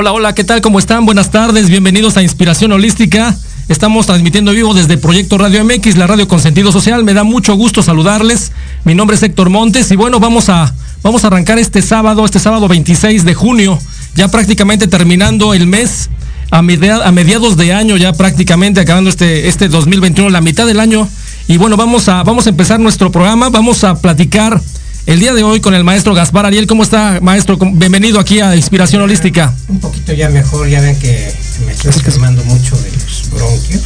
Hola, 0.00 0.12
hola, 0.12 0.32
¿qué 0.32 0.44
tal? 0.44 0.60
¿Cómo 0.60 0.78
están? 0.78 1.06
Buenas 1.06 1.32
tardes, 1.32 1.68
bienvenidos 1.68 2.16
a 2.16 2.22
Inspiración 2.22 2.70
Holística. 2.70 3.36
Estamos 3.68 4.06
transmitiendo 4.06 4.52
vivo 4.52 4.72
desde 4.72 4.96
Proyecto 4.96 5.38
Radio 5.38 5.64
MX, 5.64 5.96
la 5.96 6.06
radio 6.06 6.28
con 6.28 6.38
sentido 6.38 6.70
social. 6.70 7.02
Me 7.02 7.14
da 7.14 7.24
mucho 7.24 7.56
gusto 7.56 7.82
saludarles. 7.82 8.52
Mi 8.84 8.94
nombre 8.94 9.16
es 9.16 9.24
Héctor 9.24 9.50
Montes 9.50 9.90
y 9.90 9.96
bueno, 9.96 10.20
vamos 10.20 10.50
a, 10.50 10.72
vamos 11.02 11.24
a 11.24 11.26
arrancar 11.26 11.58
este 11.58 11.82
sábado, 11.82 12.24
este 12.24 12.38
sábado 12.38 12.68
26 12.68 13.24
de 13.24 13.34
junio, 13.34 13.76
ya 14.14 14.28
prácticamente 14.28 14.86
terminando 14.86 15.52
el 15.52 15.66
mes, 15.66 16.10
a, 16.52 16.62
mediados 16.62 17.56
de 17.56 17.72
año, 17.72 17.96
ya 17.96 18.12
prácticamente 18.12 18.78
acabando 18.78 19.10
este, 19.10 19.48
este 19.48 19.66
2021, 19.66 20.30
la 20.30 20.40
mitad 20.40 20.64
del 20.64 20.78
año. 20.78 21.08
Y 21.48 21.56
bueno, 21.56 21.76
vamos 21.76 22.08
a, 22.08 22.22
vamos 22.22 22.46
a 22.46 22.50
empezar 22.50 22.78
nuestro 22.78 23.10
programa, 23.10 23.48
vamos 23.48 23.82
a 23.82 24.00
platicar 24.00 24.62
el 25.08 25.20
día 25.20 25.32
de 25.32 25.42
hoy 25.42 25.60
con 25.60 25.74
el 25.74 25.84
maestro 25.84 26.12
Gaspar 26.12 26.44
Ariel. 26.44 26.66
¿Cómo 26.66 26.82
está, 26.82 27.18
maestro? 27.22 27.56
Bienvenido 27.58 28.20
aquí 28.20 28.40
a 28.40 28.54
Inspiración 28.54 29.00
Holística. 29.00 29.54
Un 29.68 29.80
poquito 29.80 30.12
ya 30.12 30.28
mejor, 30.28 30.68
ya 30.68 30.82
ven 30.82 30.98
que 30.98 31.32
me 31.64 31.72
estoy 31.72 31.92
enfermando 31.94 32.44
mucho 32.44 32.76
de 32.76 32.92
los 32.92 33.30
bronquios. 33.30 33.82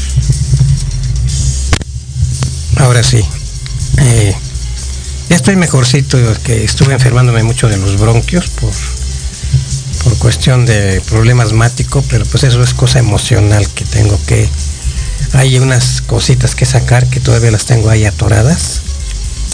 Ahora 2.79 3.05
sí. 3.05 3.25
Eh, 3.99 4.35
ya 5.31 5.37
estoy 5.37 5.55
mejorcito, 5.55 6.19
que 6.43 6.65
estuve 6.65 6.93
enfermándome 6.93 7.45
mucho 7.45 7.69
de 7.69 7.77
los 7.77 8.01
bronquios 8.01 8.49
por, 8.49 8.73
por 10.03 10.19
cuestión 10.19 10.67
de 10.67 11.01
problema 11.03 11.45
asmático, 11.45 12.03
pero 12.11 12.27
pues 12.27 12.43
eso 12.43 12.61
es 12.65 12.75
cosa 12.75 12.99
emocional 12.99 13.65
que 13.69 13.85
tengo 13.85 14.19
que... 14.27 14.49
Hay 15.35 15.57
unas 15.61 16.01
cositas 16.01 16.57
que 16.57 16.65
sacar 16.65 17.07
que 17.07 17.21
todavía 17.21 17.53
las 17.53 17.65
tengo 17.65 17.91
ahí 17.91 18.07
atoradas 18.07 18.83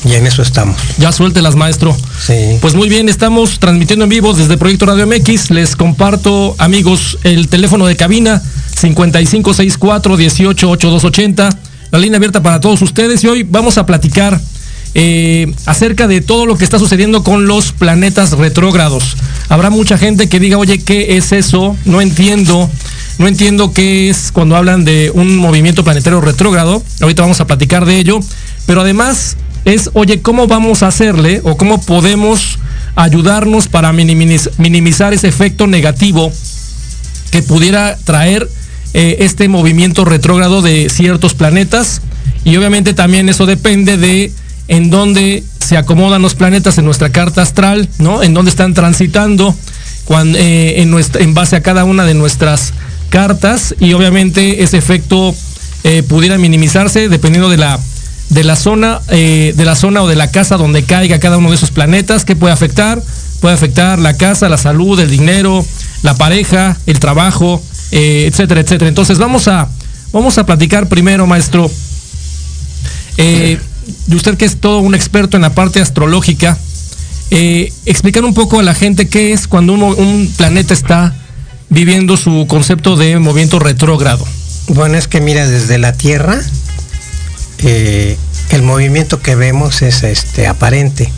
y 0.05 0.15
en 0.15 0.27
eso 0.27 0.43
estamos. 0.43 0.77
Ya 0.99 1.13
suéltelas, 1.13 1.55
maestro. 1.57 1.97
Sí. 2.27 2.59
Pues 2.61 2.75
muy 2.75 2.89
bien, 2.89 3.09
estamos 3.09 3.59
transmitiendo 3.59 4.05
en 4.05 4.11
vivo 4.11 4.35
desde 4.35 4.57
Proyecto 4.57 4.87
Radio 4.87 5.05
MX. 5.07 5.51
Les 5.51 5.75
comparto, 5.77 6.55
amigos, 6.59 7.19
el 7.25 7.49
teléfono 7.49 7.87
de 7.87 7.97
cabina 7.97 8.43
5564-188280. 8.81 11.57
La 11.91 11.99
línea 11.99 12.19
abierta 12.19 12.43
para 12.43 12.61
todos 12.61 12.83
ustedes. 12.83 13.25
Y 13.25 13.29
hoy 13.29 13.43
vamos 13.43 13.79
a 13.79 13.87
platicar 13.87 14.39
eh, 14.95 15.53
acerca 15.67 16.07
de 16.07 16.21
todo 16.21 16.47
lo 16.47 16.57
que 16.57 16.63
está 16.65 16.79
sucediendo 16.79 17.25
con 17.25 17.47
los 17.47 17.73
planetas 17.73 18.33
retrógrados. 18.33 19.17
Habrá 19.49 19.71
mucha 19.71 19.99
gente 19.99 20.29
que 20.29 20.41
diga, 20.41 20.59
oye, 20.59 20.79
¿qué 20.79 21.17
es 21.17 21.33
eso? 21.33 21.77
No 21.85 22.01
entiendo. 22.01 22.71
No 23.19 23.27
entiendo 23.27 23.73
qué 23.73 24.11
es 24.11 24.31
cuando 24.33 24.55
hablan 24.55 24.85
de 24.85 25.11
un 25.13 25.37
movimiento 25.37 25.83
planetario 25.83 26.21
retrógrado. 26.21 26.83
Ahorita 27.01 27.23
vamos 27.23 27.41
a 27.41 27.47
platicar 27.47 27.85
de 27.85 27.99
ello. 27.99 28.21
Pero 28.67 28.83
además 28.83 29.37
es, 29.65 29.91
oye, 29.95 30.21
¿cómo 30.21 30.47
vamos 30.47 30.83
a 30.83 30.89
hacerle 30.89 31.41
o 31.45 31.57
cómo 31.57 31.81
podemos 31.81 32.59
ayudarnos 32.97 33.69
para 33.69 33.93
minimizar 33.93 35.15
ese 35.15 35.29
efecto 35.29 35.67
negativo 35.67 36.33
que 37.31 37.43
pudiera 37.43 37.97
traer 38.05 38.49
eh, 38.95 39.17
este 39.21 39.49
movimiento 39.49 40.05
retrógrado 40.05 40.63
de 40.63 40.89
ciertos 40.89 41.35
planetas? 41.35 42.01
Y 42.45 42.57
obviamente 42.57 42.95
también 42.95 43.29
eso 43.29 43.47
depende 43.47 43.97
de 43.97 44.33
en 44.69 44.91
dónde 44.91 45.43
se 45.59 45.77
acomodan 45.77 46.23
los 46.23 46.35
planetas 46.35 46.79
en 46.79 46.85
nuestra 46.85 47.11
carta 47.11 47.43
astral, 47.43 47.89
¿no? 47.99 48.23
En 48.23 48.35
dónde 48.35 48.51
están 48.51 48.75
transitando 48.75 49.55
cuando, 50.05 50.39
eh, 50.39 50.81
en, 50.81 50.91
nuestra, 50.91 51.23
en 51.23 51.35
base 51.35 51.57
a 51.57 51.61
cada 51.61 51.85
una 51.85 52.05
de 52.05 52.15
nuestras 52.15 52.73
cartas 53.11 53.75
y 53.81 53.93
obviamente 53.93 54.63
ese 54.63 54.79
efecto 54.79 55.35
eh, 55.85 56.03
pudiera 56.03 56.39
minimizarse 56.39 57.09
dependiendo 57.09 57.49
de 57.49 57.59
la 57.59 57.79
de 58.29 58.45
la 58.45 58.57
zona, 58.57 59.01
eh, 59.09 59.55
de 59.57 59.65
la 59.65 59.75
zona 59.75 60.03
o 60.03 60.09
de 60.09 60.17
la 60.17 60.31
casa 60.31 60.57
donde 60.57 60.83
caiga 60.85 61.19
cada 61.19 61.39
uno 61.39 61.51
de 61.51 61.57
esos 61.57 61.71
planetas, 61.71 62.25
¿qué 62.25 62.37
puede 62.37 62.53
afectar? 62.53 63.03
Puede 63.41 63.55
afectar 63.55 63.99
la 63.99 64.17
casa, 64.17 64.49
la 64.49 64.59
salud, 64.59 64.99
el 65.01 65.11
dinero, 65.11 65.65
la 66.03 66.15
pareja, 66.15 66.77
el 66.87 66.99
trabajo, 66.99 67.63
eh, 67.91 68.27
etcétera, 68.29 68.61
etcétera. 68.61 68.89
Entonces 68.89 69.19
vamos 69.19 69.49
a, 69.49 69.69
vamos 70.13 70.39
a 70.39 70.45
platicar 70.45 70.89
primero, 70.89 71.27
maestro. 71.27 71.71
Eh, 73.17 73.59
de 74.07 74.17
usted 74.17 74.37
que 74.37 74.45
es 74.45 74.61
todo 74.61 74.81
un 74.81 74.95
experto 74.95 75.37
en 75.37 75.43
la 75.43 75.51
parte 75.51 75.81
astrológica, 75.81 76.59
explicar 77.31 78.25
un 78.25 78.35
poco 78.35 78.61
a 78.61 78.63
la 78.63 78.75
gente 78.75 79.09
qué 79.09 79.33
es 79.33 79.49
cuando 79.49 79.73
un 79.75 80.33
planeta 80.37 80.75
está 80.75 81.15
viviendo 81.71 82.17
su 82.17 82.47
concepto 82.49 82.97
de 82.97 83.19
movimiento 83.19 83.59
retrógrado. 83.59 84.27
Bueno, 84.69 84.99
es 84.99 85.09
que 85.09 85.21
mira, 85.21 85.47
desde 85.47 85.79
la 85.79 85.93
Tierra, 85.95 86.39
eh, 87.59 88.17
el 88.51 88.63
movimiento 88.63 89.21
que 89.21 89.35
vemos 89.35 89.83
es 89.83 90.03
este 90.03 90.47
aparente. 90.47 91.13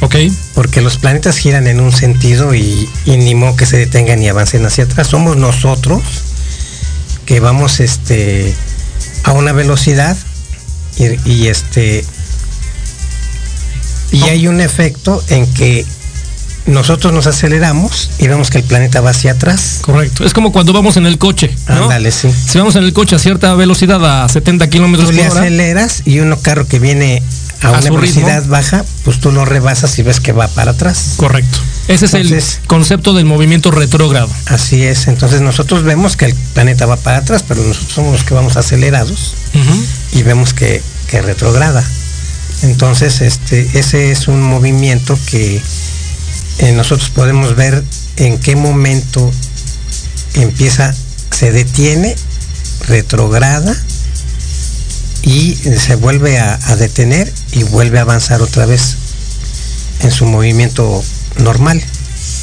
Ok. 0.00 0.14
Porque 0.54 0.80
los 0.80 0.98
planetas 0.98 1.36
giran 1.38 1.66
en 1.66 1.80
un 1.80 1.92
sentido 1.92 2.54
y, 2.54 2.88
ni 3.06 3.34
modo 3.34 3.56
que 3.56 3.66
se 3.66 3.78
detengan 3.78 4.22
y 4.22 4.28
avancen 4.28 4.64
hacia 4.64 4.84
atrás. 4.84 5.08
Somos 5.08 5.36
nosotros 5.36 6.02
que 7.26 7.40
vamos 7.40 7.80
este, 7.80 8.54
a 9.24 9.32
una 9.32 9.52
velocidad 9.52 10.16
y, 11.24 11.46
este 11.46 12.04
y 14.10 14.22
hay 14.24 14.48
un 14.48 14.60
efecto 14.60 15.22
en 15.28 15.46
que 15.54 15.86
nosotros 16.68 17.12
nos 17.12 17.26
aceleramos 17.26 18.10
y 18.18 18.28
vemos 18.28 18.50
que 18.50 18.58
el 18.58 18.64
planeta 18.64 19.00
va 19.00 19.10
hacia 19.10 19.32
atrás. 19.32 19.78
Correcto. 19.80 20.24
Es 20.24 20.34
como 20.34 20.52
cuando 20.52 20.72
vamos 20.72 20.96
en 20.96 21.06
el 21.06 21.18
coche. 21.18 21.54
¿no? 21.68 21.88
sí. 22.10 22.30
Si 22.30 22.58
vamos 22.58 22.76
en 22.76 22.84
el 22.84 22.92
coche 22.92 23.16
a 23.16 23.18
cierta 23.18 23.54
velocidad, 23.54 24.24
a 24.24 24.28
70 24.28 24.68
kilómetros 24.68 25.10
por 25.10 25.18
hora. 25.18 25.28
aceleras 25.28 26.02
y 26.04 26.20
uno 26.20 26.38
carro 26.38 26.66
que 26.66 26.78
viene 26.78 27.22
a, 27.62 27.70
una 27.70 27.80
velocidad 27.80 28.44
baja, 28.46 28.84
pues 29.04 29.18
tú 29.18 29.32
lo 29.32 29.44
rebasas 29.44 29.98
y 29.98 30.02
ves 30.02 30.20
que 30.20 30.32
va 30.32 30.46
para 30.48 30.72
atrás. 30.72 31.14
Correcto. 31.16 31.58
Ese 31.88 32.04
es 32.04 32.14
el 32.14 32.42
concepto 32.66 33.14
del 33.14 33.24
movimiento 33.24 33.70
retrógrado. 33.70 34.28
Así 34.46 34.82
es. 34.82 35.08
Entonces 35.08 35.40
nosotros 35.40 35.82
vemos 35.84 36.16
que 36.16 36.26
el 36.26 36.34
planeta 36.52 36.84
va 36.84 36.96
para 36.96 37.18
atrás, 37.18 37.44
pero 37.48 37.62
nosotros 37.62 37.92
somos 37.92 38.12
los 38.12 38.24
que 38.24 38.34
vamos 38.34 38.56
acelerados 38.56 39.34
y 40.12 40.22
vemos 40.22 40.52
que, 40.52 40.82
que 41.08 41.22
retrograda. 41.22 41.84
Entonces, 42.62 43.20
este, 43.20 43.68
ese 43.78 44.10
es 44.10 44.28
un 44.28 44.42
movimiento 44.42 45.16
que 45.26 45.62
eh, 46.58 46.72
nosotros 46.72 47.10
podemos 47.10 47.56
ver 47.56 47.82
en 48.16 48.38
qué 48.38 48.56
momento 48.56 49.30
empieza, 50.34 50.94
se 51.30 51.52
detiene, 51.52 52.16
retrograda 52.86 53.76
y 55.22 55.54
se 55.54 55.94
vuelve 55.96 56.38
a, 56.38 56.56
detener 56.76 57.32
y 57.52 57.62
vuelve 57.64 57.98
a 57.98 58.02
avanzar 58.02 58.42
otra 58.42 58.66
vez 58.66 58.96
en 60.00 60.10
su 60.10 60.26
movimiento 60.26 61.02
normal. 61.38 61.82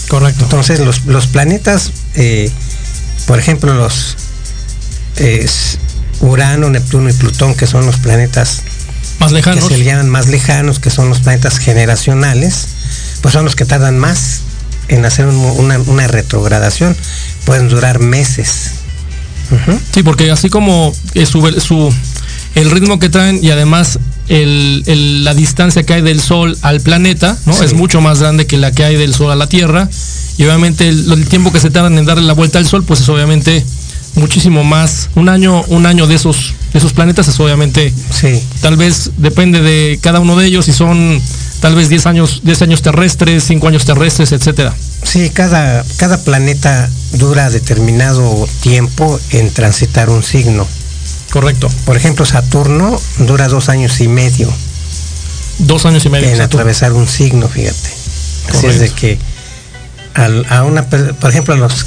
Correcto. 0.07 0.43
Entonces 0.43 0.79
los, 0.79 1.27
planetas, 1.27 1.91
eh, 2.15 2.51
por 3.25 3.39
ejemplo, 3.39 3.73
los 3.73 4.15
Urano, 6.21 6.69
Neptuno 6.69 7.09
y 7.09 7.13
Plutón, 7.13 7.55
que 7.55 7.67
son 7.67 7.85
los 7.85 7.97
planetas 7.97 8.61
más 9.19 9.31
lejanos. 9.31 9.63
que 9.63 9.69
se 9.69 9.77
le 9.77 9.85
llaman 9.85 10.09
más 10.09 10.27
lejanos, 10.27 10.79
que 10.79 10.89
son 10.89 11.09
los 11.09 11.19
planetas 11.19 11.57
generacionales, 11.57 12.67
pues 13.25 13.33
son 13.33 13.43
los 13.43 13.55
que 13.55 13.65
tardan 13.65 13.97
más 13.97 14.41
en 14.87 15.03
hacer 15.03 15.25
una, 15.25 16.07
retrogradación. 16.07 16.95
Pueden 17.43 17.69
durar 17.69 17.97
meses. 17.97 18.73
Sí, 19.91 20.03
porque 20.03 20.29
así 20.29 20.51
como 20.51 20.93
su, 21.25 21.41
su, 21.59 21.91
el 22.53 22.69
ritmo 22.69 22.99
que 22.99 23.09
traen 23.09 23.43
y 23.43 23.49
además 23.49 23.97
la 24.29 25.33
distancia 25.33 25.81
que 25.81 25.95
hay 25.95 26.01
del 26.03 26.21
Sol 26.21 26.55
al 26.61 26.81
planeta, 26.81 27.35
¿no? 27.47 27.63
Es 27.63 27.73
mucho 27.73 27.99
más 27.99 28.19
grande 28.19 28.45
que 28.45 28.57
la 28.57 28.71
que 28.71 28.85
hay 28.85 28.95
del 28.95 29.15
Sol 29.15 29.31
a 29.31 29.35
la 29.35 29.49
Tierra. 29.49 29.89
y 30.37 30.43
obviamente 30.43 30.87
el, 30.87 31.27
tiempo 31.27 31.51
que 31.51 31.59
se 31.59 31.71
tardan 31.71 31.97
en 31.97 32.05
darle 32.05 32.25
la 32.25 32.33
vuelta 32.33 32.59
al 32.59 32.67
Sol, 32.67 32.83
pues 32.83 33.01
es 33.01 33.09
obviamente 33.09 33.65
muchísimo 34.15 34.63
más. 34.63 35.09
Un 35.15 35.29
año, 35.29 35.63
un 35.67 35.85
año 35.85 36.07
de 36.07 36.15
esos, 36.15 36.53
de 36.73 36.79
esos 36.79 36.93
planetas 36.93 37.27
es 37.27 37.39
obviamente, 37.39 37.93
sí. 38.11 38.41
tal 38.61 38.77
vez 38.77 39.11
depende 39.17 39.61
de 39.61 39.99
cada 40.01 40.19
uno 40.19 40.35
de 40.35 40.45
ellos, 40.47 40.65
si 40.65 40.73
son 40.73 41.21
tal 41.59 41.75
vez 41.75 41.89
10 41.89 42.05
años, 42.05 42.41
10 42.43 42.61
años 42.63 42.81
terrestres, 42.81 43.43
5 43.43 43.67
años 43.67 43.85
terrestres, 43.85 44.31
etcétera. 44.31 44.73
Sí, 45.03 45.29
cada, 45.29 45.83
cada 45.97 46.23
planeta 46.23 46.89
dura 47.13 47.49
determinado 47.49 48.47
tiempo 48.61 49.19
en 49.31 49.51
transitar 49.51 50.09
un 50.09 50.23
signo. 50.23 50.67
Correcto. 51.31 51.69
Por 51.85 51.97
ejemplo, 51.97 52.25
Saturno 52.25 52.99
dura 53.19 53.47
dos 53.47 53.69
años 53.69 53.99
y 54.01 54.07
medio. 54.07 54.51
Dos 55.59 55.85
años 55.85 56.05
y 56.05 56.09
medio. 56.09 56.29
En 56.29 56.41
atravesar 56.41 56.93
un 56.93 57.07
signo, 57.07 57.47
fíjate. 57.47 57.89
Así 58.49 58.67
es 58.67 58.79
de 58.79 58.89
que 58.89 59.17
a 60.49 60.63
una, 60.63 60.87
por 60.87 61.29
ejemplo, 61.29 61.53
a 61.53 61.57
los, 61.57 61.85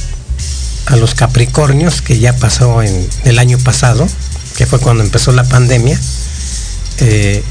a 0.89 0.97
los 0.97 1.15
Capricornios, 1.15 2.03
que 2.03 2.19
ya 2.19 2.35
pasó 2.35 2.83
en 2.83 3.09
el 3.25 3.39
año 3.39 3.59
pasado, 3.59 4.09
que 4.57 4.67
fue 4.67 4.81
cuando 4.81 5.05
empezó 5.05 5.33
la 5.33 5.45
pandemia, 5.45 5.99
eh, 6.99 7.43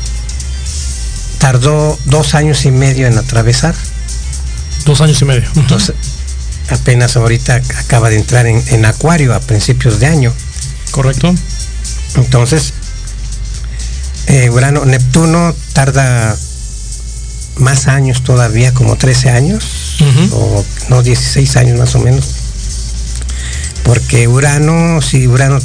tardó 1.37 1.97
dos 2.05 2.33
años 2.33 2.65
y 2.65 2.71
medio 2.71 3.07
en 3.07 3.17
atravesar. 3.17 3.75
Dos 4.85 5.01
años 5.01 5.21
y 5.21 5.25
medio. 5.25 5.47
Entonces, 5.55 5.95
apenas 6.69 7.15
ahorita 7.15 7.61
acaba 7.77 8.09
de 8.09 8.17
entrar 8.17 8.47
en, 8.47 8.61
en 8.69 8.85
Acuario 8.85 9.33
a 9.35 9.39
principios 9.39 9.99
de 9.99 10.07
año. 10.07 10.33
Correcto. 10.91 11.33
Entonces, 12.15 12.73
eh, 14.27 14.49
Urano, 14.49 14.83
Neptuno 14.85 15.55
tarda 15.73 16.35
más 17.57 17.87
años 17.87 18.23
todavía, 18.23 18.73
como 18.73 18.95
13 18.95 19.29
años, 19.29 19.97
o 20.31 20.65
no, 20.89 21.03
16 21.03 21.55
años 21.57 21.77
más 21.77 21.95
o 21.95 21.99
menos. 21.99 22.36
Porque 23.87 24.27
Urano, 24.27 25.01
si 25.01 25.27
Urano 25.27 25.59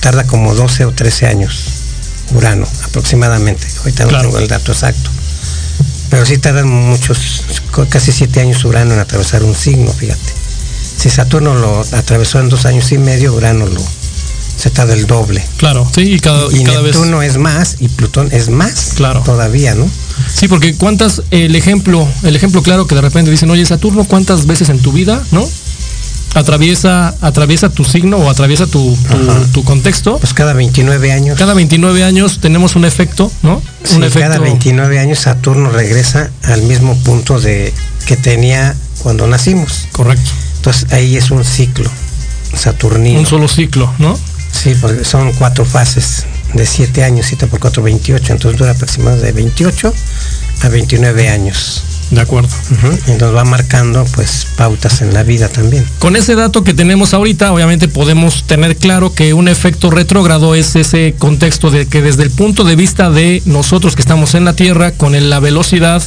tarda 0.00 0.24
como 0.24 0.54
12 0.54 0.84
o 0.84 0.92
13 0.92 1.26
años, 1.28 1.62
Urano 2.34 2.66
aproximadamente. 2.84 3.66
Ahorita 3.78 4.04
no 4.04 4.20
tengo 4.20 4.38
el 4.38 4.48
dato 4.48 4.72
exacto. 4.72 5.10
Pero 6.10 6.26
sí 6.26 6.38
tardan 6.38 6.68
muchos, 6.68 7.44
casi 7.88 8.12
7 8.12 8.40
años 8.40 8.64
Urano 8.64 8.92
en 8.92 9.00
atravesar 9.00 9.44
un 9.44 9.54
signo, 9.54 9.92
fíjate. 9.92 10.32
Si 10.98 11.08
Saturno 11.08 11.54
lo 11.54 11.80
atravesó 11.92 12.40
en 12.40 12.48
dos 12.48 12.66
años 12.66 12.90
y 12.92 12.98
medio, 12.98 13.32
Urano 13.32 13.66
lo, 13.66 13.80
se 14.56 14.70
tarda 14.70 14.94
el 14.94 15.06
doble. 15.06 15.42
Claro, 15.56 15.88
sí, 15.94 16.02
y 16.02 16.20
cada, 16.20 16.52
y 16.52 16.64
Neptuno 16.64 17.22
es 17.22 17.36
más 17.38 17.76
y 17.80 17.88
Plutón 17.88 18.28
es 18.32 18.48
más 18.48 18.92
claro. 18.94 19.22
todavía, 19.24 19.74
¿no? 19.74 19.88
Sí, 20.32 20.48
porque 20.48 20.74
cuántas, 20.74 21.22
el 21.30 21.56
ejemplo, 21.56 22.06
el 22.22 22.36
ejemplo 22.36 22.62
claro 22.62 22.86
que 22.86 22.94
de 22.94 23.00
repente 23.00 23.30
dicen, 23.30 23.50
oye, 23.50 23.64
Saturno, 23.64 24.04
¿cuántas 24.04 24.46
veces 24.46 24.68
en 24.68 24.78
tu 24.80 24.92
vida, 24.92 25.24
no? 25.30 25.48
Atraviesa, 26.34 27.14
atraviesa 27.20 27.68
tu 27.68 27.84
signo 27.84 28.16
o 28.16 28.30
atraviesa 28.30 28.66
tu, 28.66 28.96
tu, 29.52 29.64
contexto. 29.64 30.18
Pues 30.18 30.32
cada 30.32 30.54
29 30.54 31.12
años. 31.12 31.38
Cada 31.38 31.54
29 31.54 32.04
años 32.04 32.38
tenemos 32.40 32.74
un 32.74 32.84
efecto, 32.84 33.30
¿no? 33.42 33.60
un 33.94 34.04
efecto... 34.04 34.20
cada 34.20 34.38
29 34.38 34.98
años 34.98 35.18
Saturno 35.18 35.70
regresa 35.70 36.30
al 36.44 36.62
mismo 36.62 36.96
punto 36.98 37.38
de 37.38 37.72
que 38.06 38.16
tenía 38.16 38.74
cuando 39.02 39.26
nacimos. 39.26 39.88
Correcto. 39.92 40.30
Entonces 40.56 40.92
ahí 40.92 41.16
es 41.16 41.30
un 41.30 41.44
ciclo 41.44 41.90
saturnino. 42.56 43.20
Un 43.20 43.26
solo 43.26 43.48
ciclo, 43.48 43.92
¿no? 43.98 44.18
Sí, 44.52 44.76
porque 44.80 45.04
son 45.04 45.32
cuatro 45.32 45.64
fases 45.64 46.26
de 46.52 46.66
7 46.66 47.04
años, 47.04 47.26
7 47.26 47.46
por 47.46 47.58
4, 47.58 47.82
28, 47.82 48.32
entonces 48.32 48.58
dura 48.58 48.72
aproximadamente 48.72 49.26
de 49.26 49.32
28 49.32 49.94
a 50.62 50.68
29 50.68 51.28
años. 51.28 51.82
De 52.12 52.20
acuerdo. 52.20 52.50
Y 53.08 53.12
nos 53.12 53.34
va 53.34 53.44
marcando 53.44 54.04
pues 54.14 54.46
pautas 54.56 55.00
en 55.00 55.14
la 55.14 55.22
vida 55.22 55.48
también. 55.48 55.84
Con 55.98 56.14
ese 56.14 56.34
dato 56.34 56.62
que 56.62 56.74
tenemos 56.74 57.14
ahorita, 57.14 57.52
obviamente 57.52 57.88
podemos 57.88 58.44
tener 58.44 58.76
claro 58.76 59.14
que 59.14 59.32
un 59.32 59.48
efecto 59.48 59.90
retrógrado 59.90 60.54
es 60.54 60.76
ese 60.76 61.14
contexto 61.18 61.70
de 61.70 61.86
que 61.86 62.02
desde 62.02 62.22
el 62.24 62.30
punto 62.30 62.64
de 62.64 62.76
vista 62.76 63.10
de 63.10 63.42
nosotros 63.46 63.96
que 63.96 64.02
estamos 64.02 64.34
en 64.34 64.44
la 64.44 64.54
Tierra, 64.54 64.92
con 64.92 65.12
la 65.30 65.40
velocidad, 65.40 66.02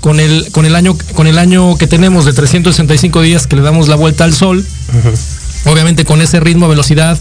con 0.00 0.20
el, 0.20 0.50
con 0.52 0.64
el 0.64 0.74
año, 0.74 0.96
con 1.14 1.26
el 1.26 1.36
año 1.36 1.76
que 1.76 1.86
tenemos 1.86 2.24
de 2.24 2.32
365 2.32 3.20
días 3.20 3.46
que 3.46 3.56
le 3.56 3.62
damos 3.62 3.88
la 3.88 3.96
vuelta 3.96 4.24
al 4.24 4.32
Sol, 4.32 4.64
obviamente 5.66 6.06
con 6.06 6.22
ese 6.22 6.40
ritmo, 6.40 6.66
velocidad, 6.66 7.20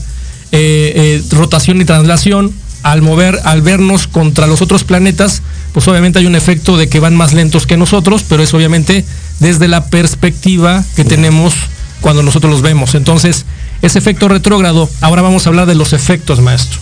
eh, 0.54 0.94
eh, 0.96 1.24
rotación 1.32 1.82
y 1.82 1.86
traslación, 1.86 2.54
al 2.84 3.02
mover, 3.02 3.40
al 3.44 3.62
vernos 3.62 4.08
contra 4.08 4.48
los 4.48 4.62
otros 4.62 4.84
planetas, 4.84 5.42
pues 5.74 5.88
obviamente 5.88 6.20
hay 6.20 6.26
un 6.26 6.36
efecto 6.36 6.78
de 6.78 6.90
que 6.90 7.00
van 7.00 7.16
más 7.16 7.34
lentos 7.34 7.68
que 7.68 7.78
nosotros, 7.78 8.24
pero 8.28 8.44
es 8.44 8.54
obviamente 8.54 9.06
desde 9.40 9.68
la 9.68 9.86
perspectiva 9.86 10.84
que 10.96 11.06
tenemos 11.06 11.54
cuando 12.02 12.24
nosotros 12.24 12.52
los 12.52 12.62
vemos. 12.62 12.96
Entonces, 12.96 13.46
ese 13.82 14.00
efecto 14.00 14.28
retrógrado, 14.28 14.90
ahora 15.02 15.22
vamos 15.22 15.46
a 15.46 15.50
hablar 15.50 15.68
de 15.68 15.76
los 15.76 15.94
efectos, 15.94 16.40
maestro. 16.42 16.80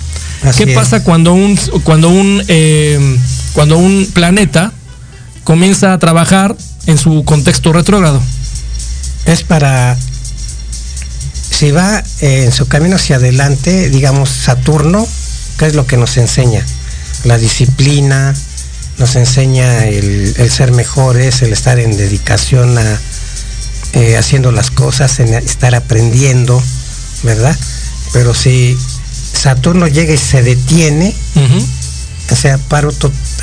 ¿Qué 0.58 0.68
pasa 0.68 1.03
cuando 1.03 1.34
un, 1.34 1.58
cuando 1.84 2.10
un, 2.10 2.41
eh, 2.48 3.18
cuando 3.53 3.77
un 3.77 4.08
planeta 4.13 4.72
comienza 5.44 5.94
a 5.94 6.00
trabajar 6.00 6.56
en 6.88 6.98
su 6.98 7.24
contexto 7.25 7.74
retrógrado? 7.74 8.22
Es 9.25 9.44
para 9.44 9.98
si 11.60 11.72
va 11.72 12.01
eh, 12.22 12.46
en 12.46 12.51
su 12.53 12.68
camino 12.70 12.96
hacia 12.96 13.18
adelante, 13.18 13.89
digamos, 13.89 14.29
Saturno, 14.29 15.06
¿qué 15.60 15.68
es 15.68 15.75
lo 15.75 15.86
que 15.86 15.98
nos 15.98 16.18
enseña? 16.18 16.66
La 17.25 17.38
disciplina, 17.38 18.34
nos 18.98 19.16
enseña 19.16 19.86
el, 19.86 20.50
ser 20.50 20.72
mejores, 20.72 21.44
el 21.44 21.54
estar 21.54 21.78
en 21.80 21.96
dedicación 21.96 22.78
a 22.78 23.00
eh, 23.94 24.18
haciendo 24.18 24.51
las 24.51 24.72
cosas, 24.72 25.20
en 25.20 25.34
estar 25.34 25.75
aprendiendo, 25.75 26.62
¿verdad? 27.24 27.56
Pero 28.13 28.34
si 28.34 28.78
Saturno 29.34 29.88
llega 29.88 30.13
y 30.13 30.18
se 30.18 30.42
detiene, 30.42 31.13
o 32.32 32.36
sea, 32.36 32.58
paro 32.58 32.92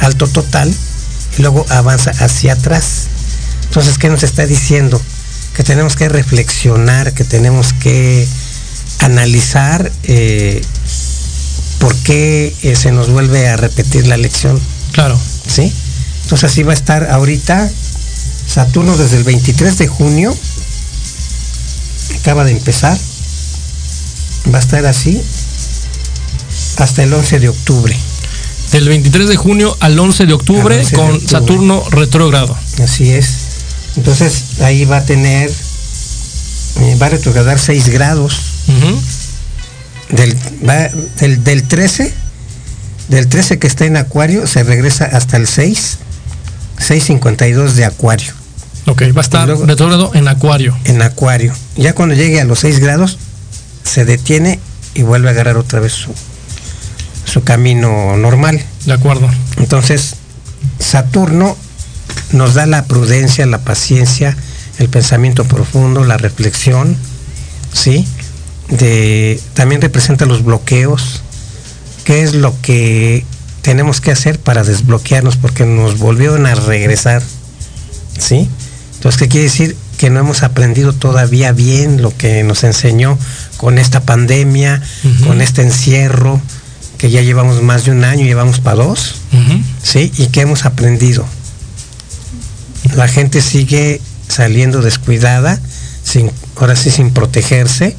alto 0.01 0.27
total, 0.27 0.75
y 1.39 1.43
luego 1.43 1.65
avanza 1.69 2.11
hacia 2.11 2.55
atrás. 2.55 3.09
Entonces, 3.65 3.99
¿qué 3.99 4.09
nos 4.09 4.23
está 4.23 4.47
diciendo? 4.47 5.01
que 5.57 5.65
tenemos 5.65 5.97
que 5.97 6.11
reflexionar, 6.11 7.15
que 7.15 7.25
tenemos 7.25 7.73
que 7.73 8.29
analizar 8.99 9.91
eh, 10.03 10.61
por 11.87 11.95
qué 11.99 12.53
eh, 12.63 12.75
se 12.75 12.91
nos 12.91 13.11
vuelve 13.11 13.47
a 13.47 13.57
repetir 13.57 14.09
la 14.09 14.17
lección. 14.17 14.61
Claro. 14.91 15.17
¿Sí? 15.47 15.73
Entonces 16.25 16.51
así 16.51 16.65
va 16.65 16.73
a 16.73 16.75
estar 16.75 17.09
ahorita 17.09 17.71
Saturno 18.45 18.97
desde 18.97 19.19
el 19.19 19.23
23 19.23 19.79
de 19.79 19.87
junio, 19.87 20.37
acaba 22.19 22.43
de 22.43 22.51
empezar, 22.51 22.99
va 24.53 24.59
a 24.59 24.61
estar 24.61 24.85
así 24.85 25.23
hasta 26.79 27.05
el 27.05 27.15
11 27.15 27.39
de 27.39 27.51
octubre. 27.51 27.97
Del 28.73 28.89
23 28.89 29.29
de 29.29 29.37
junio 29.37 29.77
al 29.79 29.97
11 29.97 30.27
de 30.27 30.33
octubre, 30.33 30.85
con 30.93 31.29
Saturno 31.29 31.85
retrógrado. 31.91 32.59
Así 32.83 33.13
es. 33.13 33.37
Entonces 33.97 34.61
ahí 34.61 34.85
va 34.87 34.97
a 34.97 35.05
tener, 35.05 35.49
eh, 36.81 36.97
va 37.01 37.07
a 37.07 37.11
retrogradar 37.11 37.61
6 37.61 37.91
grados. 37.91 38.41
Del, 40.11 40.37
del, 41.45 41.63
13, 41.63 42.13
del 43.09 43.29
13 43.29 43.59
que 43.59 43.67
está 43.67 43.87
en 43.87 43.97
Acuario, 43.97 44.47
se 44.47 44.63
regresa 44.63 45.05
hasta 45.05 45.37
el 45.37 45.47
6, 45.47 45.99
6.52 46.79 47.73
de 47.73 47.85
Acuario. 47.85 48.33
Ok, 48.87 49.03
va 49.17 49.21
a 49.21 49.25
estar 49.25 49.49
retrógrado 49.49 50.13
en 50.15 50.29
Acuario. 50.29 50.77
En 50.85 51.03
Acuario. 51.03 51.53
Ya 51.77 51.95
cuando 51.95 52.15
llegue 52.15 52.41
a 52.41 52.45
los 52.45 52.61
6 52.61 52.79
grados, 52.79 53.19
se 53.83 54.05
detiene 54.05 54.61
y 54.95 55.03
vuelve 55.03 55.29
a 55.29 55.33
agarrar 55.33 55.57
otra 55.57 55.81
vez 55.81 55.93
su, 55.93 56.15
su 57.25 57.43
camino 57.43 58.17
normal. 58.17 58.63
De 58.85 58.93
acuerdo. 58.93 59.29
Entonces, 59.59 60.15
Saturno 60.79 61.57
nos 62.33 62.55
da 62.55 62.67
la 62.67 62.85
prudencia, 62.85 63.45
la 63.47 63.59
paciencia, 63.59 64.37
el 64.79 64.89
pensamiento 64.89 65.45
profundo, 65.45 66.05
la 66.05 66.17
reflexión, 66.17 66.97
¿sí? 67.73 68.07
De, 68.69 69.41
también 69.55 69.81
representa 69.81 70.27
los 70.27 70.45
bloqueos, 70.45 71.23
qué 72.05 72.23
es 72.23 72.35
lo 72.35 72.55
que 72.63 73.25
tenemos 73.63 74.01
que 74.01 74.11
hacer 74.11 74.39
para 74.39 74.65
desbloquearnos 74.65 75.37
porque 75.37 75.65
nos 75.65 75.99
volvieron 75.99 76.47
a 76.47 76.55
regresar, 76.55 77.23
¿sí? 78.19 78.49
Entonces, 78.95 79.19
¿qué 79.19 79.29
quiere 79.29 79.45
decir? 79.45 79.77
Que 79.99 80.11
no 80.11 80.21
hemos 80.21 80.43
aprendido 80.43 80.93
todavía 80.93 81.53
bien 81.53 82.03
lo 82.03 82.17
que 82.17 82.43
nos 82.43 82.65
enseñó 82.65 83.19
con 83.57 83.79
esta 83.79 84.01
pandemia, 84.01 84.83
con 85.27 85.41
este 85.41 85.63
encierro, 85.63 86.41
que 86.99 87.11
ya 87.11 87.23
llevamos 87.23 87.63
más 87.63 87.85
de 87.85 87.93
un 87.93 88.05
año, 88.05 88.25
llevamos 88.25 88.61
para 88.61 88.77
dos, 88.77 89.17
¿sí? 89.83 90.13
Y 90.17 90.27
que 90.29 90.41
hemos 90.41 90.65
aprendido 90.65 91.27
la 92.95 93.09
gente 93.09 93.43
sigue 93.43 94.01
saliendo 94.29 94.81
descuidada, 94.83 95.61
sin, 96.03 96.31
ahora 96.57 96.77
sí 96.77 96.91
sin 96.91 97.11
protegerse. 97.11 97.97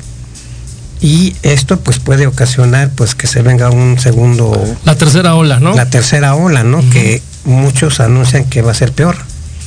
Y 1.02 1.36
esto 1.44 1.80
pues 1.80 2.00
puede 2.00 2.28
ocasionar 2.28 2.90
pues 2.96 3.14
que 3.16 3.28
se 3.28 3.42
venga 3.42 3.70
un 3.70 4.00
segundo... 4.00 4.60
La 4.86 4.96
tercera 4.96 5.36
ola, 5.36 5.60
¿no? 5.60 5.76
La 5.76 5.90
tercera 5.90 6.36
ola, 6.36 6.64
¿no? 6.64 6.88
Que 6.90 7.22
muchos 7.46 8.00
anuncian 8.00 8.46
que 8.46 8.62
va 8.62 8.72
a 8.72 8.76
ser 8.76 8.92
peor. 8.92 9.16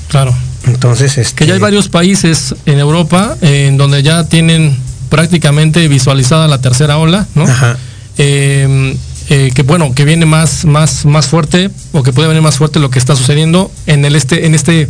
Claro. 0.09 0.35
Entonces, 0.67 1.19
este, 1.19 1.37
que 1.37 1.47
ya 1.47 1.55
hay 1.55 1.61
varios 1.61 1.89
países 1.89 2.55
en 2.67 2.79
Europa 2.79 3.37
en 3.41 3.77
donde 3.77 4.03
ya 4.03 4.25
tienen 4.25 4.77
prácticamente 5.09 5.87
visualizada 5.89 6.49
la 6.49 6.61
tercera 6.61 6.99
ola, 6.99 7.27
¿no? 7.35 7.45
Ajá. 7.45 7.77
Eh, 8.19 8.97
eh, 9.31 9.53
que 9.55 9.63
bueno, 9.63 9.95
que 9.95 10.05
viene 10.05 10.27
más, 10.27 10.65
más, 10.65 11.05
más 11.05 11.29
fuerte, 11.29 11.71
o 11.93 12.03
que 12.03 12.13
puede 12.13 12.27
venir 12.27 12.43
más 12.43 12.57
fuerte 12.57 12.81
lo 12.81 12.91
que 12.91 12.99
está 12.99 13.15
sucediendo 13.15 13.71
en 13.87 14.05
el 14.05 14.17
este, 14.17 14.45
en 14.45 14.57
este 14.57 14.89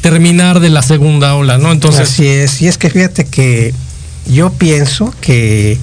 terminar 0.00 0.60
de 0.60 0.70
la 0.70 0.82
segunda 0.82 1.34
ola, 1.34 1.58
¿no? 1.58 1.70
Entonces. 1.70 2.08
Así 2.08 2.26
es, 2.26 2.62
y 2.62 2.66
es 2.66 2.78
que 2.78 2.88
fíjate 2.88 3.26
que 3.26 3.74
yo 4.26 4.50
pienso 4.50 5.12
que 5.20 5.78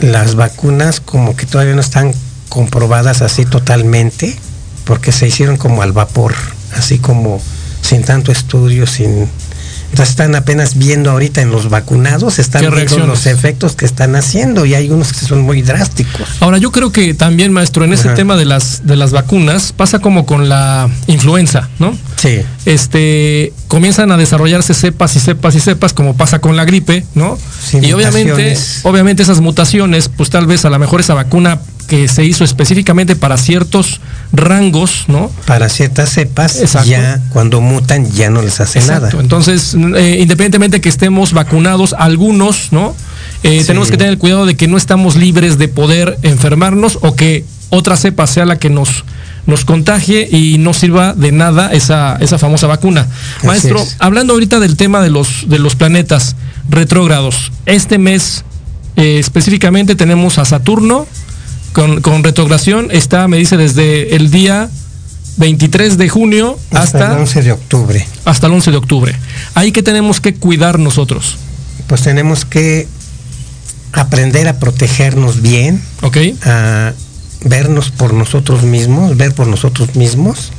las 0.00 0.34
vacunas 0.34 1.00
como 1.00 1.36
que 1.36 1.46
todavía 1.46 1.74
no 1.74 1.80
están 1.80 2.12
comprobadas 2.48 3.22
así 3.22 3.44
totalmente, 3.44 4.36
porque 4.84 5.12
se 5.12 5.28
hicieron 5.28 5.56
como 5.56 5.82
al 5.82 5.92
vapor, 5.92 6.34
así 6.76 6.98
como 6.98 7.40
sin 7.82 8.02
tanto 8.02 8.32
estudio, 8.32 8.86
sin 8.86 9.28
entonces 9.90 10.10
están 10.10 10.34
apenas 10.36 10.78
viendo 10.78 11.10
ahorita 11.10 11.40
en 11.42 11.50
los 11.50 11.68
vacunados, 11.68 12.38
están 12.38 12.70
viendo 12.70 13.06
los 13.06 13.26
efectos 13.26 13.74
que 13.74 13.84
están 13.84 14.14
haciendo 14.14 14.64
y 14.64 14.74
hay 14.74 14.88
unos 14.88 15.12
que 15.12 15.26
son 15.26 15.42
muy 15.42 15.62
drásticos. 15.62 16.28
Ahora 16.40 16.58
yo 16.58 16.70
creo 16.70 16.92
que 16.92 17.12
también, 17.14 17.52
maestro, 17.52 17.84
en 17.84 17.92
ese 17.92 18.10
tema 18.10 18.36
de 18.36 18.44
las 18.44 18.86
de 18.86 18.96
las 18.96 19.10
vacunas 19.10 19.72
pasa 19.72 19.98
como 19.98 20.26
con 20.26 20.48
la 20.48 20.88
influenza, 21.08 21.68
¿no? 21.78 21.96
Sí. 22.16 22.40
Este 22.66 23.52
comienzan 23.66 24.12
a 24.12 24.16
desarrollarse 24.16 24.74
cepas 24.74 25.16
y 25.16 25.20
cepas 25.20 25.54
y 25.54 25.60
cepas, 25.60 25.92
como 25.92 26.16
pasa 26.16 26.38
con 26.38 26.56
la 26.56 26.64
gripe, 26.64 27.04
¿no? 27.14 27.38
y 27.72 27.92
obviamente, 27.92 28.56
obviamente 28.82 29.22
esas 29.22 29.40
mutaciones, 29.40 30.08
pues 30.08 30.30
tal 30.30 30.46
vez 30.46 30.64
a 30.64 30.70
lo 30.70 30.78
mejor 30.78 31.00
esa 31.00 31.14
vacuna 31.14 31.60
que 31.90 32.06
se 32.06 32.24
hizo 32.24 32.44
específicamente 32.44 33.16
para 33.16 33.36
ciertos 33.36 34.00
rangos, 34.32 35.06
¿no? 35.08 35.28
Para 35.44 35.68
ciertas 35.68 36.10
cepas, 36.10 36.72
ya 36.84 37.20
cuando 37.30 37.60
mutan 37.60 38.08
ya 38.12 38.30
no 38.30 38.42
les 38.42 38.60
hace 38.60 38.78
Exacto. 38.78 39.06
nada. 39.08 39.20
Entonces, 39.20 39.74
eh, 39.74 40.18
independientemente 40.20 40.80
que 40.80 40.88
estemos 40.88 41.32
vacunados, 41.32 41.96
algunos, 41.98 42.68
¿no? 42.70 42.94
Eh, 43.42 43.64
tenemos 43.66 43.90
que 43.90 43.96
tener 43.96 44.18
cuidado 44.18 44.46
de 44.46 44.54
que 44.54 44.68
no 44.68 44.76
estamos 44.76 45.16
libres 45.16 45.58
de 45.58 45.66
poder 45.66 46.16
enfermarnos 46.22 46.96
o 47.02 47.16
que 47.16 47.44
otra 47.70 47.96
cepa 47.96 48.28
sea 48.28 48.46
la 48.46 48.56
que 48.56 48.70
nos 48.70 49.04
nos 49.46 49.64
contagie 49.64 50.28
y 50.30 50.58
no 50.58 50.72
sirva 50.74 51.14
de 51.14 51.32
nada 51.32 51.72
esa, 51.72 52.18
esa 52.20 52.38
famosa 52.38 52.68
vacuna. 52.68 53.08
Maestro, 53.42 53.84
hablando 53.98 54.34
ahorita 54.34 54.60
del 54.60 54.76
tema 54.76 55.00
de 55.00 55.10
los, 55.10 55.48
de 55.48 55.58
los 55.58 55.74
planetas 55.74 56.36
retrógrados, 56.68 57.50
este 57.66 57.98
mes 57.98 58.44
eh, 58.96 59.18
específicamente 59.18 59.94
tenemos 59.94 60.38
a 60.38 60.44
Saturno, 60.44 61.06
con, 61.72 62.00
con 62.00 62.24
retrogradación 62.24 62.88
está, 62.90 63.28
me 63.28 63.36
dice, 63.36 63.56
desde 63.56 64.16
el 64.16 64.30
día 64.30 64.70
23 65.36 65.96
de 65.96 66.08
junio 66.08 66.58
hasta, 66.70 67.12
el 67.12 67.18
11 67.20 67.42
de 67.42 67.52
octubre. 67.52 68.06
Hasta 68.24 68.46
el 68.46 68.52
11 68.52 68.70
de 68.70 68.76
octubre. 68.76 69.16
Ahí 69.54 69.72
que 69.72 69.82
tenemos 69.82 70.20
que 70.20 70.34
cuidar 70.34 70.78
nosotros. 70.78 71.36
Pues 71.86 72.02
tenemos 72.02 72.44
que 72.44 72.86
aprender 73.92 74.48
a 74.48 74.58
protegernos 74.58 75.40
bien. 75.40 75.82
Ok. 76.02 76.18
A 76.44 76.92
vernos 77.42 77.90
por 77.90 78.12
nosotros 78.12 78.64
mismos, 78.64 79.16
ver 79.16 79.34
por 79.34 79.46
nosotros 79.46 79.96
mismos. 79.96 80.52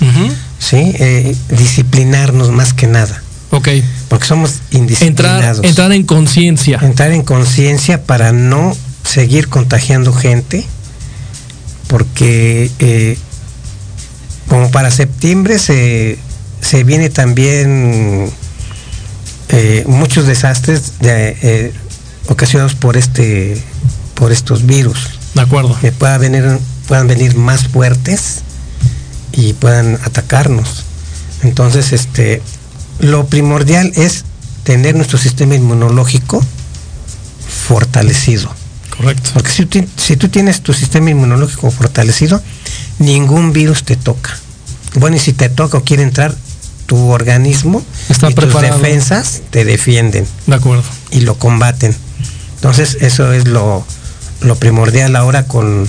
Sí. 0.58 0.78
Eh, 0.78 1.36
disciplinarnos 1.50 2.50
más 2.50 2.74
que 2.74 2.88
nada. 2.88 3.22
Ok. 3.52 3.68
Porque 4.08 4.26
somos 4.26 4.62
indisciplinados. 4.72 5.58
Entrar, 5.58 5.66
entrar 5.66 5.92
en 5.92 6.04
conciencia. 6.04 6.80
Entrar 6.82 7.12
en 7.12 7.22
conciencia 7.22 8.04
para 8.04 8.32
no 8.32 8.76
seguir 9.04 9.48
contagiando 9.48 10.12
gente 10.14 10.66
porque 11.92 12.72
eh, 12.80 13.18
como 14.48 14.72
para 14.72 14.90
septiembre 14.92 15.60
se, 15.60 16.18
viene 16.86 17.10
también 17.10 18.32
eh, 19.50 19.84
muchos 19.88 20.26
desastres 20.26 20.94
eh, 21.02 21.74
ocasionados 22.30 22.76
por 22.76 22.96
este 22.96 23.62
por 24.16 24.32
estos 24.32 24.66
virus. 24.66 25.10
De 25.36 25.42
acuerdo. 25.42 25.78
Que 25.82 25.92
pueda 25.92 26.18
venir, 26.18 26.60
puedan 26.88 27.08
venir 27.08 27.36
más 27.36 27.68
fuertes 27.68 28.44
y 29.34 29.52
puedan 29.54 29.96
atacarnos. 30.06 30.86
Entonces, 31.44 31.92
este, 31.92 32.42
lo 33.00 33.26
primordial 33.26 33.92
es 33.96 34.24
tener 34.64 34.96
nuestro 34.96 35.18
sistema 35.18 35.56
inmunológico 35.56 36.42
fortalecido. 37.68 38.61
Correcto. 39.02 39.32
Porque 39.34 39.52
si, 39.52 39.68
si 39.98 40.16
tú 40.16 40.30
tienes 40.30 40.62
tu 40.62 40.74
sistema 40.74 41.10
inmunológico 41.10 41.72
fortalecido, 41.72 42.42
ningún 43.00 43.52
virus 43.52 43.84
te 43.84 43.96
toca. 43.96 44.38
Bueno, 44.96 45.16
y 45.16 45.20
si 45.20 45.34
te 45.34 45.50
toca 45.50 45.80
o 45.80 45.84
quiere 45.84 46.04
entrar, 46.04 46.36
tu 46.86 47.10
organismo 47.10 47.82
Está 48.10 48.30
y 48.30 48.36
tus 48.36 48.62
defensas 48.62 49.42
te 49.50 49.66
defienden. 49.66 50.28
De 50.46 50.56
acuerdo. 50.56 50.84
Y 51.10 51.22
lo 51.22 51.36
combaten. 51.36 51.96
Entonces, 52.56 52.98
eso 53.02 53.32
es 53.34 53.48
lo, 53.48 53.86
primordial 54.60 55.16
ahora 55.16 55.48
con, 55.48 55.88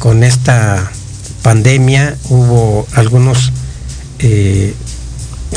con 0.00 0.24
esta 0.24 0.90
pandemia. 1.42 2.16
Hubo 2.24 2.86
algunos 2.94 3.52
eh, 4.18 4.74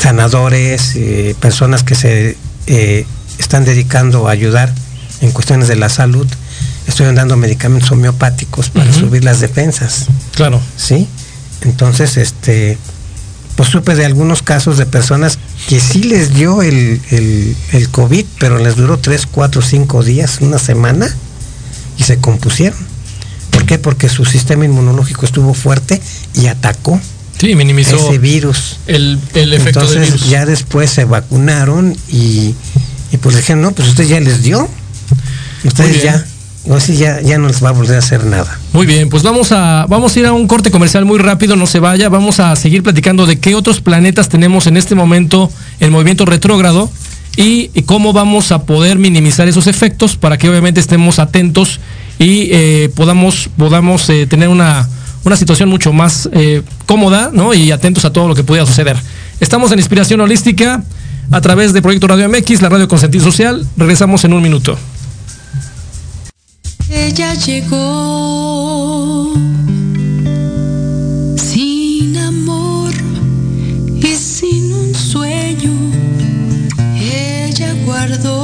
sanadores, 0.00 0.92
eh, 0.94 1.34
personas 1.40 1.82
que 1.82 1.94
se 1.94 2.36
eh, 2.66 3.04
están 3.38 3.64
dedicando 3.64 4.28
a 4.28 4.30
ayudar 4.30 4.72
en 5.20 5.32
cuestiones 5.32 5.68
de 5.68 5.76
la 5.76 5.88
salud 5.88 6.26
estoy 6.98 7.14
dando 7.14 7.36
medicamentos 7.36 7.92
homeopáticos 7.92 8.70
para 8.70 8.92
subir 8.92 9.22
las 9.22 9.38
defensas. 9.38 10.06
Claro. 10.34 10.60
¿Sí? 10.76 11.06
Entonces, 11.60 12.16
este, 12.16 12.76
pues 13.54 13.68
supe 13.68 13.94
de 13.94 14.04
algunos 14.04 14.42
casos 14.42 14.78
de 14.78 14.86
personas 14.86 15.38
que 15.68 15.78
sí 15.78 16.02
les 16.02 16.34
dio 16.34 16.60
el, 16.60 17.00
el, 17.10 17.88
COVID, 17.90 18.24
pero 18.40 18.58
les 18.58 18.74
duró 18.74 18.98
3, 18.98 19.26
4, 19.30 19.62
5 19.62 20.02
días, 20.02 20.38
una 20.40 20.58
semana, 20.58 21.14
y 21.98 22.02
se 22.02 22.18
compusieron. 22.18 22.78
¿Por 23.52 23.64
qué? 23.64 23.78
Porque 23.78 24.08
su 24.08 24.24
sistema 24.24 24.64
inmunológico 24.64 25.24
estuvo 25.24 25.54
fuerte 25.54 26.02
y 26.34 26.48
atacó. 26.48 27.00
Sí, 27.38 27.54
minimizó 27.54 27.94
ese 27.94 28.18
virus. 28.18 28.80
El, 28.88 29.20
el 29.34 29.52
efecto 29.52 29.82
Entonces, 29.82 30.00
del 30.00 30.12
virus. 30.14 30.30
ya 30.30 30.46
después 30.46 30.90
se 30.90 31.04
vacunaron 31.04 31.96
y, 32.08 32.56
y 33.12 33.16
pues 33.18 33.36
dijeron, 33.36 33.62
no, 33.62 33.70
pues 33.70 33.86
usted 33.86 34.08
ya 34.08 34.18
les 34.18 34.42
dio. 34.42 34.68
Ustedes 35.64 36.02
ya 36.02 36.24
no, 36.68 36.80
sí, 36.80 36.96
ya, 36.96 37.20
ya 37.22 37.38
no 37.38 37.48
les 37.48 37.64
va 37.64 37.70
a 37.70 37.72
volver 37.72 37.96
a 37.96 37.98
hacer 37.98 38.24
nada. 38.24 38.58
Muy 38.74 38.84
bien, 38.84 39.08
pues 39.08 39.22
vamos 39.22 39.52
a, 39.52 39.86
vamos 39.88 40.14
a 40.14 40.20
ir 40.20 40.26
a 40.26 40.32
un 40.32 40.46
corte 40.46 40.70
comercial 40.70 41.06
muy 41.06 41.18
rápido, 41.18 41.56
no 41.56 41.66
se 41.66 41.80
vaya. 41.80 42.10
Vamos 42.10 42.40
a 42.40 42.54
seguir 42.56 42.82
platicando 42.82 43.24
de 43.24 43.38
qué 43.38 43.54
otros 43.54 43.80
planetas 43.80 44.28
tenemos 44.28 44.66
en 44.66 44.76
este 44.76 44.94
momento 44.94 45.50
en 45.80 45.90
movimiento 45.90 46.26
retrógrado 46.26 46.90
y 47.36 47.68
cómo 47.82 48.12
vamos 48.12 48.52
a 48.52 48.64
poder 48.64 48.98
minimizar 48.98 49.48
esos 49.48 49.66
efectos 49.66 50.16
para 50.16 50.36
que 50.36 50.50
obviamente 50.50 50.80
estemos 50.80 51.18
atentos 51.18 51.80
y 52.18 52.48
eh, 52.50 52.90
podamos, 52.94 53.48
podamos 53.56 54.10
eh, 54.10 54.26
tener 54.26 54.48
una, 54.48 54.88
una, 55.24 55.36
situación 55.36 55.68
mucho 55.68 55.92
más 55.92 56.28
eh, 56.32 56.62
cómoda 56.84 57.30
¿no? 57.32 57.54
y 57.54 57.70
atentos 57.70 58.04
a 58.04 58.12
todo 58.12 58.28
lo 58.28 58.34
que 58.34 58.44
pueda 58.44 58.66
suceder. 58.66 58.96
Estamos 59.40 59.72
en 59.72 59.78
Inspiración 59.78 60.20
Holística 60.20 60.82
a 61.30 61.40
través 61.40 61.72
de 61.72 61.80
Proyecto 61.80 62.08
Radio 62.08 62.28
MX, 62.28 62.60
la 62.60 62.68
radio 62.68 62.88
con 62.88 62.98
sentido 62.98 63.24
social. 63.24 63.64
Regresamos 63.76 64.24
en 64.24 64.32
un 64.32 64.42
minuto. 64.42 64.76
Ella 66.90 67.34
llegó 67.34 69.34
sin 71.36 72.16
amor 72.16 72.94
y 73.96 74.16
sin 74.16 74.72
un 74.72 74.94
sueño. 74.94 75.70
Ella 76.96 77.74
guardó 77.84 78.37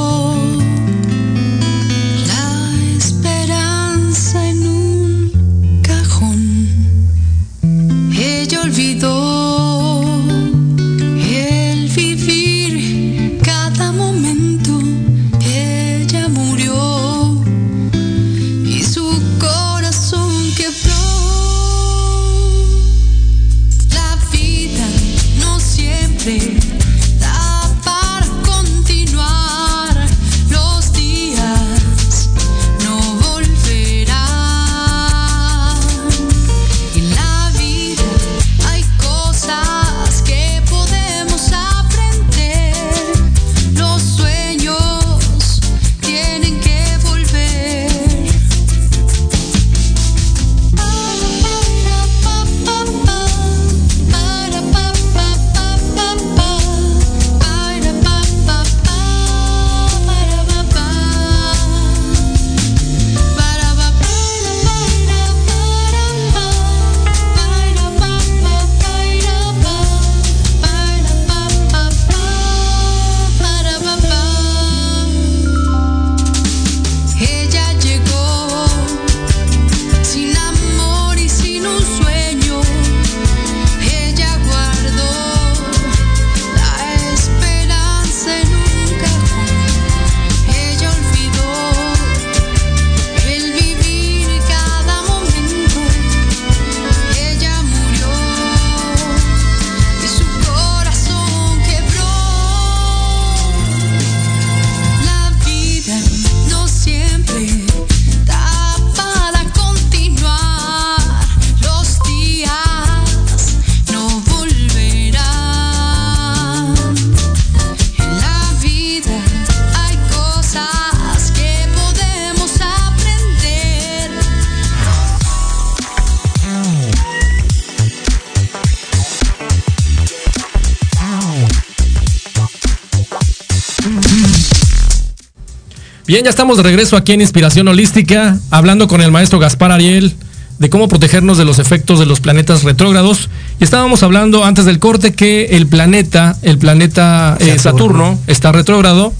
Bien, 136.14 136.22
ya 136.22 136.30
estamos 136.30 136.58
de 136.58 136.62
regreso 136.62 136.96
aquí 136.96 137.10
en 137.10 137.22
Inspiración 137.22 137.66
Holística, 137.66 138.38
hablando 138.52 138.86
con 138.86 139.00
el 139.00 139.10
maestro 139.10 139.40
Gaspar 139.40 139.72
Ariel 139.72 140.14
de 140.60 140.70
cómo 140.70 140.86
protegernos 140.86 141.38
de 141.38 141.44
los 141.44 141.58
efectos 141.58 141.98
de 141.98 142.06
los 142.06 142.20
planetas 142.20 142.62
retrógrados. 142.62 143.28
Y 143.58 143.64
estábamos 143.64 144.04
hablando 144.04 144.44
antes 144.44 144.64
del 144.64 144.78
corte 144.78 145.12
que 145.12 145.46
el 145.46 145.66
planeta, 145.66 146.36
el 146.42 146.58
planeta 146.58 147.36
eh, 147.40 147.58
Saturno. 147.58 148.16
está 148.28 148.52
retrógrado 148.52 149.12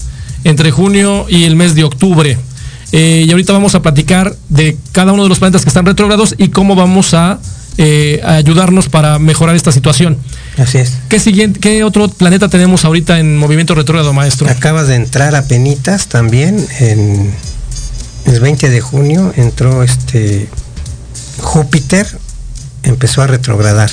entre 0.45 0.71
junio 0.71 1.25
y 1.27 1.43
el 1.43 1.57
mes 1.57 1.75
de 1.75 1.83
octubre. 1.83 2.37
Eh, 2.93 3.25
y 3.27 3.29
ahorita 3.29 3.51
vamos 3.51 3.75
a 3.75 3.81
platicar 3.81 4.33
de 4.47 4.77
cada 4.93 5.11
uno 5.11 5.23
de 5.23 5.27
los 5.27 5.39
planetas 5.39 5.63
que 5.63 5.69
están 5.69 5.85
retrógrados 5.85 6.33
y 6.37 6.47
cómo 6.47 6.75
vamos 6.75 7.13
a, 7.13 7.39
eh, 7.77 8.21
ayudarnos 8.23 8.87
para 8.87 9.19
mejorar 9.19 9.57
esta 9.57 9.73
situación. 9.73 10.17
Así 10.57 10.77
es. 10.77 10.93
¿Qué, 11.09 11.19
siguiente, 11.19 11.59
¿Qué 11.59 11.83
otro 11.83 12.07
planeta 12.07 12.47
tenemos 12.47 12.85
ahorita 12.85 13.19
en 13.19 13.37
movimiento 13.37 13.75
retrógrado, 13.75 14.13
maestro? 14.13 14.49
Acabas 14.49 14.87
de 14.87 14.95
entrar 14.95 15.35
a 15.35 15.43
Penitas 15.43 16.07
también 16.07 16.65
en 16.79 17.33
el 18.25 18.39
20 18.39 18.69
de 18.69 18.81
junio 18.81 19.33
entró 19.35 19.83
este 19.83 20.49
Júpiter 21.41 22.07
empezó 22.83 23.21
a 23.21 23.27
retrogradar. 23.27 23.91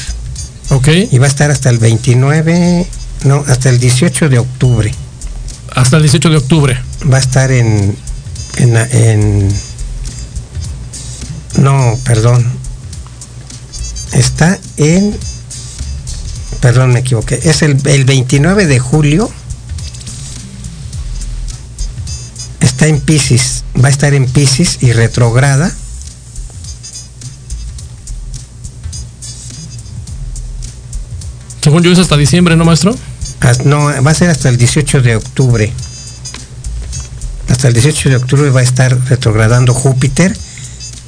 Ok. 0.70 0.88
Y 1.10 1.18
va 1.18 1.26
a 1.26 1.28
estar 1.28 1.50
hasta 1.50 1.70
el 1.70 1.78
29, 1.78 2.86
no, 3.24 3.44
hasta 3.46 3.68
el 3.68 3.78
18 3.78 4.28
de 4.28 4.38
octubre. 4.38 4.94
Hasta 5.74 5.96
el 5.96 6.02
18 6.02 6.30
de 6.30 6.36
octubre. 6.36 6.78
Va 7.10 7.16
a 7.16 7.20
estar 7.20 7.50
en, 7.50 7.96
en, 8.56 8.76
en 8.76 9.48
no, 11.58 11.98
perdón. 12.04 12.44
Está 14.12 14.58
en, 14.76 15.16
perdón, 16.62 16.92
me 16.92 17.00
equivoqué. 17.00 17.38
Es 17.42 17.60
el, 17.60 17.76
el 17.86 18.04
29 18.06 18.66
de 18.66 18.78
julio. 18.78 19.30
Está 22.60 22.86
en 22.86 23.00
Pisces. 23.00 23.64
Va 23.82 23.88
a 23.88 23.90
estar 23.90 24.14
en 24.14 24.24
Pisces 24.26 24.78
y 24.80 24.92
retrograda 24.92 25.74
Según 31.62 31.84
yo 31.84 31.92
es 31.92 31.98
hasta 32.00 32.16
diciembre, 32.16 32.56
¿no, 32.56 32.64
maestro? 32.64 32.92
No, 33.64 33.84
va 34.02 34.10
a 34.10 34.14
ser 34.14 34.30
hasta 34.30 34.48
el 34.48 34.56
18 34.56 35.00
de 35.00 35.14
octubre. 35.14 35.72
Hasta 37.48 37.68
el 37.68 37.74
18 37.74 38.08
de 38.08 38.16
octubre 38.16 38.50
va 38.50 38.60
a 38.60 38.64
estar 38.64 38.98
retrogradando 39.08 39.72
Júpiter, 39.72 40.36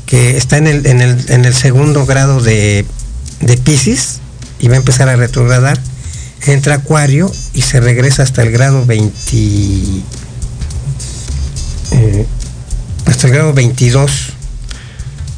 que 0.07 0.37
está 0.37 0.59
en 0.59 0.69
el, 0.69 0.87
en 0.87 1.45
el, 1.45 1.55
segundo 1.55 2.07
grado 2.07 2.41
de, 2.41 2.87
de 3.41 3.57
Pisces 3.57 4.21
y 4.59 4.69
va 4.69 4.75
a 4.75 4.79
empezar 4.79 5.09
a 5.09 5.17
retrogradar. 5.17 5.79
Entra 6.47 6.75
Acuario 6.75 7.31
y 7.55 7.63
se 7.63 7.81
regresa 7.81 8.23
hasta 8.23 8.43
el 8.43 8.51
grado 8.51 8.85
20. 8.85 9.13
Eh, 11.93 12.27
hasta 13.07 13.27
el 13.27 13.33
grado 13.33 13.53
22 13.55 14.11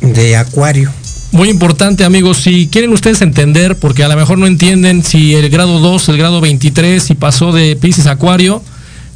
de 0.00 0.36
Acuario. 0.36 0.92
Muy 1.32 1.50
importante, 1.50 2.04
amigos, 2.04 2.38
si 2.38 2.68
quieren 2.68 2.92
ustedes 2.92 3.20
entender, 3.20 3.76
porque 3.76 4.02
a 4.04 4.08
lo 4.08 4.16
mejor 4.16 4.38
no 4.38 4.46
entienden 4.46 5.04
si 5.04 5.34
el 5.34 5.50
grado 5.50 5.80
2, 5.80 6.08
el 6.08 6.18
grado 6.18 6.40
23, 6.40 7.02
si 7.02 7.14
pasó 7.14 7.52
de 7.52 7.76
Pisces 7.76 8.06
a 8.06 8.12
Acuario, 8.12 8.62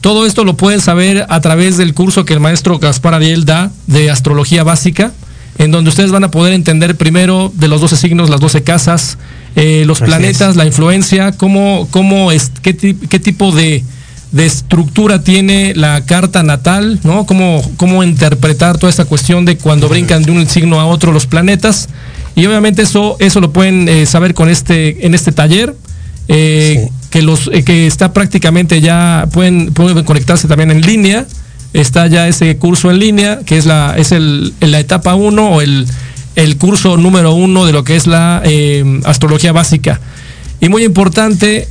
todo 0.01 0.27
esto 0.27 0.45
lo 0.45 0.57
pueden 0.57 0.81
saber 0.81 1.27
a 1.29 1.41
través 1.41 1.77
del 1.77 1.95
curso 1.95 2.25
que 2.25 2.35
el 2.35 2.41
maestro 2.41 2.79
Gaspar 2.79 3.15
Ariel 3.15 3.45
da 3.45 3.71
de 3.87 4.11
astrología 4.11 4.65
básica, 4.65 5.13
en 5.59 5.71
donde 5.71 5.91
ustedes 5.91 6.11
van 6.11 6.25
a 6.25 6.31
poder 6.31 6.53
entender 6.53 6.97
primero 6.97 7.53
de 7.55 7.69
los 7.69 7.81
12 7.81 7.97
signos, 7.97 8.31
las 8.31 8.41
12 8.41 8.63
casas, 8.63 9.19
eh, 9.57 9.85
los 9.87 10.01
planetas, 10.01 10.57
la 10.57 10.67
influencia, 10.67 11.33
cómo, 11.33 11.89
cómo 11.91 12.33
es, 12.33 12.51
qué, 12.63 12.77
qué 12.77 13.19
tipo 13.19 13.53
de, 13.53 13.85
de 14.33 14.47
estructura 14.47 15.23
tiene 15.23 15.75
la 15.75 16.05
carta 16.05 16.43
natal, 16.43 17.01
¿no? 17.03 17.27
Cómo, 17.27 17.69
cómo 17.77 18.05
interpretar 18.05 18.79
toda 18.79 18.91
esta 18.91 19.05
cuestión 19.05 19.45
de 19.45 19.57
cuando 19.57 19.89
brincan 19.89 20.23
de 20.23 20.31
un 20.31 20.47
signo 20.49 20.81
a 20.81 20.87
otro 20.87 21.13
los 21.13 21.27
planetas. 21.27 21.89
Y 22.37 22.47
obviamente 22.47 22.83
eso, 22.83 23.17
eso 23.19 23.41
lo 23.41 23.53
pueden 23.53 23.89
eh, 23.89 24.07
saber 24.07 24.35
con 24.35 24.49
este, 24.49 25.05
en 25.07 25.15
este 25.15 25.33
taller. 25.33 25.75
Eh, 26.29 26.89
que 27.11 27.23
los 27.23 27.51
eh, 27.53 27.65
que 27.65 27.89
está 27.89 28.13
prácticamente 28.13 28.81
ya 28.81 29.27
pueden, 29.33 29.75
pueden 29.75 30.05
conectarse 30.05 30.47
también 30.47 30.71
en 30.71 30.81
línea. 30.83 31.27
Está 31.73 32.07
ya 32.07 32.29
ese 32.29 32.57
curso 32.57 32.91
en 32.91 33.01
línea, 33.01 33.41
que 33.45 33.59
es 33.59 33.67
la, 33.67 33.95
es 33.97 34.13
el, 34.13 34.55
la 34.61 34.79
etapa 34.79 35.15
1 35.17 35.51
o 35.51 35.61
el, 35.61 35.87
el 36.37 36.57
curso 36.57 36.97
número 36.97 37.33
uno 37.33 37.67
de 37.67 37.73
lo 37.73 37.85
que 37.85 37.97
es 37.97 38.07
la 38.07 38.43
astrología 39.05 39.53
básica. 39.53 40.01
Y 40.61 40.69
muy 40.69 40.85
importante, 40.85 41.69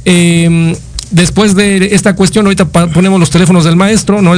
después 1.11 1.55
de 1.55 1.89
esta 1.93 2.15
cuestión, 2.15 2.45
ahorita 2.45 2.65
ponemos 2.65 3.19
los 3.19 3.29
teléfonos 3.29 3.63
del 3.63 3.75
maestro, 3.75 4.21
¿no? 4.21 4.33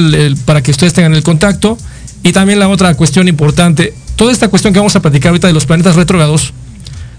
para 0.46 0.62
que 0.62 0.72
ustedes 0.72 0.94
tengan 0.94 1.14
el 1.14 1.24
contacto. 1.24 1.78
Y 2.24 2.34
también 2.34 2.60
la 2.60 2.70
otra 2.70 2.94
cuestión 2.96 3.28
importante, 3.28 3.94
toda 4.16 4.32
esta 4.32 4.48
cuestión 4.48 4.74
que 4.74 4.80
vamos 4.80 4.96
a 4.96 5.02
platicar 5.02 5.30
ahorita 5.30 5.48
de 5.48 5.54
los 5.54 5.66
planetas 5.66 5.96
retrógrados, 5.96 6.54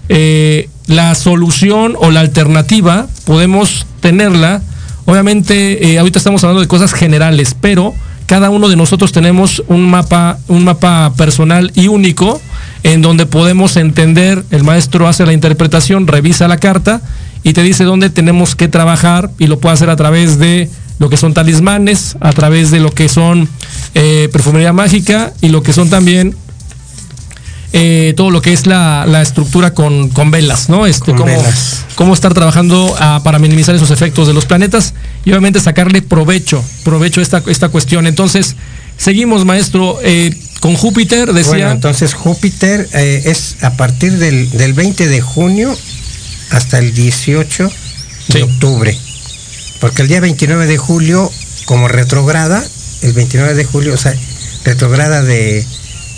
eh, 0.08 0.68
la 0.86 1.14
solución 1.14 1.94
o 1.98 2.10
la 2.10 2.20
alternativa 2.20 3.08
podemos 3.24 3.86
tenerla. 4.00 4.62
Obviamente, 5.04 5.92
eh, 5.92 5.98
ahorita 5.98 6.18
estamos 6.18 6.44
hablando 6.44 6.60
de 6.60 6.68
cosas 6.68 6.92
generales, 6.92 7.56
pero 7.60 7.94
cada 8.26 8.50
uno 8.50 8.68
de 8.68 8.76
nosotros 8.76 9.10
tenemos 9.10 9.62
un 9.66 9.90
mapa, 9.90 10.38
un 10.48 10.64
mapa 10.64 11.12
personal 11.16 11.72
y 11.74 11.88
único 11.88 12.40
en 12.82 13.02
donde 13.02 13.26
podemos 13.26 13.76
entender, 13.76 14.44
el 14.50 14.64
maestro 14.64 15.08
hace 15.08 15.24
la 15.26 15.32
interpretación, 15.32 16.06
revisa 16.06 16.48
la 16.48 16.56
carta 16.56 17.00
y 17.42 17.52
te 17.52 17.62
dice 17.62 17.84
dónde 17.84 18.10
tenemos 18.10 18.56
que 18.56 18.68
trabajar 18.68 19.30
y 19.38 19.46
lo 19.46 19.58
puede 19.58 19.74
hacer 19.74 19.90
a 19.90 19.96
través 19.96 20.38
de 20.38 20.68
lo 20.98 21.08
que 21.10 21.16
son 21.16 21.34
talismanes, 21.34 22.16
a 22.20 22.32
través 22.32 22.70
de 22.70 22.80
lo 22.80 22.90
que 22.90 23.08
son 23.08 23.48
eh, 23.94 24.28
perfumería 24.32 24.72
mágica 24.72 25.32
y 25.40 25.48
lo 25.48 25.62
que 25.62 25.72
son 25.72 25.90
también 25.90 26.36
eh, 27.74 28.12
todo 28.16 28.30
lo 28.30 28.42
que 28.42 28.52
es 28.52 28.66
la, 28.66 29.22
estructura 29.22 29.72
con, 29.72 30.10
velas, 30.30 30.68
¿no? 30.68 30.86
Este, 30.86 31.14
cómo, 31.14 31.34
cómo, 31.94 32.12
estar 32.12 32.34
trabajando 32.34 32.94
ah, 33.00 33.20
para 33.24 33.38
minimizar 33.38 33.74
esos 33.74 33.90
efectos 33.90 34.26
de 34.26 34.34
los 34.34 34.44
planetas 34.44 34.92
y 35.24 35.30
obviamente 35.30 35.58
sacarle 35.58 36.02
provecho, 36.02 36.62
provecho 36.84 37.20
a 37.20 37.22
esta, 37.22 37.42
esta 37.46 37.70
cuestión. 37.70 38.06
Entonces, 38.06 38.56
seguimos, 38.98 39.46
maestro, 39.46 39.98
eh, 40.02 40.36
con 40.62 40.76
Júpiter, 40.76 41.32
decía. 41.32 41.50
Bueno, 41.50 41.70
entonces 41.72 42.14
Júpiter 42.14 42.88
es 42.92 43.56
a 43.62 43.76
partir 43.76 44.12
del, 44.18 44.48
del 44.52 44.74
20 44.74 45.08
de 45.08 45.20
junio 45.20 45.76
hasta 46.50 46.78
el 46.78 46.94
18 46.94 47.68
de 48.28 48.42
octubre. 48.44 48.96
Porque 49.80 50.02
el 50.02 50.08
día 50.08 50.20
29 50.20 50.66
de 50.66 50.78
julio, 50.78 51.32
como 51.64 51.88
retrograda, 51.88 52.64
el 53.02 53.12
29 53.12 53.54
de 53.54 53.64
julio, 53.64 53.94
o 53.94 53.96
sea, 53.96 54.14
retrograda 54.64 55.24
de, 55.24 55.66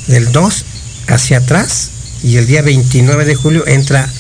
del 0.09 0.31
2 0.31 0.65
hacia 1.07 1.39
atrás, 1.39 1.89
y 2.23 2.37
el 2.37 2.47
día 2.47 2.61
29 2.61 3.25
de 3.25 3.35
julio 3.37 3.67
entra 3.67 4.11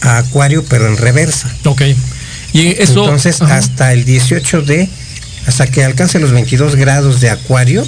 a 0.00 0.18
Acuario, 0.18 0.64
pero 0.68 0.86
en 0.86 0.96
reversa. 0.96 1.52
Ok. 1.64 1.82
Y 2.52 2.68
eso. 2.80 3.00
Entonces, 3.00 3.42
hasta 3.42 3.92
el 3.92 4.04
18 4.04 4.62
de. 4.62 4.88
Hasta 5.46 5.66
que 5.66 5.82
alcance 5.82 6.20
los 6.20 6.30
22 6.30 6.76
grados 6.76 7.20
de 7.20 7.30
Acuario, 7.30 7.84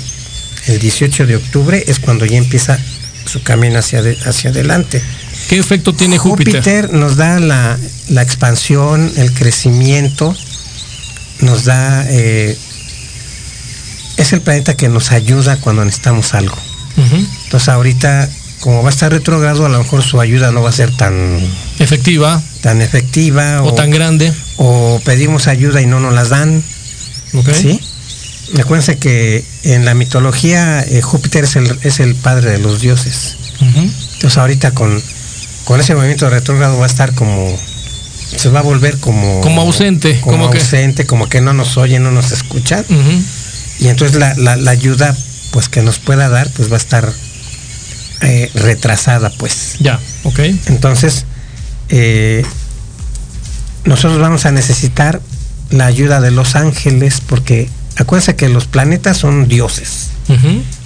el 0.67 0.79
18 0.79 1.27
de 1.27 1.37
octubre 1.37 1.85
es 1.87 1.99
cuando 1.99 2.25
ya 2.25 2.39
empieza 2.39 2.79
su 3.25 3.43
camino 3.43 3.79
hacia, 3.79 4.03
hacia 4.25 4.51
adelante. 4.51 5.03
¿Qué 5.49 5.59
efecto 5.59 5.95
tiene 5.95 6.19
Júpiter? 6.19 6.57
Júpiter 6.57 6.93
nos 6.93 7.17
da 7.17 7.41
la, 7.41 7.79
expansión, 8.23 9.11
el 9.17 9.33
crecimiento, 9.33 10.35
nos 11.41 11.65
da... 11.65 12.05
Eh, 12.09 12.57
es 14.17 14.33
el 14.33 14.41
planeta 14.41 14.77
que 14.77 14.89
nos 14.89 15.11
ayuda 15.11 15.57
cuando 15.57 15.85
necesitamos 15.85 16.35
algo. 16.35 16.57
Entonces 17.45 17.69
ahorita, 17.69 18.29
como 18.61 18.83
va 18.83 18.91
a 18.91 18.93
estar 18.93 19.11
retrogrado, 19.11 19.65
a 19.67 19.69
lo 19.69 19.79
mejor 19.79 20.03
su 20.03 20.21
ayuda 20.21 20.53
no 20.53 20.63
va 20.63 20.69
a 20.69 20.73
ser 20.73 20.95
tan... 20.95 21.41
Efectiva. 21.79 22.41
Tan 22.61 22.83
efectiva. 22.83 23.63
O, 23.63 23.73
tan 23.75 23.91
grande. 23.91 24.33
O 24.59 25.01
pedimos 25.05 25.49
ayuda 25.49 25.81
y 25.81 25.87
no 25.87 25.99
nos 26.01 26.15
las 26.15 26.29
dan. 26.29 26.63
Okay. 27.33 27.55
¿Sí? 27.55 27.81
Acuérdense 28.61 28.99
que 28.99 29.45
en 29.63 29.85
la 29.85 29.95
mitología 29.95 30.83
eh, 30.83 31.01
Júpiter 31.01 31.45
es 31.45 31.57
el, 31.57 31.79
es 31.83 32.01
el 32.01 32.15
padre 32.15 32.51
de 32.51 32.59
los 32.59 32.81
dioses. 32.81 33.37
Entonces 33.61 34.37
ahorita 34.39 34.73
con 34.73 35.03
con 35.65 35.81
ese 35.81 35.95
movimiento 35.95 36.29
retrógrado 36.29 36.79
va 36.79 36.85
a 36.85 36.89
estar 36.89 37.15
como 37.15 37.57
se 38.37 38.49
va 38.49 38.61
a 38.61 38.63
volver 38.63 38.99
como 38.99 39.41
como 39.41 39.61
ausente 39.61 40.21
como, 40.21 40.47
ausente 40.47 41.07
como 41.07 41.29
que 41.29 41.41
no 41.41 41.53
nos 41.53 41.77
oye 41.77 41.99
no 41.99 42.11
nos 42.11 42.33
escucha. 42.33 42.85
Y 43.79 43.89
entonces 43.89 44.19
la, 44.19 44.71
ayuda 44.71 45.17
pues 45.53 45.69
que 45.69 45.83
nos 45.83 45.99
pueda 45.99 46.29
dar 46.29 46.51
pues 46.51 46.71
va 46.71 46.75
a 46.75 46.79
estar 46.79 47.13
eh, 48.23 48.51
retrasada 48.55 49.31
pues. 49.31 49.77
Ya 49.81 50.01
ok. 50.25 50.41
Entonces 50.67 51.25
eh, 51.89 52.45
nosotros 53.85 54.21
vamos 54.21 54.47
a 54.47 54.53
necesitar 54.53 55.21
la 55.71 55.87
ayuda 55.87 56.21
de 56.21 56.31
los 56.31 56.57
ángeles 56.57 57.23
porque 57.27 57.69
acuérdense 57.97 58.37
que 58.37 58.49
los 58.49 58.67
planetas 58.67 59.19
son 59.19 59.49
dioses 59.49 60.13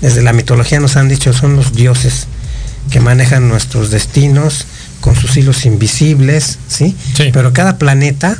desde 0.01 0.23
la 0.23 0.33
mitología 0.33 0.81
nos 0.81 0.97
han 0.97 1.09
dicho 1.09 1.33
son 1.33 1.57
los 1.57 1.73
dioses 1.73 2.27
que 2.91 3.01
manejan 3.01 3.49
nuestros 3.49 3.91
destinos 3.91 4.67
con 5.01 5.15
sus 5.15 5.37
hilos 5.37 5.67
invisibles, 5.67 6.59
¿sí? 6.69 6.97
Pero 7.33 7.53
cada 7.53 7.79
planeta 7.79 8.39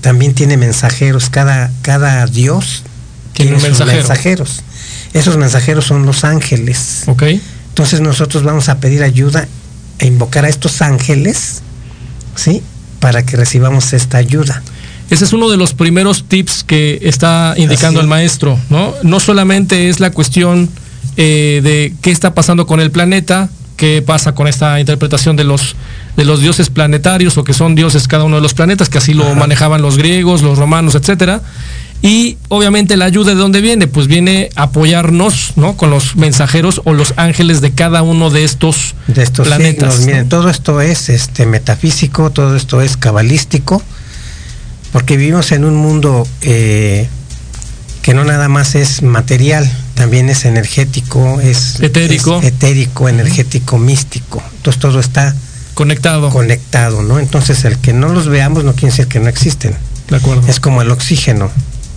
también 0.00 0.34
tiene 0.34 0.56
mensajeros, 0.56 1.28
cada, 1.28 1.70
cada 1.82 2.26
dios 2.26 2.84
tiene, 3.32 3.58
mensajeros. 3.58 4.62
Esos 5.12 5.36
mensajeros 5.36 5.84
son 5.84 6.06
los 6.06 6.24
ángeles. 6.24 7.02
Ok. 7.06 7.24
Entonces 7.68 8.00
nosotros 8.00 8.42
vamos 8.42 8.68
a 8.68 8.78
pedir 8.78 9.02
ayuda 9.02 9.46
e 9.98 10.06
invocar 10.06 10.44
a 10.44 10.48
estos 10.48 10.82
ángeles, 10.82 11.62
¿sí? 12.34 12.62
Para 13.00 13.24
que 13.24 13.36
recibamos 13.36 13.92
esta 13.92 14.18
ayuda. 14.18 14.62
Ese 15.10 15.24
es 15.24 15.32
uno 15.32 15.48
de 15.48 15.56
los 15.56 15.72
primeros 15.74 16.24
tips 16.24 16.64
que 16.64 16.98
está 17.02 17.54
indicando 17.56 18.00
el 18.00 18.06
es. 18.06 18.10
maestro, 18.10 18.58
¿no? 18.68 18.94
No 19.02 19.20
solamente 19.20 19.88
es 19.88 20.00
la 20.00 20.10
cuestión 20.10 20.68
eh, 21.16 21.60
de 21.62 21.94
qué 22.02 22.10
está 22.10 22.34
pasando 22.34 22.66
con 22.66 22.80
el 22.80 22.90
planeta, 22.90 23.48
qué 23.76 24.02
pasa 24.04 24.34
con 24.34 24.48
esta 24.48 24.78
interpretación 24.80 25.36
de 25.36 25.44
los 25.44 25.76
de 26.16 26.24
los 26.24 26.40
dioses 26.40 26.68
planetarios 26.68 27.38
o 27.38 27.44
que 27.44 27.54
son 27.54 27.74
dioses 27.76 28.08
cada 28.08 28.24
uno 28.24 28.36
de 28.36 28.42
los 28.42 28.52
planetas, 28.52 28.88
que 28.88 28.98
así 28.98 29.14
lo 29.14 29.24
Ajá. 29.24 29.34
manejaban 29.34 29.80
los 29.82 29.96
griegos, 29.96 30.42
los 30.42 30.58
romanos, 30.58 30.94
etcétera. 30.96 31.40
Y 32.02 32.36
obviamente 32.48 32.96
la 32.96 33.06
ayuda 33.06 33.30
de 33.34 33.36
dónde 33.36 33.60
viene, 33.60 33.86
pues 33.88 34.06
viene 34.08 34.50
a 34.56 34.64
apoyarnos, 34.64 35.52
¿no? 35.56 35.76
Con 35.76 35.90
los 35.90 36.14
mensajeros 36.16 36.80
o 36.84 36.92
los 36.92 37.14
ángeles 37.16 37.60
de 37.60 37.72
cada 37.72 38.02
uno 38.02 38.30
de 38.30 38.44
estos, 38.44 38.94
de 39.08 39.22
estos 39.22 39.46
planetas. 39.48 39.94
signos. 39.94 40.00
¿no? 40.00 40.06
Miren, 40.06 40.28
todo 40.28 40.48
esto 40.50 40.80
es 40.80 41.08
este 41.08 41.46
metafísico, 41.46 42.30
todo 42.30 42.54
esto 42.56 42.80
es 42.82 42.96
cabalístico, 42.96 43.82
porque 44.92 45.16
vivimos 45.16 45.52
en 45.52 45.64
un 45.64 45.76
mundo 45.76 46.26
eh, 46.42 47.08
que 48.02 48.14
no 48.14 48.24
nada 48.24 48.48
más 48.48 48.74
es 48.74 49.02
material, 49.02 49.70
también 49.94 50.28
es 50.30 50.44
energético, 50.44 51.40
es 51.40 51.80
Etérico. 51.80 52.38
es 52.40 52.46
etérico, 52.46 53.08
energético, 53.08 53.78
místico. 53.78 54.42
Entonces 54.56 54.80
todo 54.80 55.00
está 55.00 55.34
Conectado. 55.74 56.30
conectado, 56.30 57.02
¿no? 57.02 57.18
Entonces 57.18 57.64
el 57.64 57.78
que 57.78 57.92
no 57.92 58.08
los 58.08 58.28
veamos 58.28 58.64
no 58.64 58.72
quiere 58.72 58.88
decir 58.88 59.06
que 59.08 59.20
no 59.20 59.28
existen. 59.28 59.76
de 60.08 60.16
acuerdo. 60.16 60.48
Es 60.48 60.58
como 60.58 60.82
el 60.82 60.90
oxígeno, 60.90 61.50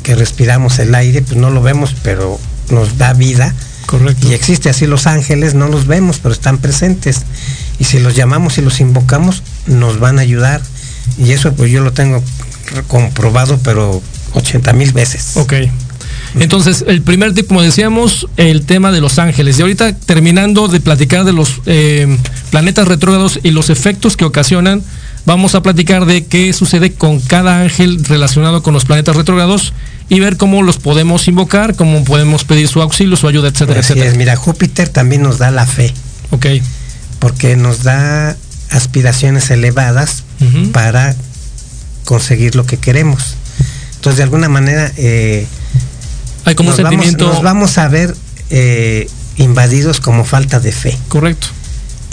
que 0.04 0.16
respiramos 0.16 0.80
el 0.80 0.94
aire, 0.96 1.22
pues 1.22 1.38
no 1.38 1.50
lo 1.50 1.62
vemos, 1.62 1.96
pero 2.04 2.40
nos 2.70 2.98
da 2.98 3.14
vida. 3.14 3.56
Correcto. 3.86 4.28
Y 4.28 4.34
existe 4.34 4.70
así 4.70 4.86
los 4.86 5.08
ángeles, 5.08 5.54
no 5.54 5.68
los 5.68 5.88
vemos, 5.88 6.20
pero 6.20 6.34
están 6.34 6.58
presentes. 6.58 7.22
Y 7.80 7.86
si 7.86 8.00
los 8.00 8.16
llamamos 8.16 8.58
y 8.58 8.62
los 8.62 8.80
invocamos, 8.80 9.44
nos 9.66 10.00
van 10.00 10.20
a 10.20 10.22
ayudar. 10.22 10.62
Y 11.18 11.32
eso 11.32 11.54
pues 11.54 11.72
yo 11.72 11.82
lo 11.82 11.94
tengo 11.94 12.24
comprobado, 12.88 13.60
pero 13.64 14.02
80 14.34 14.74
mil 14.74 14.92
veces. 14.94 15.32
Ok. 15.36 15.54
Entonces, 16.40 16.86
el 16.88 17.02
primer 17.02 17.34
tip, 17.34 17.48
como 17.48 17.62
decíamos, 17.62 18.28
el 18.38 18.66
tema 18.66 18.92
de 18.92 19.02
los 19.02 19.20
ángeles. 19.20 19.60
Y 19.60 19.62
ahorita 19.64 19.94
terminando 19.94 20.68
de 20.70 20.80
platicar 20.80 21.26
de 21.26 21.34
los 21.34 21.62
eh, 21.66 22.18
planetas 22.52 22.88
retrógrados 22.88 23.40
y 23.44 23.52
los 23.52 23.70
efectos 23.70 24.16
que 24.16 24.24
ocasionan, 24.24 24.82
vamos 25.26 25.56
a 25.56 25.62
platicar 25.62 26.06
de 26.06 26.26
qué 26.26 26.54
sucede 26.54 26.94
con 26.94 27.20
cada 27.20 27.60
ángel 27.62 28.04
relacionado 28.06 28.64
con 28.64 28.74
los 28.74 28.86
planetas 28.86 29.16
retrógrados 29.18 29.74
y 30.08 30.20
ver 30.22 30.38
cómo 30.38 30.64
los 30.64 30.78
podemos 30.78 31.28
invocar, 31.28 31.76
cómo 31.76 32.04
podemos 32.06 32.46
pedir 32.46 32.68
su 32.70 32.82
auxilio, 32.82 33.18
su 33.18 33.28
ayuda, 33.28 33.50
etcétera, 33.50 33.82
Así 33.82 33.92
etcétera. 33.94 34.12
es, 34.12 34.18
mira, 34.18 34.36
Júpiter 34.38 34.88
también 34.90 35.22
nos 35.22 35.38
da 35.38 35.52
la 35.52 35.66
fe, 35.66 35.94
Ok. 36.32 36.46
porque 37.20 37.56
nos 37.58 37.84
da 37.84 38.36
aspiraciones 38.70 39.52
elevadas 39.52 40.24
para 40.72 41.16
conseguir 42.06 42.56
lo 42.56 42.66
que 42.66 42.78
queremos. 42.78 43.36
Entonces, 43.96 44.18
de 44.18 44.24
alguna 44.24 44.50
manera, 44.50 44.92
eh, 44.98 45.46
Hay 46.46 46.56
como 46.56 46.70
un 46.70 46.76
nos, 46.76 46.84
vamos, 46.84 47.06
sentimiento. 47.06 47.34
nos 47.34 47.44
vamos 47.44 47.78
a 47.78 47.88
ver 47.88 48.16
eh, 48.50 49.08
invadidos 49.38 50.00
como 50.00 50.26
falta 50.26 50.60
de 50.60 50.72
fe. 50.72 50.98
Correcto. 51.08 51.48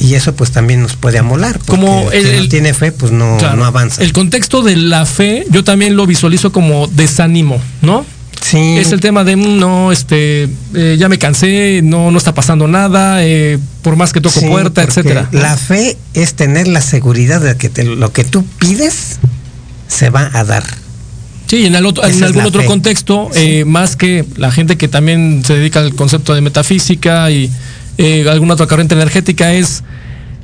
Y 0.01 0.15
eso 0.15 0.33
pues 0.37 0.53
también 0.53 0.81
nos 0.83 0.95
puede 0.95 1.19
amolar. 1.19 1.59
Como 1.67 2.13
el, 2.13 2.23
que 2.25 2.37
no 2.43 2.49
tiene 2.49 2.73
fe, 2.75 2.93
pues 2.93 3.11
no, 3.11 3.37
Claro. 3.39 3.57
no 3.57 3.65
avanza. 3.65 4.01
El 4.03 4.13
contexto 4.13 4.63
de 4.63 4.77
la 4.77 5.05
fe, 5.07 5.45
yo 5.51 5.65
también 5.65 5.97
lo 5.97 6.07
visualizo 6.07 6.53
como 6.53 6.87
desánimo, 6.87 7.61
¿no? 7.83 8.07
sí, 8.41 8.77
Es 8.79 8.93
el 8.93 9.01
tema 9.01 9.25
de 9.25 9.35
"Mm, 9.35 9.59
no, 9.59 9.91
este, 9.91 10.49
eh, 10.75 10.97
ya 10.97 11.09
me 11.09 11.19
cansé, 11.19 11.81
no, 11.83 12.13
no 12.13 12.17
está 12.19 12.33
pasando 12.33 12.69
nada, 12.69 13.25
eh, 13.25 13.59
por 13.83 13.97
más 13.97 14.13
que 14.13 14.21
toco 14.21 14.39
sí, 14.39 14.47
puerta, 14.47 14.85
etcétera. 14.85 15.29
La 15.33 15.57
fe 15.57 15.97
es 16.15 16.35
tener 16.35 16.69
la 16.69 16.81
seguridad 16.81 17.41
de 17.41 17.57
que 17.57 17.69
te- 17.69 17.83
lo 17.83 18.13
que 18.13 18.23
tú 18.23 18.45
pides 18.61 19.19
se 19.99 20.11
va 20.11 20.31
a 20.33 20.45
dar. 20.45 20.65
Sí, 21.47 21.65
en, 21.67 21.75
el 21.75 21.87
otro- 21.87 22.05
en 22.07 22.23
algún 22.25 22.45
otro 22.45 22.61
fe. 22.63 22.67
contexto, 22.67 23.29
Sí. 23.33 23.41
eh, 23.41 23.65
más 23.65 23.97
que 23.97 24.25
la 24.37 24.51
gente 24.51 24.77
que 24.77 24.87
también 24.89 25.43
se 25.47 25.55
dedica 25.55 25.81
al 25.81 25.95
concepto 25.95 26.35
de 26.35 26.41
metafísica 26.43 27.31
y 27.31 27.51
eh, 27.97 28.27
alguna 28.31 28.55
otra 28.55 28.67
corriente 28.67 28.95
energética, 28.95 29.53
es 29.55 29.83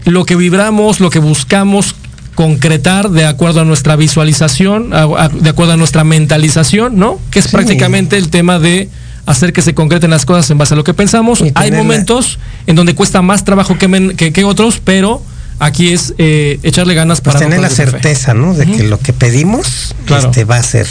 lo 0.07 0.25
que 0.25 0.35
vibramos, 0.35 1.01
lo 1.01 1.11
que 1.11 1.19
buscamos 1.21 1.95
concretar 2.35 3.11
de 3.11 3.27
acuerdo 3.27 3.61
a 3.61 3.65
nuestra 3.65 3.95
visualización, 3.97 4.93
a- 4.93 5.03
a- 5.05 5.29
de 5.29 5.51
acuerdo 5.51 5.73
a 5.75 5.77
nuestra 5.77 6.03
mentalización, 6.05 6.97
¿no? 6.99 7.21
Que 7.31 7.39
es 7.39 7.45
Sí. 7.45 7.51
prácticamente 7.53 8.17
el 8.17 8.29
tema 8.29 8.59
de 8.59 8.89
hacer 9.27 9.53
que 9.53 9.63
se 9.63 9.73
concreten 9.75 10.11
las 10.11 10.27
cosas 10.27 10.51
en 10.51 10.59
base 10.59 10.75
a 10.75 10.77
lo 10.77 10.85
que 10.85 10.95
pensamos. 10.95 11.45
Hay 11.55 11.71
momentos 11.71 12.39
en 12.67 12.75
donde 12.77 12.95
cuesta 12.95 13.23
más 13.23 13.45
trabajo 13.45 13.79
que, 13.79 13.89
men- 13.89 14.17
que, 14.17 14.33
que 14.33 14.43
otros, 14.45 14.81
pero 14.85 15.23
aquí 15.59 15.93
es 15.93 16.15
eh, 16.19 16.59
echarle 16.63 16.95
ganas 16.95 17.21
Pues 17.21 17.35
para 17.35 17.47
tener 17.47 17.61
la 17.61 17.69
fe. 17.71 17.77
certeza, 17.77 18.35
¿no? 18.35 18.55
De 18.55 18.67
que 18.67 18.83
lo 18.85 18.99
que 18.99 19.13
pedimos 19.13 19.95
Claro. 20.07 20.29
este, 20.31 20.45
va 20.45 20.57
a 20.57 20.63
ser. 20.63 20.87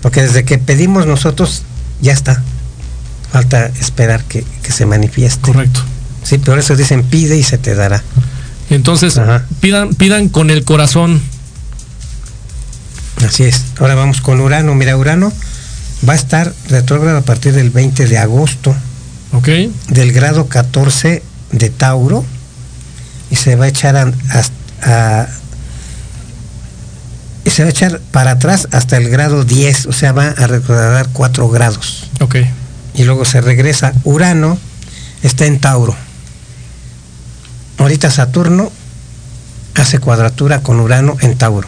Porque 0.00 0.22
desde 0.22 0.44
que 0.44 0.58
pedimos 0.58 1.06
nosotros, 1.06 1.62
ya 2.00 2.12
está. 2.12 2.42
Falta 3.30 3.66
esperar 3.66 4.24
que, 4.24 4.44
que 4.62 4.72
se 4.72 4.84
manifieste. 4.86 5.40
Correcto. 5.40 5.80
Sí, 6.22 6.38
por 6.38 6.58
eso 6.58 6.76
dicen 6.76 7.02
pide 7.04 7.36
y 7.36 7.42
se 7.42 7.58
te 7.58 7.74
dará. 7.74 8.02
Entonces, 8.70 9.18
Ajá. 9.18 9.46
pidan, 9.60 9.94
pidan 9.94 10.28
con 10.28 10.50
el 10.50 10.64
corazón. 10.64 11.20
Así 13.26 13.44
es. 13.44 13.62
Ahora 13.78 13.94
vamos 13.94 14.20
con 14.20 14.40
Urano. 14.40 14.74
Mira, 14.74 14.96
Urano 14.96 15.32
va 16.08 16.14
a 16.14 16.16
estar 16.16 16.52
retrógrado 16.68 17.18
a 17.18 17.22
partir 17.22 17.52
del 17.52 17.70
20 17.70 18.06
de 18.06 18.18
agosto, 18.18 18.74
¿Ok? 19.32 19.48
del 19.88 20.12
grado 20.12 20.48
14 20.48 21.22
de 21.52 21.70
Tauro, 21.70 22.24
y 23.32 23.36
se 23.36 23.56
va 23.56 23.64
a 23.64 23.68
echar 23.68 23.96
a, 23.96 24.02
a- 24.02 25.22
a- 25.22 25.26
y 27.44 27.50
se 27.50 27.62
va 27.62 27.68
a 27.68 27.70
echar 27.70 28.00
para 28.12 28.32
atrás 28.32 28.68
hasta 28.70 28.96
el 28.98 29.08
grado 29.08 29.44
10, 29.44 29.86
o 29.86 29.92
sea, 29.92 30.12
va 30.12 30.28
a 30.28 30.46
retrogradar 30.46 31.08
4 31.12 31.48
grados. 31.48 32.04
Ok. 32.20 32.36
Y 32.94 33.02
luego 33.04 33.24
se 33.24 33.40
regresa. 33.40 33.92
Urano 34.04 34.58
está 35.24 35.46
en 35.46 35.58
Tauro. 35.58 35.96
Ahorita 37.78 38.10
Saturno 38.12 38.70
hace 39.74 39.98
cuadratura 39.98 40.62
con 40.62 40.78
Urano 40.78 41.16
en 41.20 41.36
Tauro. 41.36 41.66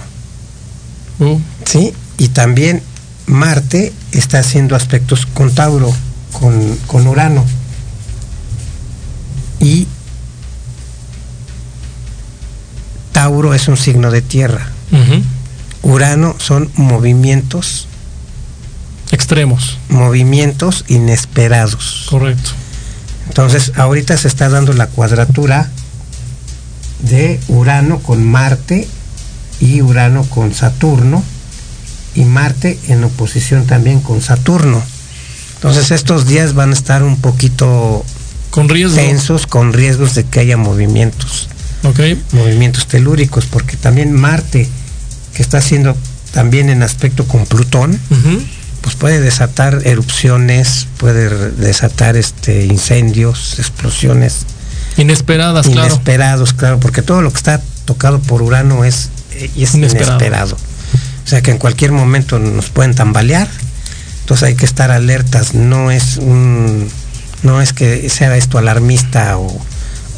Uh, 1.18 1.38
¿sí? 1.64 1.92
Y 2.18 2.28
también 2.28 2.82
Marte 3.26 3.92
está 4.12 4.38
haciendo 4.40 4.76
aspectos 4.76 5.26
con 5.26 5.52
Tauro, 5.54 5.92
con, 6.32 6.76
con 6.86 7.06
Urano. 7.08 7.44
Y 9.60 9.88
Tauro 13.24 13.54
es 13.54 13.68
un 13.68 13.78
signo 13.78 14.10
de 14.10 14.20
tierra. 14.20 14.68
Urano 15.80 16.36
son 16.38 16.70
movimientos, 16.74 17.88
Extremos. 19.12 19.78
movimientos 19.88 20.84
inesperados. 20.88 22.04
Correcto. 22.10 22.50
Entonces, 23.28 23.72
ahorita 23.76 24.18
se 24.18 24.28
está 24.28 24.50
dando 24.50 24.74
la 24.74 24.88
cuadratura 24.88 25.70
de 26.98 27.40
Urano 27.48 28.00
con 28.00 28.22
Marte 28.22 28.86
y 29.58 29.80
Urano 29.80 30.24
con 30.24 30.52
Saturno 30.52 31.24
y 32.14 32.24
Marte 32.24 32.78
en 32.88 33.04
oposición 33.04 33.64
también 33.64 34.00
con 34.00 34.20
Saturno. 34.20 34.82
Entonces, 35.54 35.92
estos 35.92 36.26
días 36.26 36.52
van 36.52 36.72
a 36.72 36.74
estar 36.74 37.02
un 37.02 37.16
poquito 37.16 38.04
Con 38.50 38.68
riesgo. 38.68 38.96
tensos 38.96 39.46
con 39.46 39.72
riesgos 39.72 40.14
de 40.14 40.24
que 40.24 40.40
haya 40.40 40.58
movimientos, 40.58 41.48
Movimientos 42.32 42.86
telúricos, 42.86 43.46
porque 43.46 43.76
también 43.76 44.12
Marte, 44.12 44.68
que 45.34 45.42
está 45.42 45.58
haciendo 45.58 45.96
también 46.32 46.68
en 46.70 46.82
aspecto 46.82 47.26
con 47.26 47.46
Plutón, 47.46 47.98
pues 48.80 48.96
puede 48.96 49.20
desatar 49.20 49.82
erupciones, 49.84 50.86
puede 50.98 51.50
desatar 51.52 52.16
este 52.16 52.66
incendios, 52.66 53.58
explosiones 53.58 54.46
Inesperadas, 54.96 55.66
inesperados, 55.66 56.52
claro. 56.52 56.78
porque 56.78 57.02
todo 57.02 57.20
lo 57.20 57.30
que 57.30 57.36
está 57.36 57.60
tocado 57.84 58.20
por 58.20 58.42
Urano 58.42 58.84
es, 58.84 59.08
eh, 59.32 59.50
es 59.56 59.74
Inesperado. 59.74 60.12
inesperado. 60.12 60.56
O 61.24 61.28
sea 61.28 61.42
que 61.42 61.50
en 61.50 61.58
cualquier 61.58 61.90
momento 61.90 62.38
nos 62.38 62.70
pueden 62.70 62.94
tambalear, 62.94 63.48
entonces 64.20 64.48
hay 64.48 64.54
que 64.54 64.64
estar 64.64 64.90
alertas, 64.90 65.54
no 65.54 65.90
es 65.90 66.16
un 66.18 66.88
no 67.42 67.60
es 67.60 67.72
que 67.72 68.08
sea 68.08 68.36
esto 68.36 68.56
alarmista 68.56 69.36
o, 69.36 69.60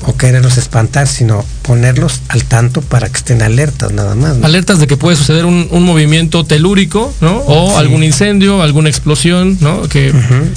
o 0.04 0.16
quererlos 0.16 0.56
espantar, 0.58 1.08
sino 1.08 1.44
ponerlos 1.62 2.20
al 2.28 2.44
tanto 2.44 2.80
para 2.82 3.08
que 3.08 3.16
estén 3.16 3.42
alertas 3.42 3.92
nada 3.92 4.14
más. 4.14 4.36
¿no? 4.36 4.46
Alertas 4.46 4.78
de 4.78 4.86
que 4.86 4.96
puede 4.96 5.16
suceder 5.16 5.44
un, 5.46 5.68
un 5.70 5.82
movimiento 5.84 6.44
telúrico, 6.44 7.12
¿no? 7.20 7.38
O 7.46 7.70
Sí. 7.72 7.76
algún 7.78 8.04
incendio, 8.04 8.62
alguna 8.62 8.88
explosión, 8.88 9.56
¿no? 9.60 9.82
Que 9.88 10.12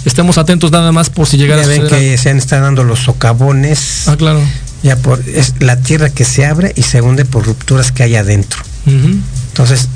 estemos 0.05 0.37
atentos 0.37 0.71
nada 0.71 0.91
más 0.91 1.09
por 1.09 1.25
si 1.27 1.37
llegara 1.37 1.61
ya 1.61 1.67
a 1.67 1.69
ven 1.69 1.81
suceder. 1.83 2.01
que 2.11 2.17
se 2.17 2.29
han 2.29 2.37
estado 2.37 2.63
dando 2.63 2.83
los 2.83 2.99
socavones. 2.99 4.07
Ah, 4.07 4.15
claro. 4.17 4.41
Ya 4.83 4.95
por 4.97 5.21
es 5.27 5.55
la 5.59 5.77
tierra 5.81 6.09
que 6.09 6.25
se 6.25 6.45
abre 6.45 6.73
y 6.75 6.83
se 6.83 7.01
hunde 7.01 7.25
por 7.25 7.45
rupturas 7.45 7.91
que 7.91 8.03
hay 8.03 8.15
adentro. 8.15 8.61
Entonces, 8.85 9.87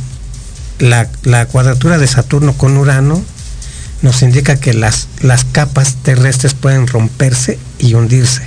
la, 0.80 1.08
la 1.24 1.46
cuadratura 1.46 1.98
de 1.98 2.08
Saturno 2.08 2.54
con 2.54 2.76
Urano 2.78 3.24
nos 4.02 4.22
indica 4.22 4.58
que 4.58 4.74
las, 4.74 5.08
las 5.22 5.46
capas 5.46 5.96
terrestres 6.04 6.54
pueden 6.54 6.88
romperse 6.88 7.58
y 7.80 7.94
hundirse. 7.94 8.42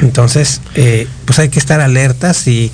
Entonces, 0.00 0.60
eh, 0.74 1.06
pues 1.24 1.38
hay 1.38 1.48
que 1.48 1.58
estar 1.58 1.80
alertas 1.80 2.46
y 2.46 2.70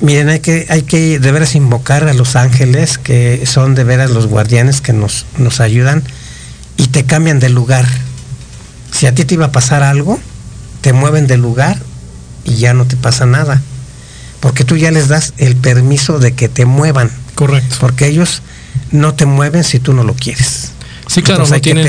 miren, 0.00 0.28
hay 0.28 0.40
que, 0.40 0.66
hay 0.68 0.82
que 0.82 1.18
de 1.18 1.32
veras 1.32 1.54
invocar 1.54 2.08
a 2.08 2.14
los 2.14 2.36
ángeles, 2.36 2.98
que 2.98 3.46
son 3.46 3.74
de 3.74 3.84
veras 3.84 4.10
los 4.10 4.26
guardianes 4.26 4.80
que 4.80 4.92
nos, 4.92 5.26
nos 5.38 5.60
ayudan 5.60 6.02
y 6.76 6.88
te 6.88 7.04
cambian 7.04 7.40
de 7.40 7.48
lugar. 7.48 7.86
Si 8.90 9.06
a 9.06 9.14
ti 9.14 9.24
te 9.24 9.34
iba 9.34 9.46
a 9.46 9.52
pasar 9.52 9.82
algo, 9.82 10.18
te 10.80 10.92
mueven 10.92 11.26
de 11.26 11.36
lugar 11.36 11.78
y 12.44 12.56
ya 12.56 12.74
no 12.74 12.86
te 12.86 12.96
pasa 12.96 13.26
nada. 13.26 13.62
Porque 14.40 14.64
tú 14.64 14.76
ya 14.76 14.90
les 14.90 15.08
das 15.08 15.32
el 15.38 15.56
permiso 15.56 16.18
de 16.18 16.34
que 16.34 16.48
te 16.48 16.66
muevan. 16.66 17.10
Correcto. 17.34 17.76
Porque 17.80 18.06
ellos 18.06 18.42
no 18.90 19.14
te 19.14 19.24
mueven 19.26 19.64
si 19.64 19.80
tú 19.80 19.94
no 19.94 20.04
lo 20.04 20.14
quieres. 20.14 20.73
Sí, 21.14 21.22
claro, 21.22 21.46
no 21.46 21.60
tienen, 21.60 21.86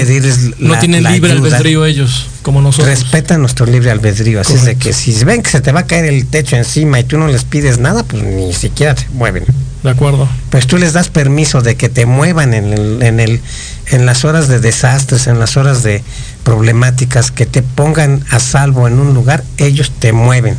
no 0.59 0.77
tienen 0.77 1.03
libre 1.03 1.31
albedrío 1.31 1.83
ellos, 1.83 2.27
como 2.43 2.61
nosotros. 2.61 2.87
Respetan 2.87 3.41
nuestro 3.41 3.65
libre 3.65 3.89
albedrío, 3.89 4.39
así 4.39 4.53
es 4.53 4.65
de 4.65 4.75
que 4.75 4.93
si 4.93 5.23
ven 5.23 5.41
que 5.41 5.49
se 5.49 5.61
te 5.61 5.71
va 5.71 5.79
a 5.79 5.87
caer 5.87 6.05
el 6.05 6.27
techo 6.27 6.55
encima 6.55 6.99
y 6.99 7.05
tú 7.05 7.17
no 7.17 7.25
les 7.25 7.43
pides 7.43 7.79
nada, 7.79 8.03
pues 8.03 8.21
ni 8.21 8.53
siquiera 8.53 8.93
te 8.93 9.07
mueven. 9.13 9.43
De 9.81 9.89
acuerdo. 9.89 10.29
Pues 10.51 10.67
tú 10.67 10.77
les 10.77 10.93
das 10.93 11.09
permiso 11.09 11.63
de 11.63 11.75
que 11.75 11.89
te 11.89 12.05
muevan 12.05 12.53
en 12.53 12.71
el, 12.71 13.01
en 13.01 13.19
el, 13.19 13.41
en 13.87 14.05
las 14.05 14.25
horas 14.25 14.47
de 14.47 14.59
desastres, 14.59 15.25
en 15.25 15.39
las 15.39 15.57
horas 15.57 15.81
de 15.81 16.03
problemáticas, 16.43 17.31
que 17.31 17.47
te 17.47 17.63
pongan 17.63 18.23
a 18.29 18.39
salvo 18.39 18.87
en 18.87 18.99
un 18.99 19.15
lugar, 19.15 19.43
ellos 19.57 19.91
te 19.97 20.13
mueven 20.13 20.55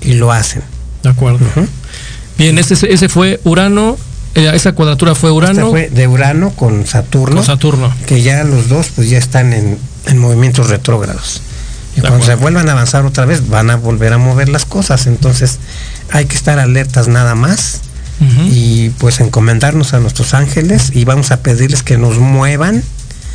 y 0.00 0.12
lo 0.12 0.30
hacen. 0.30 0.62
De 1.02 1.08
acuerdo. 1.08 1.40
Bien, 2.38 2.56
ese, 2.56 2.74
ese 2.92 3.08
fue 3.08 3.40
Urano, 3.42 3.98
esa 4.36 4.72
cuadratura 4.72 5.14
fue 5.14 5.30
Urano. 5.30 5.70
fue 5.70 5.88
de 5.88 6.06
Urano 6.06 6.50
con 6.50 6.86
Saturno. 6.86 7.36
Con 7.36 7.44
Saturno. 7.44 7.92
Que 8.06 8.22
ya 8.22 8.44
los 8.44 8.68
dos 8.68 8.88
pues 8.94 9.08
ya 9.08 9.18
están 9.18 9.52
en, 9.52 9.78
movimientos 10.18 10.68
retrógrados. 10.68 11.42
Y 11.96 12.00
cuando 12.02 12.24
se 12.24 12.34
vuelvan 12.34 12.68
a 12.68 12.72
avanzar 12.72 13.06
otra 13.06 13.24
vez, 13.24 13.48
van 13.48 13.70
a 13.70 13.76
volver 13.76 14.12
a 14.12 14.18
mover 14.18 14.50
las 14.50 14.66
cosas. 14.66 15.06
Entonces 15.06 15.58
hay 16.10 16.26
que 16.26 16.36
estar 16.36 16.58
alertas 16.58 17.08
nada 17.08 17.34
más. 17.34 17.80
Y 18.50 18.90
pues 18.98 19.20
encomendarnos 19.20 19.92
a 19.92 20.00
nuestros 20.00 20.32
ángeles 20.32 20.90
y 20.94 21.04
vamos 21.04 21.32
a 21.32 21.40
pedirles 21.40 21.82
que 21.82 21.98
nos 21.98 22.18
muevan. 22.18 22.82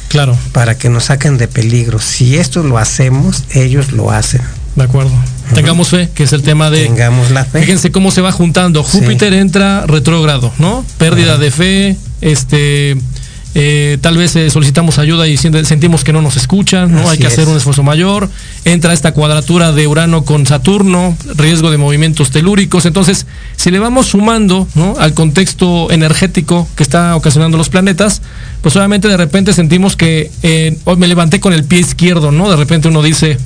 Claro. 0.08 0.38
Para 0.52 0.78
que 0.78 0.90
nos 0.90 1.06
saquen 1.06 1.38
de 1.38 1.48
peligro. 1.48 2.00
Si 2.00 2.38
esto 2.38 2.64
lo 2.64 2.78
hacemos, 2.78 3.44
ellos 3.52 3.92
lo 3.92 4.12
hacen. 4.12 4.42
De 4.76 4.84
acuerdo. 4.84 5.12
Tengamos 5.54 5.90
fe, 5.90 6.10
que 6.14 6.24
es 6.24 6.34
el 6.34 6.42
tema 6.42 6.70
de. 6.70 6.86
Tengamos 6.86 7.32
la 7.32 7.46
fe. 7.46 7.62
Fíjense 7.62 7.92
cómo 7.92 8.12
se 8.12 8.22
va 8.22 8.32
juntando. 8.32 8.84
Júpiter 8.84 9.34
entra 9.34 9.86
retrógrado, 9.88 10.52
¿no? 10.60 10.86
Pérdida 10.98 11.38
de 11.38 11.52
fe, 11.52 11.98
este. 12.22 12.98
Eh, 13.54 13.98
tal 14.00 14.16
vez 14.16 14.34
eh, 14.38 14.50
solicitamos 14.50 14.98
ayuda 14.98 15.28
y 15.28 15.36
sentimos 15.36 16.06
que 16.06 16.14
no 16.14 16.22
nos 16.22 16.38
escuchan, 16.38 16.94
¿no? 16.94 17.10
Hay 17.10 17.18
que 17.18 17.28
hacer 17.28 17.50
un 17.50 17.58
esfuerzo 17.58 17.84
mayor. 17.84 18.30
Entra 18.64 18.94
esta 18.94 19.14
cuadratura 19.14 19.74
de 19.74 19.88
Urano 19.88 20.24
con 20.24 20.46
Saturno, 20.46 21.18
riesgo 21.36 21.70
de 21.70 21.78
movimientos 21.78 22.32
telúricos. 22.32 22.86
Entonces, 22.86 23.26
si 23.58 23.70
le 23.70 23.80
vamos 23.80 24.08
sumando 24.08 24.68
¿no? 24.76 24.96
al 24.98 25.14
contexto 25.14 25.92
energético 25.92 26.66
que 26.78 26.84
está 26.84 27.16
ocasionando 27.18 27.58
los 27.58 27.68
planetas, 27.68 28.22
pues 28.62 28.76
obviamente 28.78 29.10
de 29.10 29.18
repente 29.18 29.52
sentimos 29.52 29.98
que 29.98 30.32
eh, 30.44 30.78
hoy 30.86 30.96
me 30.96 31.08
levanté 31.08 31.42
con 31.42 31.52
el 31.52 31.66
pie 31.66 31.80
izquierdo, 31.80 32.32
¿no? 32.32 32.50
De 32.50 32.56
repente 32.56 32.88
uno 32.88 33.02
dice, 33.02 33.38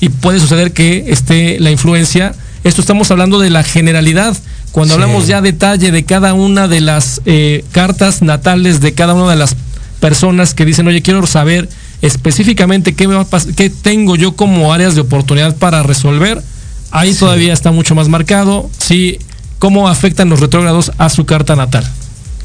y 0.00 0.08
puede 0.08 0.40
suceder 0.40 0.72
que 0.72 1.06
esté 1.08 1.58
la 1.60 1.70
influencia. 1.70 2.34
Esto 2.64 2.80
estamos 2.80 3.10
hablando 3.10 3.38
de 3.38 3.50
la 3.50 3.62
generalidad. 3.62 4.36
Cuando 4.72 4.94
hablamos 4.94 5.26
ya 5.26 5.40
detalle 5.40 5.92
de 5.92 6.04
cada 6.04 6.34
una 6.34 6.66
de 6.66 6.80
las 6.80 7.20
eh, 7.26 7.64
cartas 7.72 8.22
natales 8.22 8.80
de 8.80 8.92
cada 8.92 9.14
una 9.14 9.30
de 9.30 9.36
las 9.36 9.56
personas 10.00 10.52
que 10.52 10.64
dicen, 10.64 10.86
oye, 10.86 11.00
quiero 11.00 11.26
saber 11.26 11.68
específicamente 12.02 12.94
qué, 12.94 13.08
me 13.08 13.14
va 13.14 13.26
qué 13.56 13.70
tengo 13.70 14.16
yo 14.16 14.36
como 14.36 14.72
áreas 14.72 14.94
de 14.94 15.00
oportunidad 15.00 15.56
para 15.56 15.82
resolver, 15.82 16.42
ahí 16.90 17.14
todavía 17.14 17.52
está 17.52 17.70
mucho 17.70 17.94
más 17.94 18.08
marcado. 18.08 18.68
Sí, 18.78 19.18
cómo 19.58 19.88
afectan 19.88 20.28
los 20.28 20.40
retrógrados 20.40 20.92
a 20.98 21.08
su 21.08 21.24
carta 21.24 21.56
natal. 21.56 21.88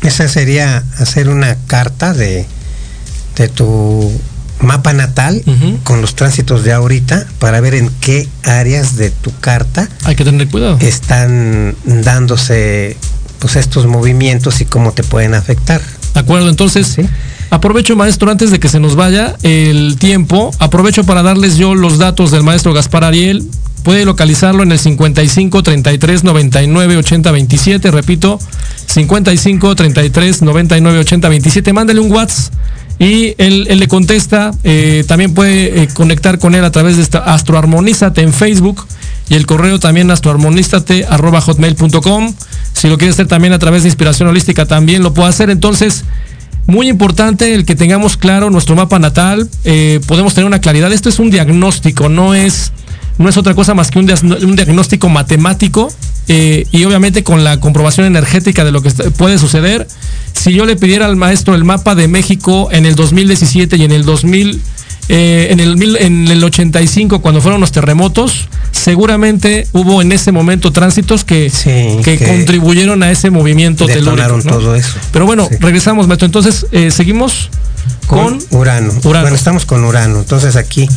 Esa 0.02 0.28
sería 0.30 0.86
hacer 1.00 1.28
una 1.28 1.58
carta 1.68 2.14
de, 2.14 2.46
de 3.36 3.48
tu 3.50 4.12
mapa 4.62 4.94
natal 4.94 5.42
con 5.84 6.02
los 6.02 6.16
tránsitos 6.16 6.64
de 6.64 6.74
ahorita 6.74 7.26
para 7.40 7.62
ver 7.62 7.76
en 7.76 7.90
qué 8.02 8.28
áreas 8.44 8.98
de 8.98 9.10
tu 9.10 9.32
carta 9.40 9.88
hay 10.04 10.16
que 10.16 10.26
tener 10.26 10.48
cuidado. 10.50 10.78
están 10.82 11.76
dándose 11.86 12.98
pues 13.40 13.56
estos 13.56 13.86
movimientos 13.88 14.60
y 14.62 14.66
cómo 14.66 14.92
te 14.92 15.04
pueden 15.04 15.34
afectar. 15.34 15.82
De 16.14 16.20
acuerdo 16.20 16.50
entonces 16.50 16.98
aprovecho 17.50 17.96
maestro 17.96 18.30
antes 18.30 18.52
de 18.52 18.60
que 18.60 18.68
se 18.68 18.80
nos 18.80 18.96
vaya 18.96 19.36
el 19.44 19.98
tiempo 19.98 20.52
aprovecho 20.60 21.04
para 21.06 21.24
darles 21.24 21.56
yo 21.58 21.74
los 21.76 21.98
datos 21.98 22.32
del 22.32 22.44
maestro 22.44 22.74
Gaspar 22.74 23.04
Ariel. 23.04 23.48
Puede 23.84 24.04
localizarlo 24.04 24.62
en 24.64 24.74
el 24.74 24.78
55 24.78 25.64
33 25.64 26.26
99 26.26 26.98
80 26.98 27.32
27 27.32 27.92
repito 27.92 28.38
55 28.88 29.74
33 29.74 30.42
99 30.42 31.00
80 31.00 31.30
27 31.30 31.74
mándale 31.74 32.02
un 32.02 32.12
WhatsApp 32.12 32.54
y 33.00 33.34
él, 33.38 33.64
le 33.64 33.88
contesta, 33.88 34.52
eh, 34.66 35.06
también 35.08 35.34
puede 35.34 35.84
eh, 35.84 35.88
conectar 35.94 36.38
con 36.38 36.54
él 36.54 36.66
a 36.66 36.72
través 36.72 36.98
de 36.98 37.02
esta 37.02 37.20
astroarmonízate 37.20 38.22
en 38.22 38.34
Facebook 38.34 38.86
y 39.30 39.36
el 39.36 39.46
correo 39.46 39.80
también 39.80 40.12
astroarmonízate. 40.12 41.06
Si 42.74 42.88
lo 42.90 42.98
quiere 42.98 43.14
hacer 43.14 43.28
también 43.28 43.54
a 43.54 43.60
través 43.60 43.84
de 43.84 43.90
Inspiración 43.90 44.28
Holística 44.28 44.66
también 44.66 45.02
lo 45.02 45.14
puede 45.14 45.30
hacer. 45.30 45.50
Entonces, 45.50 46.04
muy 46.68 46.90
importante 46.90 47.54
el 47.54 47.66
que 47.66 47.76
tengamos 47.76 48.18
claro 48.18 48.50
nuestro 48.50 48.76
mapa 48.76 49.00
natal, 49.00 49.50
eh, 49.64 50.02
podemos 50.06 50.34
tener 50.34 50.46
una 50.46 50.60
claridad. 50.60 50.92
Esto 50.92 51.08
es 51.08 51.20
un 51.20 51.32
diagnóstico, 51.32 52.10
no 52.10 52.34
es, 52.34 52.74
no 53.20 53.30
es 53.30 53.38
otra 53.38 53.54
cosa 53.54 53.76
más 53.76 53.92
que 53.92 54.00
un, 54.00 54.12
un 54.44 54.56
diagnóstico 54.56 55.10
matemático 55.10 55.94
y 56.28 56.84
obviamente 56.84 57.24
con 57.24 57.44
la 57.44 57.60
comprobación 57.60 58.06
energética 58.06 58.64
de 58.64 58.72
lo 58.72 58.84
que 58.84 58.92
puede 58.92 59.40
suceder 59.40 59.88
si 60.40 60.54
yo 60.54 60.66
le 60.66 60.76
pidiera 60.76 61.06
al 61.06 61.16
maestro 61.16 61.54
el 61.54 61.64
mapa 61.64 61.96
de 61.96 62.08
México 62.08 62.70
en 62.72 62.86
el 62.86 62.96
2017 62.96 63.76
y 63.76 63.84
en 63.84 63.92
el 63.92 64.06
2000, 64.06 64.62
eh, 65.10 65.48
en, 65.52 65.60
el, 65.60 65.98
en 65.98 66.28
el 66.28 66.44
85, 66.44 67.22
cuando 67.22 67.42
fueron 67.42 67.60
los 67.60 67.72
terremotos, 67.72 68.48
seguramente 68.72 69.68
hubo 69.74 70.02
en 70.02 70.12
ese 70.12 70.32
momento 70.32 70.72
tránsitos 70.72 71.26
que, 71.26 71.52
que, 72.04 72.18
contribuyeron 72.26 73.04
a 73.04 73.12
ese 73.12 73.30
movimiento 73.32 73.86
telúrico. 73.86 74.42
todo 74.44 74.76
eso. 74.76 74.98
Pero 75.12 75.26
bueno, 75.26 75.50
regresamos, 75.60 76.08
maestro. 76.08 76.28
Entonces, 76.28 76.68
eh, 76.72 76.92
seguimos 76.92 77.50
con, 78.08 78.40
Urano. 78.52 78.94
Urano. 79.04 79.22
Bueno, 79.24 79.36
estamos 79.36 79.66
con 79.66 79.84
Urano. 79.84 80.20
Entonces 80.20 80.56
aquí 80.56 80.88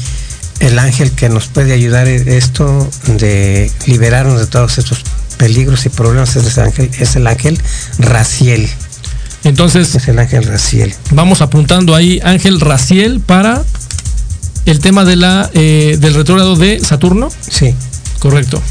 el 0.63 0.79
ángel 0.79 1.11
que 1.11 1.29
nos 1.29 1.49
puede 1.49 1.73
ayudar 1.73 2.07
esto 2.07 2.89
de 3.07 3.71
liberarnos 3.87 4.39
de 4.39 4.47
todos 4.47 4.79
estos 4.79 5.03
peligros 5.37 5.85
y 5.87 5.89
problemas 5.89 6.37
es 6.37 6.57
el 6.57 6.65
ángel, 6.65 6.91
es 6.99 7.17
el 7.17 7.27
ángel 7.27 7.61
Raciel. 7.99 8.71
Entonces. 9.45 9.93
Es 9.97 10.07
el 10.07 10.21
Ángel 10.21 10.45
Raciel. 10.45 10.95
Vamos 11.11 11.43
apuntando 11.43 11.97
ahí 11.97 12.21
Ángel 12.23 12.61
Raciel 12.61 13.19
para 13.19 13.65
el 14.67 14.79
tema 14.79 15.05
de 15.05 15.17
la, 15.17 15.51
eh, 15.53 15.99
del 16.01 16.15
retrógrado 16.15 16.55
de 16.55 16.79
Saturno. 16.79 17.29
Sí. 17.51 17.75
Correcto. 18.21 18.63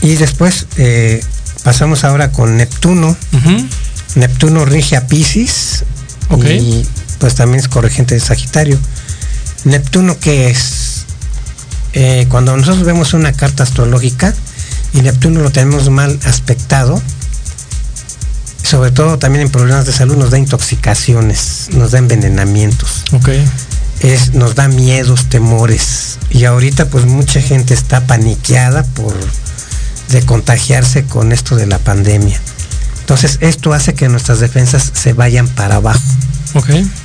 Y 0.00 0.14
después 0.14 0.64
eh, 0.78 1.22
pasamos 1.62 2.04
ahora 2.04 2.32
con 2.32 2.56
Neptuno. 2.56 3.14
Neptuno 4.14 4.64
rige 4.64 4.96
a 4.96 5.06
Pisces. 5.06 5.84
Y 6.50 6.86
pues 7.18 7.34
también 7.34 7.60
es 7.60 7.68
corregente 7.68 8.14
de 8.14 8.20
Sagitario. 8.20 8.78
Neptuno, 9.64 10.18
¿qué 10.18 10.48
es? 10.48 10.77
Eh, 11.92 12.26
cuando 12.28 12.56
nosotros 12.56 12.84
vemos 12.84 13.14
una 13.14 13.32
carta 13.32 13.62
astrológica 13.62 14.34
y 14.92 15.00
Neptuno 15.00 15.40
lo 15.40 15.50
tenemos 15.50 15.90
mal 15.90 16.18
aspectado, 16.24 17.00
sobre 18.62 18.90
todo 18.90 19.18
también 19.18 19.46
en 19.46 19.50
problemas 19.50 19.86
de 19.86 19.92
salud 19.92 20.16
nos 20.16 20.30
da 20.30 20.38
intoxicaciones, 20.38 21.68
nos 21.72 21.92
da 21.92 21.98
envenenamientos. 21.98 23.04
Es, 24.00 24.34
nos 24.34 24.54
da 24.54 24.68
miedos, 24.68 25.28
temores. 25.28 26.18
Y 26.30 26.44
ahorita 26.44 26.88
pues 26.88 27.06
mucha 27.06 27.40
gente 27.40 27.74
está 27.74 28.06
paniqueada 28.06 28.84
por 28.84 29.14
de 30.10 30.22
contagiarse 30.22 31.04
con 31.04 31.32
esto 31.32 31.56
de 31.56 31.66
la 31.66 31.78
pandemia. 31.78 32.40
Entonces 33.00 33.38
esto 33.40 33.72
hace 33.72 33.94
que 33.94 34.08
nuestras 34.08 34.40
defensas 34.40 34.90
se 34.92 35.14
vayan 35.14 35.48
para 35.48 35.76
abajo. 35.76 36.02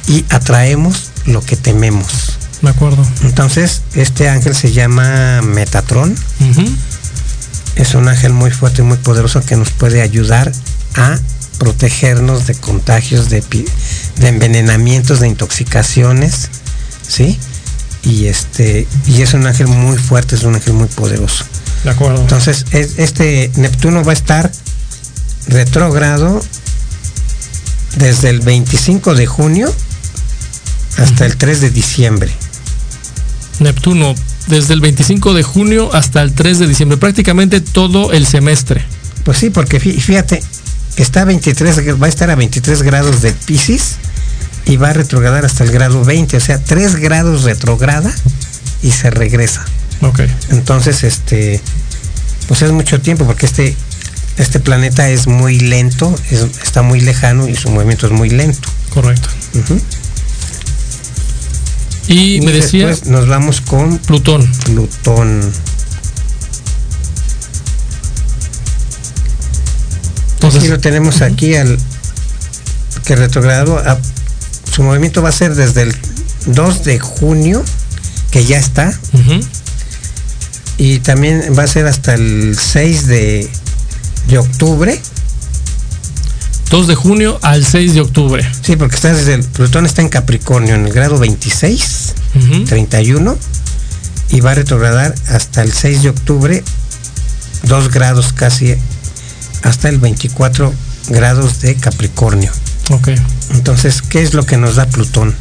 Y 0.07 0.25
atraemos 0.29 1.11
lo 1.25 1.41
que 1.41 1.55
tememos. 1.55 2.37
De 2.63 2.69
acuerdo. 2.69 3.05
Entonces, 3.23 3.81
este 3.93 4.29
ángel 4.29 4.55
se 4.55 4.71
llama 4.71 5.41
Metatron. 5.41 6.15
Es 7.75 7.93
un 7.93 8.07
ángel 8.07 8.31
muy 8.31 8.51
fuerte 8.51 8.81
y 8.81 8.85
muy 8.85 8.97
poderoso 8.97 9.41
que 9.41 9.57
nos 9.57 9.71
puede 9.71 10.01
ayudar 10.01 10.49
a 10.95 11.19
protegernos 11.59 12.47
de 12.47 12.55
contagios, 12.55 13.29
de, 13.29 13.43
de 14.15 14.27
envenenamientos, 14.27 15.19
de 15.19 15.27
intoxicaciones, 15.27 16.49
¿sí? 17.05 17.37
Y 18.03 18.27
este, 18.27 18.87
y 19.07 19.21
es 19.21 19.33
un 19.33 19.45
ángel 19.45 19.67
muy 19.67 19.97
fuerte, 19.97 20.35
es 20.35 20.43
un 20.43 20.55
ángel 20.55 20.73
muy 20.73 20.87
poderoso. 20.87 21.43
De 21.83 21.89
acuerdo. 21.89 22.21
Entonces, 22.21 22.65
este 22.71 23.51
Neptuno 23.55 24.05
va 24.05 24.11
a 24.11 24.15
estar 24.15 24.49
retrógrado 25.47 26.41
desde 27.97 28.29
el 28.29 28.39
25 28.39 29.15
de 29.15 29.25
junio 29.25 29.73
hasta 30.97 31.25
el 31.25 31.35
3 31.35 31.59
de 31.59 31.69
diciembre. 31.71 32.31
Neptuno, 33.63 34.13
desde 34.47 34.73
el 34.73 34.81
25 34.81 35.33
de 35.33 35.43
junio 35.43 35.89
hasta 35.93 36.21
el 36.21 36.33
3 36.33 36.59
de 36.59 36.67
diciembre, 36.67 36.97
prácticamente 36.97 37.61
todo 37.61 38.11
el 38.11 38.25
semestre. 38.25 38.83
Pues 39.23 39.37
sí, 39.37 39.49
porque 39.49 39.79
fíjate, 39.79 40.41
está 40.97 41.21
a 41.21 41.25
23, 41.25 42.01
va 42.01 42.05
a 42.05 42.09
estar 42.09 42.29
a 42.29 42.35
23 42.35 42.83
grados 42.83 43.21
de 43.21 43.31
Pisces 43.31 43.95
y 44.65 44.77
va 44.77 44.89
a 44.89 44.93
retrogradar 44.93 45.45
hasta 45.45 45.63
el 45.63 45.71
grado 45.71 46.03
20, 46.03 46.37
o 46.37 46.39
sea, 46.39 46.63
3 46.63 46.97
grados 46.97 47.43
retrograda 47.43 48.13
y 48.81 48.91
se 48.91 49.09
regresa. 49.09 49.65
Ok. 50.01 50.21
Entonces, 50.49 51.03
este, 51.03 51.61
pues 52.47 52.61
es 52.61 52.71
mucho 52.71 53.01
tiempo 53.01 53.25
porque 53.25 53.45
este, 53.45 53.75
este 54.37 54.59
planeta 54.59 55.09
es 55.09 55.27
muy 55.27 55.59
lento, 55.59 56.13
está 56.63 56.81
muy 56.81 56.99
lejano 56.99 57.47
y 57.47 57.55
su 57.55 57.69
movimiento 57.69 58.07
es 58.07 58.11
muy 58.11 58.29
lento. 58.29 58.69
Correcto. 58.89 59.29
Y, 62.07 62.41
me 62.41 62.51
decía. 62.51 62.93
nos 63.05 63.27
vamos 63.27 63.61
con 63.61 63.97
Plutón. 63.99 64.49
Plutón. 64.65 65.41
Entonces 70.35 70.69
lo 70.69 70.79
tenemos 70.79 71.21
aquí 71.21 71.55
al 71.55 71.77
que 73.05 73.15
retrogradado. 73.15 73.81
su 74.71 74.83
movimiento 74.83 75.21
va 75.21 75.29
a 75.29 75.33
ser 75.33 75.55
desde 75.55 75.83
el 75.83 75.95
2 76.47 76.83
de 76.83 76.99
junio, 76.99 77.63
que 78.31 78.45
ya 78.45 78.57
está. 78.57 78.99
Y 80.77 80.99
también 80.99 81.53
va 81.57 81.63
a 81.63 81.67
ser 81.67 81.85
hasta 81.85 82.15
el 82.15 82.57
6 82.59 83.07
de, 83.07 83.49
de 84.27 84.37
octubre. 84.37 84.99
2 86.73 86.87
de 86.87 86.95
junio 86.95 87.37
al 87.43 87.63
6 87.63 87.93
de 87.93 88.01
octubre. 88.01 88.43
Sí, 88.63 88.75
porque 88.75 88.95
está 88.95 89.13
desde 89.13 89.35
el 89.35 89.43
Plutón 89.43 89.85
está 89.85 90.01
en 90.01 90.09
Capricornio 90.09 90.73
en 90.73 90.87
el 90.87 90.91
grado 90.91 91.19
26, 91.19 92.15
31 92.65 93.37
y 94.31 94.39
va 94.39 94.53
a 94.53 94.55
retrogradar 94.55 95.13
hasta 95.27 95.61
el 95.61 95.71
6 95.71 96.01
de 96.01 96.09
octubre, 96.09 96.63
2 97.67 97.91
grados 97.91 98.33
casi 98.33 98.73
hasta 99.61 99.87
el 99.87 99.99
24 99.99 100.73
grados 101.09 101.61
de 101.61 101.75
Capricornio. 101.75 102.51
Ok. 102.89 103.09
Entonces, 103.51 104.01
¿qué 104.01 104.23
es 104.23 104.33
lo 104.33 104.43
que 104.43 104.57
nos 104.57 104.75
da 104.75 104.87
Plutón? 104.87 105.35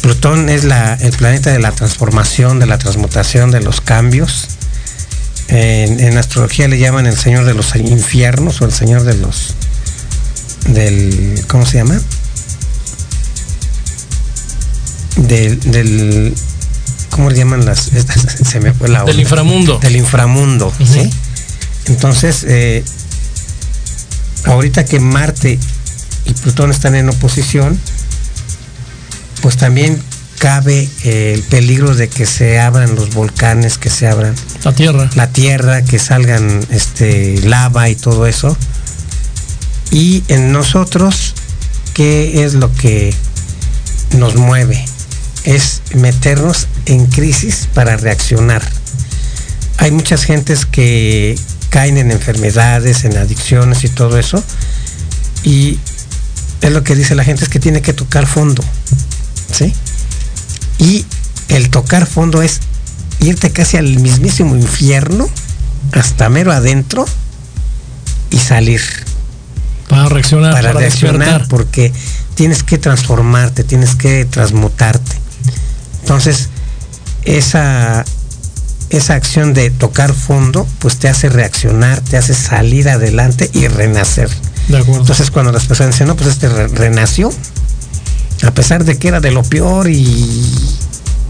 Plutón 0.00 0.48
es 0.48 0.64
la, 0.64 0.94
el 0.94 1.12
planeta 1.12 1.52
de 1.52 1.60
la 1.60 1.70
transformación, 1.70 2.58
de 2.58 2.66
la 2.66 2.78
transmutación, 2.78 3.52
de 3.52 3.60
los 3.60 3.80
cambios. 3.80 4.48
En, 5.46 6.00
en 6.00 6.18
astrología 6.18 6.66
le 6.66 6.80
llaman 6.80 7.06
el 7.06 7.16
señor 7.16 7.44
de 7.44 7.54
los 7.54 7.76
infiernos 7.76 8.60
o 8.60 8.64
el 8.64 8.72
señor 8.72 9.04
de 9.04 9.14
los 9.14 9.54
del, 10.66 11.44
¿cómo 11.48 11.64
se 11.64 11.78
llama? 11.78 12.00
Del, 15.16 15.58
del 15.60 16.34
¿cómo 17.10 17.30
le 17.30 17.36
llaman 17.36 17.64
las? 17.64 17.90
se 18.48 18.60
me 18.60 18.72
fue 18.72 18.88
la 18.88 19.04
Del 19.04 19.20
inframundo. 19.20 19.78
Del 19.78 19.96
inframundo, 19.96 20.72
¿sí? 20.78 21.10
Entonces, 21.86 22.44
eh, 22.46 22.84
ahorita 24.44 24.84
que 24.84 25.00
Marte 25.00 25.58
y 26.26 26.32
Plutón 26.34 26.70
están 26.70 26.94
en 26.94 27.08
oposición, 27.08 27.78
pues 29.40 29.56
también 29.56 30.00
cabe 30.38 30.88
el 31.02 31.42
peligro 31.42 31.94
de 31.96 32.08
que 32.08 32.26
se 32.26 32.60
abran 32.60 32.94
los 32.94 33.14
volcanes, 33.14 33.78
que 33.78 33.90
se 33.90 34.06
abran 34.06 34.34
la 34.62 34.72
tierra, 34.72 35.10
la 35.14 35.28
tierra, 35.28 35.82
que 35.82 35.98
salgan 35.98 36.64
este 36.70 37.40
lava 37.42 37.88
y 37.88 37.96
todo 37.96 38.26
eso 38.26 38.56
y 39.90 40.22
en 40.28 40.52
nosotros, 40.52 41.34
¿qué 41.94 42.44
es 42.44 42.54
lo 42.54 42.72
que 42.74 43.14
nos 44.16 44.36
mueve? 44.36 44.84
Es 45.44 45.82
meternos 45.94 46.66
en 46.86 47.06
crisis 47.06 47.68
para 47.72 47.96
reaccionar. 47.96 48.62
Hay 49.78 49.90
muchas 49.90 50.24
gentes 50.24 50.66
que 50.66 51.38
caen 51.70 51.98
en 51.98 52.10
enfermedades, 52.10 53.04
en 53.04 53.16
adicciones 53.16 53.84
y 53.84 53.88
todo 53.88 54.18
eso. 54.18 54.42
Y 55.44 55.78
es 56.60 56.72
lo 56.72 56.82
que 56.82 56.94
dice 56.94 57.14
la 57.14 57.24
gente, 57.24 57.44
es 57.44 57.48
que 57.48 57.60
tiene 57.60 57.80
que 57.80 57.92
tocar 57.92 58.26
fondo. 58.26 58.62
¿Sí? 59.52 59.72
Y 60.78 61.06
el 61.48 61.70
tocar 61.70 62.06
fondo 62.06 62.42
es 62.42 62.60
irte 63.20 63.50
casi 63.50 63.76
al 63.76 63.98
mismísimo 63.98 64.54
infierno, 64.56 65.28
hasta 65.92 66.28
mero 66.28 66.52
adentro, 66.52 67.06
y 68.30 68.38
salir. 68.38 68.82
Para 69.88 70.08
reaccionar. 70.08 70.52
Para, 70.52 70.72
reaccionar, 70.72 71.46
porque 71.48 71.92
tienes 72.34 72.62
que 72.62 72.78
transformarte, 72.78 73.64
tienes 73.64 73.94
que 73.94 74.24
transmutarte. 74.24 75.16
Entonces, 76.02 76.48
esa, 77.24 78.04
esa 78.90 79.14
acción 79.14 79.54
de 79.54 79.70
tocar 79.70 80.12
fondo, 80.12 80.66
pues 80.78 80.98
te 80.98 81.08
hace 81.08 81.28
reaccionar, 81.28 82.00
te 82.00 82.16
hace 82.16 82.34
salir 82.34 82.88
adelante 82.88 83.50
y 83.52 83.68
renacer. 83.68 84.28
De 84.68 84.78
acuerdo. 84.78 85.00
Entonces, 85.00 85.30
cuando 85.30 85.52
las 85.52 85.66
personas 85.66 85.94
dicen, 85.94 86.08
no, 86.08 86.16
pues 86.16 86.28
este 86.28 86.48
renació, 86.48 87.30
a 88.46 88.50
pesar 88.52 88.84
de 88.84 88.98
que 88.98 89.08
era 89.08 89.20
de 89.20 89.30
lo 89.30 89.42
peor 89.42 89.88
y, 89.88 90.44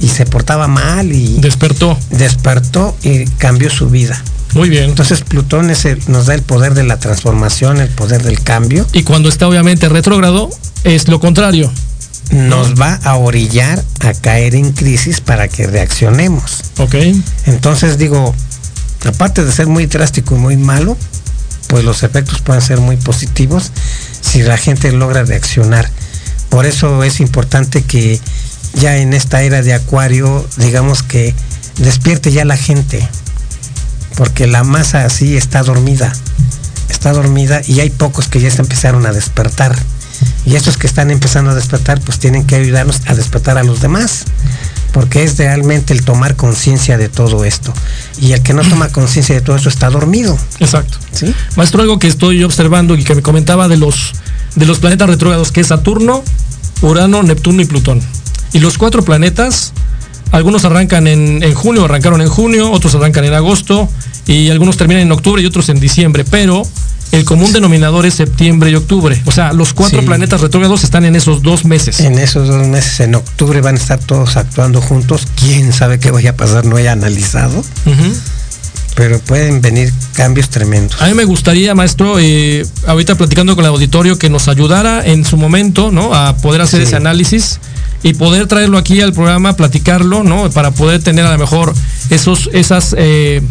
y 0.00 0.08
se 0.08 0.26
portaba 0.26 0.68
mal 0.68 1.12
y... 1.12 1.38
Despertó. 1.40 1.98
Despertó 2.10 2.96
y 3.02 3.24
cambió 3.24 3.70
su 3.70 3.88
vida. 3.88 4.22
Muy 4.54 4.68
bien. 4.68 4.84
Entonces 4.84 5.20
Plutón 5.22 5.70
nos 6.08 6.26
da 6.26 6.34
el 6.34 6.42
poder 6.42 6.74
de 6.74 6.84
la 6.84 6.98
transformación, 6.98 7.80
el 7.80 7.88
poder 7.88 8.22
del 8.22 8.40
cambio. 8.42 8.86
Y 8.92 9.02
cuando 9.02 9.28
está 9.28 9.46
obviamente 9.48 9.88
retrógrado, 9.88 10.50
es 10.84 11.08
lo 11.08 11.20
contrario. 11.20 11.70
Nos 12.30 12.74
va 12.74 12.94
a 13.04 13.16
orillar 13.16 13.82
a 14.00 14.12
caer 14.12 14.54
en 14.54 14.72
crisis 14.72 15.20
para 15.20 15.48
que 15.48 15.66
reaccionemos. 15.66 16.62
Ok. 16.78 16.94
Entonces 17.46 17.98
digo, 17.98 18.34
aparte 19.04 19.44
de 19.44 19.52
ser 19.52 19.66
muy 19.66 19.86
drástico 19.86 20.36
y 20.36 20.38
muy 20.38 20.56
malo, 20.56 20.96
pues 21.68 21.84
los 21.84 22.02
efectos 22.02 22.40
pueden 22.40 22.62
ser 22.62 22.80
muy 22.80 22.96
positivos 22.96 23.72
si 24.20 24.42
la 24.42 24.56
gente 24.58 24.92
logra 24.92 25.24
reaccionar. 25.24 25.90
Por 26.48 26.66
eso 26.66 27.04
es 27.04 27.20
importante 27.20 27.82
que 27.82 28.20
ya 28.74 28.98
en 28.98 29.12
esta 29.12 29.42
era 29.42 29.62
de 29.62 29.74
acuario, 29.74 30.46
digamos 30.56 31.02
que 31.02 31.34
despierte 31.78 32.32
ya 32.32 32.44
la 32.44 32.56
gente 32.56 33.06
porque 34.18 34.48
la 34.48 34.64
masa 34.64 35.04
así 35.04 35.36
está 35.36 35.62
dormida, 35.62 36.12
está 36.90 37.12
dormida 37.12 37.62
y 37.68 37.78
hay 37.78 37.88
pocos 37.88 38.26
que 38.26 38.40
ya 38.40 38.50
se 38.50 38.60
empezaron 38.60 39.06
a 39.06 39.12
despertar. 39.12 39.78
Y 40.44 40.56
estos 40.56 40.76
que 40.76 40.88
están 40.88 41.12
empezando 41.12 41.52
a 41.52 41.54
despertar, 41.54 42.00
pues 42.00 42.18
tienen 42.18 42.44
que 42.44 42.56
ayudarnos 42.56 43.00
a 43.06 43.14
despertar 43.14 43.58
a 43.58 43.62
los 43.62 43.80
demás, 43.80 44.24
porque 44.92 45.22
es 45.22 45.38
realmente 45.38 45.92
el 45.92 46.04
tomar 46.04 46.34
conciencia 46.34 46.98
de 46.98 47.08
todo 47.08 47.44
esto. 47.44 47.72
Y 48.20 48.32
el 48.32 48.42
que 48.42 48.54
no 48.54 48.62
toma 48.62 48.88
conciencia 48.92 49.36
de 49.36 49.40
todo 49.40 49.54
esto 49.54 49.68
está 49.68 49.88
dormido. 49.88 50.36
Exacto. 50.58 50.98
¿Sí? 51.12 51.32
Maestro, 51.54 51.82
algo 51.82 52.00
que 52.00 52.08
estoy 52.08 52.42
observando 52.42 52.96
y 52.96 53.04
que 53.04 53.14
me 53.14 53.22
comentaba 53.22 53.68
de 53.68 53.76
los, 53.76 54.14
de 54.56 54.66
los 54.66 54.80
planetas 54.80 55.08
retrógrados, 55.08 55.52
que 55.52 55.60
es 55.60 55.68
Saturno, 55.68 56.24
Urano, 56.82 57.22
Neptuno 57.22 57.62
y 57.62 57.66
Plutón. 57.66 58.02
Y 58.52 58.58
los 58.58 58.78
cuatro 58.78 59.04
planetas 59.04 59.72
algunos 60.32 60.64
arrancan 60.64 61.06
en, 61.06 61.54
junio, 61.54 61.84
arrancaron 61.84 62.20
en 62.20 62.28
junio, 62.28 62.70
otros 62.70 62.94
arrancan 62.94 63.24
en 63.24 63.34
agosto 63.34 63.88
y 64.26 64.50
algunos 64.50 64.76
terminan 64.76 65.02
en 65.02 65.12
octubre 65.12 65.40
y 65.40 65.46
otros 65.46 65.68
en 65.68 65.80
diciembre, 65.80 66.24
pero 66.30 66.62
el 67.12 67.24
común 67.24 67.52
denominador 67.52 68.04
es 68.04 68.14
septiembre 68.14 68.70
y 68.70 68.74
octubre. 68.74 69.20
O 69.24 69.32
sea, 69.32 69.52
los 69.52 69.72
cuatro 69.72 70.04
planetas 70.04 70.42
retrógrados 70.42 70.84
están 70.84 71.04
en 71.06 71.16
esos 71.16 71.42
dos 71.42 71.64
meses. 71.64 72.00
En 72.00 72.18
esos 72.18 72.48
dos 72.48 72.66
meses, 72.66 73.00
en 73.00 73.14
octubre 73.14 73.60
van 73.62 73.76
a 73.76 73.78
estar 73.78 73.98
todos 73.98 74.36
actuando 74.36 74.82
juntos. 74.82 75.26
¿Quién 75.36 75.72
sabe 75.72 75.98
qué 75.98 76.10
vaya 76.10 76.30
a 76.30 76.36
pasar? 76.36 76.66
No 76.66 76.78
he 76.78 76.88
analizado. 76.88 77.64
Pero 78.94 79.20
pueden 79.20 79.60
venir 79.62 79.92
cambios 80.12 80.50
tremendos. 80.50 81.00
A 81.00 81.06
mí 81.06 81.14
me 81.14 81.24
gustaría, 81.24 81.74
maestro, 81.74 82.18
eh, 82.18 82.66
ahorita 82.86 83.14
platicando 83.14 83.54
con 83.54 83.64
el 83.64 83.70
auditorio, 83.70 84.18
que 84.18 84.28
nos 84.28 84.48
ayudara 84.48 85.06
en 85.06 85.24
su 85.24 85.36
momento, 85.36 85.92
¿no? 85.92 86.14
A 86.14 86.36
poder 86.36 86.60
hacer 86.60 86.82
ese 86.82 86.96
análisis 86.96 87.60
y 88.02 88.14
poder 88.14 88.46
traerlo 88.46 88.78
aquí 88.78 89.00
al 89.00 89.12
programa, 89.12 89.54
platicarlo, 89.54 90.22
¿no? 90.22 90.50
Para 90.50 90.70
poder 90.70 91.02
tener 91.02 91.26
a 91.26 91.32
lo 91.32 91.38
mejor 91.38 91.74
esos, 92.10 92.48
esas, 92.52 92.94
eh, 92.96 93.42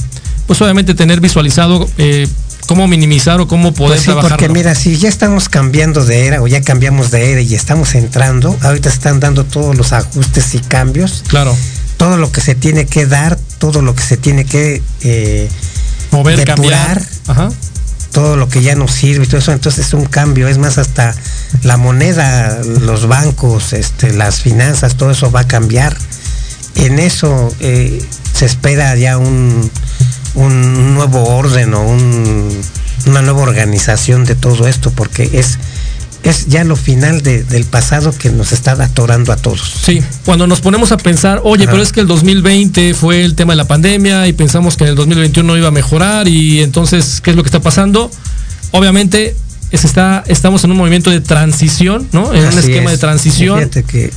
pues 0.45 0.62
obviamente 0.62 0.93
tener 0.93 1.20
visualizado 1.20 1.88
eh, 1.98 2.28
cómo 2.66 2.88
minimizar 2.88 3.39
o 3.41 3.48
cómo 3.48 3.74
poder 3.74 4.02
pues 4.04 4.06
sí, 4.06 4.12
Porque 4.20 4.50
mira, 4.50 4.76
si 4.76 4.98
ya 4.98 5.10
estamos 5.10 5.50
cambiando 5.50 6.06
de 6.06 6.28
era 6.28 6.41
o 6.41 6.48
ya 6.48 6.62
cambiamos 6.62 7.12
de 7.12 7.32
era 7.32 7.41
y 7.41 7.56
estamos 7.56 7.95
entrando, 7.95 8.58
ahorita 8.62 8.89
están 8.89 9.20
dando 9.20 9.43
todos 9.43 9.76
los 9.76 9.93
ajustes 9.93 10.56
y 10.56 10.60
cambios. 10.60 11.24
Claro. 11.28 11.56
Todo 11.98 12.18
lo 12.18 12.32
que 12.32 12.41
se 12.41 12.54
tiene 12.54 12.86
que 12.86 13.06
dar, 13.08 13.38
todo 13.58 13.82
lo 13.82 13.95
que 13.95 14.04
se 14.04 14.18
tiene 14.18 14.45
que 14.45 14.84
eh, 15.02 15.50
mover, 16.12 16.45
cambiar. 16.45 17.02
Ajá 17.28 17.50
todo 18.18 18.36
lo 18.36 18.49
que 18.49 18.63
ya 18.63 18.74
nos 18.74 18.93
sirve 18.93 19.26
y 19.26 19.28
todo 19.28 19.38
eso, 19.38 19.51
entonces 19.51 19.86
es 19.86 19.93
un 19.93 20.05
cambio, 20.05 20.47
es 20.47 20.57
más 20.57 20.80
hasta 20.80 21.13
la 21.61 21.78
moneda, 21.78 22.63
los 22.82 23.07
bancos, 23.07 23.74
este, 23.74 24.11
las 24.11 24.41
finanzas, 24.41 24.95
todo 24.95 25.11
eso 25.11 25.30
va 25.30 25.41
a 25.41 25.47
cambiar. 25.47 25.95
En 26.74 26.97
eso 26.97 27.53
eh, 27.59 28.03
se 28.34 28.47
espera 28.47 28.95
ya 28.95 29.20
un, 29.20 29.70
un 30.34 30.95
nuevo 30.95 31.26
orden 31.26 31.76
o 31.76 31.84
una 33.05 33.22
nueva 33.22 33.41
organización 33.41 34.26
de 34.26 34.34
todo 34.34 34.68
esto, 34.68 34.89
porque 34.89 35.30
es, 35.34 35.59
es 36.30 36.47
ya 36.47 36.63
lo 36.63 36.75
final 36.75 37.21
del 37.21 37.63
pasado 37.65 38.11
que 38.11 38.30
nos 38.30 38.51
está 38.51 38.73
atorando 38.73 39.32
a 39.32 39.38
todos. 39.38 39.61
Sí, 39.82 40.01
cuando 40.25 40.45
nos 40.45 40.59
ponemos 40.59 40.91
a 40.91 40.97
pensar, 40.97 41.41
oye, 41.43 41.67
pero 41.67 41.82
es 41.82 41.93
que 41.93 42.01
el 42.01 42.07
2020 42.07 42.93
fue 42.93 43.23
el 43.23 43.36
tema 43.36 43.53
de 43.53 43.57
la 43.57 43.67
pandemia 43.67 44.28
y 44.28 44.34
pensamos 44.34 44.75
que 44.75 44.84
en 44.84 44.89
el 44.91 44.95
2021 44.95 45.57
iba 45.57 45.69
a 45.69 45.71
mejorar 45.71 46.28
y 46.28 46.61
entonces, 46.61 47.21
¿qué 47.21 47.30
es 47.30 47.36
lo 47.38 47.43
que 47.43 47.47
está 47.47 47.61
pasando? 47.61 48.11
Obviamente 48.71 49.38
está, 49.71 50.23
estamos 50.28 50.65
en 50.65 50.71
un 50.71 50.78
movimiento 50.78 51.11
de 51.11 51.21
transición, 51.21 52.07
¿no? 52.11 52.34
En 52.34 52.45
un 52.45 52.59
esquema 52.59 52.91
de 52.91 52.97
transición. 52.97 53.69
Que... 53.69 54.11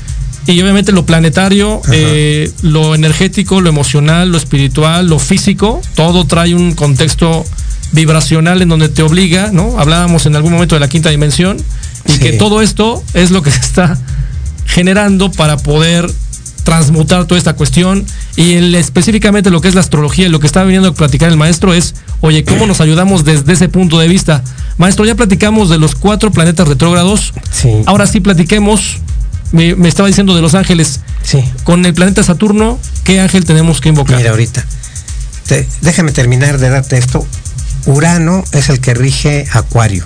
Y 0.46 0.60
obviamente 0.62 0.90
lo 0.90 1.06
planetario, 1.06 1.80
eh, 1.92 2.50
lo 2.62 2.96
energético, 2.96 3.60
lo 3.60 3.68
emocional, 3.68 4.32
lo 4.32 4.38
espiritual, 4.38 5.06
lo 5.06 5.20
físico, 5.20 5.80
todo 5.94 6.24
trae 6.24 6.56
un 6.56 6.74
contexto 6.74 7.46
vibracional 7.92 8.62
en 8.62 8.68
donde 8.68 8.88
te 8.88 9.02
obliga, 9.02 9.50
¿no? 9.52 9.78
Hablábamos 9.78 10.26
en 10.26 10.34
algún 10.34 10.52
momento 10.52 10.74
de 10.74 10.80
la 10.80 10.88
quinta 10.88 11.10
dimensión 11.10 11.56
y 12.14 12.18
que 12.18 12.32
todo 12.32 12.62
esto 12.62 13.02
es 13.14 13.30
lo 13.30 13.42
que 13.42 13.50
se 13.50 13.60
está 13.60 13.98
generando 14.66 15.30
para 15.32 15.56
poder 15.56 16.10
transmutar 16.62 17.24
toda 17.24 17.38
esta 17.38 17.54
cuestión 17.54 18.04
y 18.36 18.74
específicamente 18.76 19.50
lo 19.50 19.60
que 19.60 19.68
es 19.68 19.74
la 19.74 19.80
astrología, 19.80 20.28
lo 20.28 20.40
que 20.40 20.46
está 20.46 20.62
viniendo 20.62 20.88
a 20.88 20.94
platicar 20.94 21.28
el 21.28 21.36
maestro 21.36 21.74
es, 21.74 21.94
oye, 22.20 22.44
¿cómo 22.44 22.66
nos 22.66 22.80
ayudamos 22.80 23.24
desde 23.24 23.52
ese 23.52 23.68
punto 23.68 23.98
de 23.98 24.08
vista? 24.08 24.44
Maestro, 24.78 25.04
ya 25.04 25.14
platicamos 25.14 25.68
de 25.68 25.78
los 25.78 25.94
cuatro 25.94 26.30
planetas 26.30 26.68
retrógrados. 26.68 27.32
Sí. 27.50 27.82
Ahora 27.86 28.06
sí 28.06 28.20
platiquemos, 28.20 28.98
me, 29.52 29.74
estaba 29.88 30.06
diciendo 30.06 30.34
de 30.34 30.42
los 30.42 30.54
ángeles. 30.54 31.00
Sí. 31.22 31.42
Con 31.64 31.84
el 31.84 31.94
planeta 31.94 32.22
Saturno, 32.22 32.78
¿qué 33.04 33.20
ángel 33.20 33.44
tenemos 33.44 33.80
que 33.80 33.88
invocar? 33.88 34.18
Mira, 34.18 34.30
ahorita. 34.30 34.64
déjame 35.80 36.12
terminar 36.12 36.58
de 36.58 36.68
darte 36.68 36.98
esto. 36.98 37.26
Urano 37.86 38.44
es 38.52 38.68
el 38.68 38.80
que 38.80 38.94
rige 38.94 39.46
Acuario. 39.52 40.04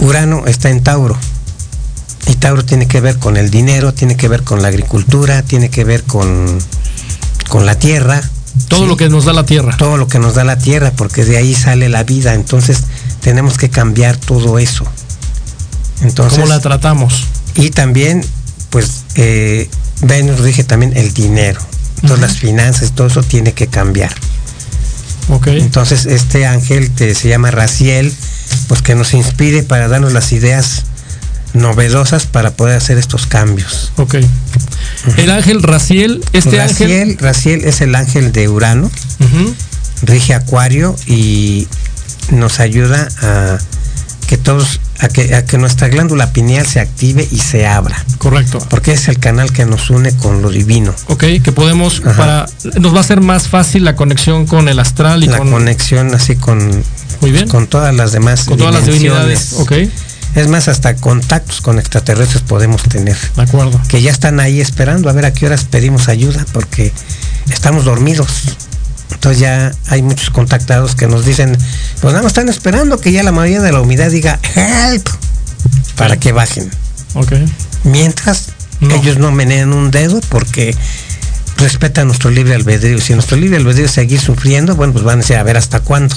Urano 0.00 0.46
está 0.46 0.70
en 0.70 0.82
Tauro. 0.82 1.16
Y 2.26 2.36
Tauro 2.36 2.64
tiene 2.64 2.86
que 2.86 3.00
ver 3.00 3.18
con 3.18 3.36
el 3.36 3.50
dinero, 3.50 3.92
tiene 3.92 4.16
que 4.16 4.28
ver 4.28 4.42
con 4.42 4.62
la 4.62 4.68
agricultura, 4.68 5.42
tiene 5.42 5.68
que 5.68 5.84
ver 5.84 6.04
con, 6.04 6.58
con 7.48 7.66
la 7.66 7.78
tierra. 7.78 8.22
Todo 8.68 8.86
lo 8.86 8.96
que 8.96 9.08
nos 9.08 9.24
da 9.24 9.32
la 9.32 9.44
tierra. 9.44 9.76
Todo 9.76 9.96
lo 9.96 10.08
que 10.08 10.18
nos 10.18 10.34
da 10.34 10.44
la 10.44 10.58
tierra, 10.58 10.92
porque 10.96 11.24
de 11.24 11.36
ahí 11.36 11.54
sale 11.54 11.88
la 11.88 12.04
vida. 12.04 12.34
Entonces 12.34 12.84
tenemos 13.20 13.58
que 13.58 13.68
cambiar 13.68 14.16
todo 14.16 14.58
eso. 14.58 14.84
Entonces, 16.02 16.38
¿Cómo 16.38 16.48
la 16.48 16.60
tratamos? 16.60 17.24
Y 17.54 17.70
también, 17.70 18.24
pues, 18.70 19.04
eh, 19.16 19.68
Venus 20.02 20.40
rige 20.40 20.64
también 20.64 20.96
el 20.96 21.12
dinero. 21.12 21.60
Todas 22.02 22.20
las 22.20 22.36
finanzas, 22.38 22.92
todo 22.92 23.06
eso 23.06 23.22
tiene 23.22 23.52
que 23.52 23.66
cambiar. 23.66 24.12
Okay. 25.28 25.60
Entonces, 25.60 26.06
este 26.06 26.46
ángel 26.46 26.90
que 26.90 27.14
se 27.14 27.28
llama 27.28 27.50
Raciel, 27.50 28.12
pues 28.68 28.82
que 28.82 28.94
nos 28.94 29.14
inspire 29.14 29.62
para 29.62 29.88
darnos 29.88 30.12
las 30.12 30.32
ideas 30.32 30.84
novedosas 31.54 32.26
para 32.26 32.50
poder 32.50 32.76
hacer 32.76 32.98
estos 32.98 33.26
cambios. 33.26 33.92
Ok. 33.96 34.16
El 35.16 35.30
ángel 35.30 35.62
Raciel, 35.62 36.22
este 36.32 36.60
ángel. 36.60 37.16
Raciel 37.18 37.64
es 37.64 37.80
el 37.80 37.94
ángel 37.94 38.32
de 38.32 38.48
Urano, 38.48 38.90
rige 40.02 40.34
Acuario 40.34 40.96
y 41.06 41.66
nos 42.30 42.60
ayuda 42.60 43.08
a 43.22 43.58
que 44.26 44.38
todos, 44.38 44.80
a 45.00 45.08
que, 45.08 45.34
a 45.34 45.44
que 45.44 45.58
nuestra 45.58 45.88
glándula 45.88 46.32
pineal 46.32 46.66
se 46.66 46.80
active 46.80 47.28
y 47.30 47.38
se 47.38 47.66
abra. 47.66 48.02
Correcto. 48.18 48.58
Porque 48.70 48.92
es 48.92 49.08
el 49.08 49.18
canal 49.18 49.52
que 49.52 49.66
nos 49.66 49.90
une 49.90 50.16
con 50.16 50.42
lo 50.42 50.50
divino. 50.50 50.94
Ok, 51.08 51.24
que 51.42 51.52
podemos, 51.52 52.00
para, 52.00 52.46
nos 52.80 52.94
va 52.94 53.00
a 53.00 53.04
ser 53.04 53.20
más 53.20 53.48
fácil 53.48 53.84
la 53.84 53.94
conexión 53.94 54.46
con 54.46 54.68
el 54.68 54.78
astral 54.78 55.22
y 55.22 55.26
la 55.26 55.38
conexión 55.38 56.14
así 56.14 56.36
con, 56.36 56.82
Muy 57.20 57.30
bien. 57.30 57.48
con 57.48 57.66
todas 57.66 57.94
las 57.94 58.12
demás. 58.12 58.44
Con 58.44 58.58
todas 58.58 58.74
las 58.74 58.86
divinidades. 58.86 59.54
Ok. 59.58 59.72
Es 60.34 60.48
más, 60.48 60.66
hasta 60.66 60.96
contactos 60.96 61.60
con 61.60 61.78
extraterrestres 61.78 62.42
podemos 62.42 62.82
tener. 62.82 63.16
De 63.36 63.42
acuerdo. 63.42 63.80
Que 63.88 64.02
ya 64.02 64.10
están 64.10 64.40
ahí 64.40 64.60
esperando 64.60 65.08
a 65.08 65.12
ver 65.12 65.26
a 65.26 65.32
qué 65.32 65.46
horas 65.46 65.64
pedimos 65.64 66.08
ayuda, 66.08 66.44
porque 66.52 66.92
estamos 67.50 67.84
dormidos. 67.84 68.56
Entonces 69.12 69.40
ya 69.40 69.72
hay 69.86 70.02
muchos 70.02 70.30
contactados 70.30 70.96
que 70.96 71.06
nos 71.06 71.24
dicen, 71.24 71.56
pues 72.00 72.12
nada 72.12 72.22
más 72.22 72.30
están 72.30 72.48
esperando 72.48 72.98
que 72.98 73.12
ya 73.12 73.22
la 73.22 73.32
mayoría 73.32 73.62
de 73.62 73.72
la 73.72 73.80
humedad 73.80 74.10
diga 74.10 74.40
help 74.54 75.08
para 75.96 76.18
que 76.18 76.32
bajen. 76.32 76.68
Ok. 77.14 77.32
Mientras 77.84 78.48
ellos 78.80 79.18
no 79.18 79.30
menean 79.30 79.72
un 79.72 79.90
dedo 79.90 80.20
porque 80.28 80.74
respetan 81.58 82.08
nuestro 82.08 82.30
libre 82.30 82.54
albedrío. 82.54 83.00
Si 83.00 83.14
nuestro 83.14 83.36
libre 83.36 83.56
albedrío 83.58 83.88
seguir 83.88 84.20
sufriendo, 84.20 84.74
bueno, 84.74 84.92
pues 84.92 85.04
van 85.04 85.18
a 85.18 85.22
decir, 85.22 85.36
a 85.36 85.42
ver 85.42 85.56
hasta 85.56 85.80
cuándo. 85.80 86.16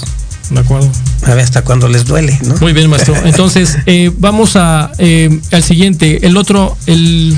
De 0.50 0.60
acuerdo. 0.60 0.90
A 1.24 1.34
ver 1.34 1.44
hasta 1.44 1.62
cuándo 1.62 1.88
les 1.88 2.04
duele, 2.04 2.38
¿no? 2.44 2.56
Muy 2.56 2.72
bien, 2.72 2.88
maestro. 2.88 3.14
Entonces, 3.24 3.76
eh, 3.86 4.10
vamos 4.18 4.56
a 4.56 4.92
eh, 4.98 5.40
al 5.52 5.62
siguiente. 5.62 6.26
El 6.26 6.36
otro, 6.36 6.76
el 6.86 7.36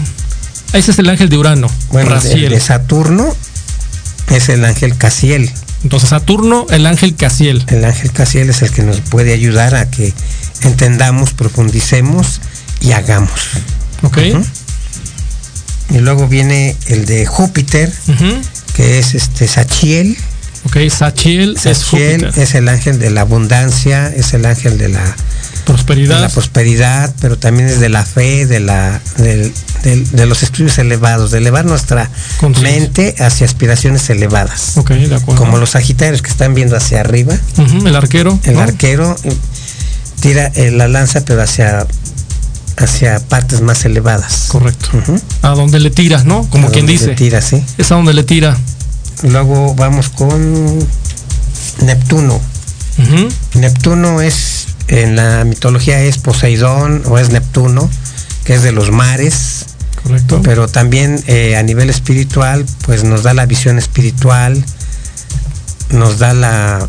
ese 0.72 0.92
es 0.92 0.98
el 0.98 1.08
ángel 1.08 1.28
de 1.28 1.36
Urano. 1.36 1.68
Bueno, 1.90 2.16
el 2.16 2.48
de 2.48 2.60
Saturno 2.60 3.34
es 4.30 4.48
el 4.48 4.64
ángel 4.64 4.96
Casiel. 4.96 5.50
Entonces, 5.82 6.10
Saturno, 6.10 6.66
el 6.70 6.86
ángel 6.86 7.16
Casiel. 7.16 7.64
El 7.68 7.84
ángel 7.84 8.12
Casiel 8.12 8.50
es 8.50 8.62
el 8.62 8.70
que 8.70 8.82
nos 8.82 9.00
puede 9.00 9.32
ayudar 9.32 9.74
a 9.74 9.90
que 9.90 10.12
entendamos, 10.62 11.32
profundicemos 11.32 12.40
y 12.80 12.92
hagamos. 12.92 13.40
Ok. 14.02 14.18
Y 15.90 15.98
luego 15.98 16.28
viene 16.28 16.76
el 16.86 17.04
de 17.06 17.26
Júpiter, 17.26 17.92
que 18.76 19.00
es 19.00 19.14
este 19.14 19.48
Sachiel 19.48 20.16
Ok, 20.64 20.76
Sachiel, 20.90 21.56
es, 21.64 22.54
el 22.54 22.68
ángel 22.68 22.98
de 22.98 23.10
la 23.10 23.22
abundancia, 23.22 24.12
es 24.14 24.34
el 24.34 24.44
ángel 24.44 24.76
de 24.76 24.90
la 24.90 25.16
prosperidad. 25.64 26.20
la 26.20 26.28
prosperidad, 26.28 27.14
pero 27.20 27.38
también 27.38 27.68
es 27.68 27.80
de 27.80 27.88
la 27.88 28.04
fe, 28.04 28.46
de 28.46 28.60
la 28.60 29.00
de 29.16 30.26
los 30.26 30.42
estudios 30.42 30.78
elevados, 30.78 31.30
de 31.30 31.38
elevar 31.38 31.64
nuestra 31.64 32.10
mente 32.60 33.14
hacia 33.18 33.46
aspiraciones 33.46 34.08
elevadas. 34.10 34.76
Ok, 34.76 34.90
de 34.90 35.14
acuerdo. 35.14 35.42
Como 35.42 35.58
los 35.58 35.70
sagitarios 35.70 36.22
que 36.22 36.30
están 36.30 36.54
viendo 36.54 36.76
hacia 36.76 37.00
arriba. 37.00 37.34
el 37.56 37.96
arquero. 37.96 38.38
El 38.44 38.58
arquero 38.58 39.16
eh, 39.24 39.34
tira 40.20 40.46
eh, 40.54 40.70
la 40.70 40.88
lanza, 40.88 41.24
pero 41.24 41.42
hacia 41.42 41.86
hacia 42.76 43.20
partes 43.20 43.60
más 43.60 43.84
elevadas. 43.84 44.46
Correcto. 44.48 44.88
A 45.42 45.50
donde 45.50 45.80
le 45.80 45.90
tira, 45.90 46.24
¿no? 46.24 46.46
Como 46.50 46.70
quien 46.70 46.86
dice. 46.86 47.08
Le 47.08 47.14
tira, 47.14 47.40
sí. 47.40 47.62
Es 47.78 47.92
a 47.92 47.96
donde 47.96 48.14
le 48.14 48.24
tira. 48.24 48.56
Luego 49.22 49.74
vamos 49.74 50.08
con 50.08 50.78
Neptuno. 51.82 52.40
Neptuno 53.54 54.20
es, 54.20 54.68
en 54.88 55.16
la 55.16 55.44
mitología 55.44 56.02
es 56.02 56.18
Poseidón 56.18 57.02
o 57.06 57.18
es 57.18 57.30
Neptuno, 57.30 57.88
que 58.44 58.54
es 58.54 58.62
de 58.62 58.72
los 58.72 58.90
mares. 58.90 59.66
Correcto. 60.02 60.40
Pero 60.42 60.68
también 60.68 61.22
eh, 61.26 61.56
a 61.56 61.62
nivel 61.62 61.90
espiritual, 61.90 62.64
pues 62.86 63.04
nos 63.04 63.22
da 63.22 63.34
la 63.34 63.46
visión 63.46 63.78
espiritual, 63.78 64.62
nos 65.90 66.18
da 66.18 66.34
la 66.34 66.88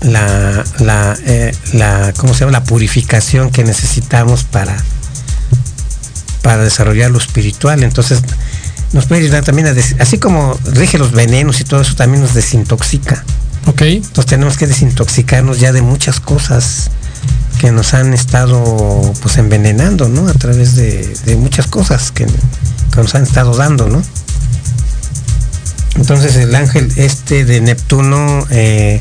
la, 0.00 0.64
la, 0.78 1.18
eh, 1.26 1.52
la 1.72 2.12
¿cómo 2.16 2.32
se 2.32 2.40
llama? 2.40 2.52
la 2.52 2.62
purificación 2.62 3.50
que 3.50 3.64
necesitamos 3.64 4.44
para 4.44 4.76
para 6.42 6.64
desarrollar 6.64 7.10
lo 7.10 7.18
espiritual. 7.18 7.82
Entonces, 7.82 8.22
nos 8.92 9.06
puede 9.06 9.22
ayudar 9.22 9.44
también 9.44 9.68
a, 9.68 9.74
así 10.00 10.18
como 10.18 10.58
rige 10.72 10.98
los 10.98 11.12
venenos 11.12 11.60
y 11.60 11.64
todo 11.64 11.82
eso, 11.82 11.94
también 11.94 12.22
nos 12.22 12.34
desintoxica. 12.34 13.24
Ok. 13.66 13.82
Entonces 13.82 14.26
tenemos 14.26 14.56
que 14.56 14.66
desintoxicarnos 14.66 15.60
ya 15.60 15.72
de 15.72 15.82
muchas 15.82 16.20
cosas 16.20 16.90
que 17.60 17.72
nos 17.72 17.92
han 17.92 18.14
estado 18.14 19.12
pues 19.20 19.36
envenenando, 19.36 20.08
¿no? 20.08 20.28
A 20.28 20.34
través 20.34 20.76
de, 20.76 21.36
muchas 21.38 21.66
cosas 21.66 22.12
que, 22.12 22.26
nos 22.96 23.14
han 23.14 23.22
estado 23.22 23.54
dando, 23.56 23.88
¿no? 23.88 24.02
Entonces 25.96 26.36
el 26.36 26.54
ángel 26.54 26.90
este 26.96 27.44
de 27.44 27.60
Neptuno 27.60 28.46
eh, 28.50 29.00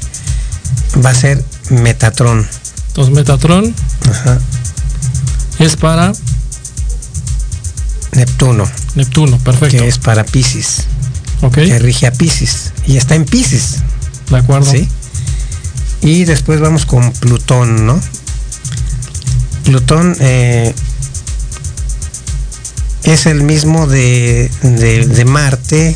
va 1.03 1.11
a 1.11 1.15
ser 1.15 1.43
Metatrón. 1.69 2.47
Entonces 2.87 3.13
Metatrón 3.13 3.73
Ajá. 4.09 4.39
es 5.59 5.75
para 5.75 6.11
Neptuno. 8.17 8.67
Neptuno, 8.95 9.37
perfecto. 9.37 9.77
Que 9.77 9.87
es 9.87 9.99
para 9.99 10.25
Pisces. 10.25 10.87
Ok. 11.41 11.53
Que 11.53 11.77
rige 11.77 12.07
a 12.07 12.11
Pisces. 12.11 12.73
Y 12.87 12.97
está 12.97 13.13
en 13.13 13.25
Pisces. 13.25 13.83
De 14.31 14.37
acuerdo. 14.37 14.71
Sí. 14.71 14.89
Y 16.01 16.25
después 16.25 16.59
vamos 16.59 16.87
con 16.87 17.11
Plutón, 17.13 17.85
¿no? 17.85 18.01
Plutón 19.65 20.17
eh, 20.19 20.73
es 23.03 23.27
el 23.27 23.43
mismo 23.43 23.85
de, 23.85 24.49
de, 24.63 25.25
Marte. 25.25 25.95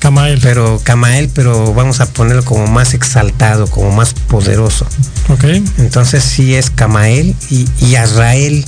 Camael. 0.00 0.40
Pero 0.42 0.80
Camael, 0.82 1.30
pero 1.32 1.72
vamos 1.72 2.00
a 2.00 2.06
ponerlo 2.06 2.44
como 2.44 2.66
más 2.66 2.94
exaltado, 2.94 3.68
como 3.68 3.92
más 3.92 4.12
poderoso. 4.12 4.88
Ok. 5.28 5.44
Entonces 5.78 6.24
sí 6.24 6.56
es 6.56 6.70
Camael 6.70 7.36
y, 7.48 7.68
y 7.80 7.94
Azrael 7.94 8.64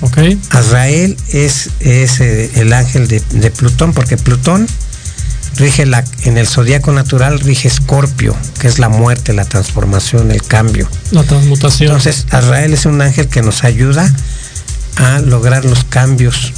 Okay. 0.00 0.40
Azrael 0.50 1.16
es, 1.28 1.70
es 1.80 2.20
eh, 2.20 2.50
el 2.54 2.72
ángel 2.72 3.08
de, 3.08 3.50
Plutón, 3.50 3.92
porque 3.92 4.16
Plutón 4.16 4.66
rige 5.56 5.86
la, 5.86 6.04
en 6.22 6.38
el 6.38 6.46
zodiaco 6.46 6.92
natural 6.92 7.40
rige 7.40 7.66
Escorpio, 7.66 8.36
que 8.60 8.68
es 8.68 8.78
la 8.78 8.88
muerte, 8.88 9.32
la 9.32 9.44
transformación, 9.44 10.30
el 10.30 10.42
cambio. 10.42 10.88
La 11.10 11.24
transmutación. 11.24 11.88
Entonces, 11.88 12.26
Azrael 12.30 12.72
es 12.72 12.86
un 12.86 13.00
ángel 13.02 13.28
que 13.28 13.42
nos 13.42 13.64
ayuda 13.64 14.12
a 14.96 15.18
lograr 15.20 15.64
los 15.64 15.84
cambios 15.84 16.52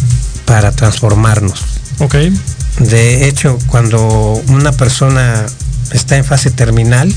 para 0.44 0.72
transformarnos. 0.72 1.64
Ok. 1.98 2.16
De 2.80 3.28
hecho, 3.28 3.58
cuando 3.66 4.42
una 4.48 4.72
persona 4.72 5.46
está 5.92 6.16
en 6.16 6.24
fase 6.24 6.50
terminal, 6.50 7.14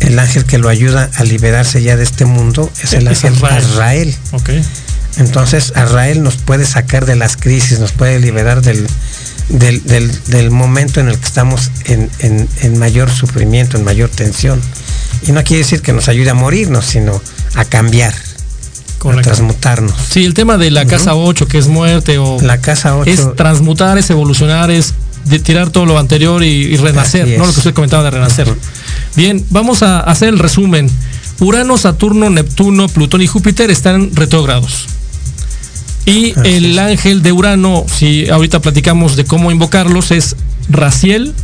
el 0.00 0.18
ángel 0.18 0.44
que 0.44 0.58
lo 0.58 0.68
ayuda 0.68 1.10
a 1.16 1.24
liberarse 1.24 1.82
ya 1.82 1.96
de 1.96 2.04
este 2.04 2.24
mundo 2.24 2.70
es 2.82 2.92
el 2.92 3.08
Es 3.08 3.24
ángel 3.24 3.44
Azrael. 3.44 3.64
Azrael. 3.64 4.16
Ok. 4.32 4.50
Entonces, 5.18 5.72
Azrael 5.76 6.22
nos 6.22 6.36
puede 6.36 6.64
sacar 6.64 7.04
de 7.06 7.16
las 7.16 7.36
crisis, 7.36 7.78
nos 7.80 7.92
puede 7.92 8.20
liberar 8.20 8.62
del, 8.62 8.86
del, 9.48 9.82
del- 9.84 10.24
del 10.26 10.50
momento 10.50 11.00
en 11.00 11.08
el 11.08 11.18
que 11.18 11.24
estamos 11.26 11.70
en, 11.86 12.08
en- 12.20 12.48
en 12.62 12.78
mayor 12.78 13.10
sufrimiento, 13.10 13.76
en 13.76 13.84
mayor 13.84 14.08
tensión. 14.10 14.60
Y 15.26 15.32
no 15.32 15.42
quiere 15.44 15.62
decir 15.64 15.82
que 15.82 15.92
nos 15.92 16.08
ayude 16.08 16.30
a 16.30 16.34
morirnos, 16.34 16.84
sino 16.86 17.20
a 17.54 17.64
cambiar, 17.64 18.14
a 18.14 18.98
Correcto. 18.98 19.22
transmutarnos. 19.30 19.94
Sí, 20.10 20.24
el 20.24 20.34
tema 20.34 20.56
de 20.56 20.70
la 20.70 20.84
casa 20.86 21.14
8, 21.16 21.48
que 21.48 21.58
es 21.58 21.66
muerte 21.66 22.18
o 22.18 22.40
La 22.40 22.60
casa 22.60 22.96
8 22.96 23.10
es 23.10 23.34
transmutar, 23.36 23.98
es 23.98 24.08
evolucionar, 24.10 24.70
es 24.70 24.94
de 25.24 25.40
tirar 25.40 25.70
todo 25.70 25.84
lo 25.84 25.98
anterior 25.98 26.42
y, 26.44 26.46
y 26.46 26.76
renacer, 26.76 27.26
¿no? 27.38 27.44
Lo 27.46 27.52
que 27.52 27.58
usted 27.58 27.74
comentaba 27.74 28.04
de 28.04 28.10
renacer. 28.12 28.48
Bien, 29.16 29.44
vamos 29.50 29.82
a 29.82 29.98
hacer 30.00 30.28
el 30.28 30.38
resumen. 30.38 30.88
Urano, 31.40 31.76
Saturno, 31.76 32.30
Neptuno, 32.30 32.88
Plutón 32.88 33.20
y 33.22 33.26
Júpiter 33.26 33.70
están 33.70 34.14
retrógrados. 34.14 34.86
Y 36.08 36.32
Así 36.32 36.40
el 36.44 36.72
es. 36.72 36.78
ángel 36.78 37.22
de 37.22 37.32
Urano, 37.32 37.84
si 37.94 38.28
ahorita 38.28 38.60
platicamos 38.60 39.16
de 39.16 39.24
cómo 39.24 39.50
invocarlos, 39.50 40.10
es 40.10 40.36
Raciel. 40.68 41.34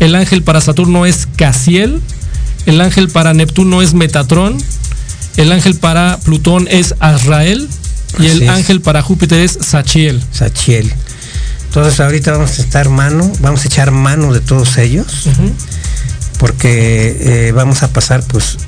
El 0.00 0.14
ángel 0.14 0.42
para 0.42 0.60
Saturno 0.60 1.06
es 1.06 1.26
Casiel. 1.36 2.00
El 2.66 2.80
ángel 2.80 3.08
para 3.08 3.34
Neptuno 3.34 3.82
es 3.82 3.94
Metatrón. 3.94 4.58
El 5.36 5.52
ángel 5.52 5.74
para 5.76 6.18
Plutón 6.18 6.66
es 6.70 6.94
Azrael. 7.00 7.68
Y 8.18 8.26
el 8.26 8.42
es. 8.42 8.48
ángel 8.48 8.80
para 8.80 9.02
Júpiter 9.02 9.40
es 9.40 9.58
Sachiel. 9.60 10.22
Sachiel. 10.32 10.92
Entonces 11.66 11.98
ahorita 11.98 12.30
vamos 12.32 12.58
a 12.58 12.62
estar 12.62 12.88
mano, 12.88 13.32
vamos 13.40 13.64
a 13.64 13.66
echar 13.66 13.90
mano 13.90 14.32
de 14.32 14.38
todos 14.40 14.78
ellos, 14.78 15.28
porque 16.38 17.48
eh, 17.48 17.52
vamos 17.52 17.82
a 17.82 17.88
pasar 17.92 18.22
pues, 18.28 18.58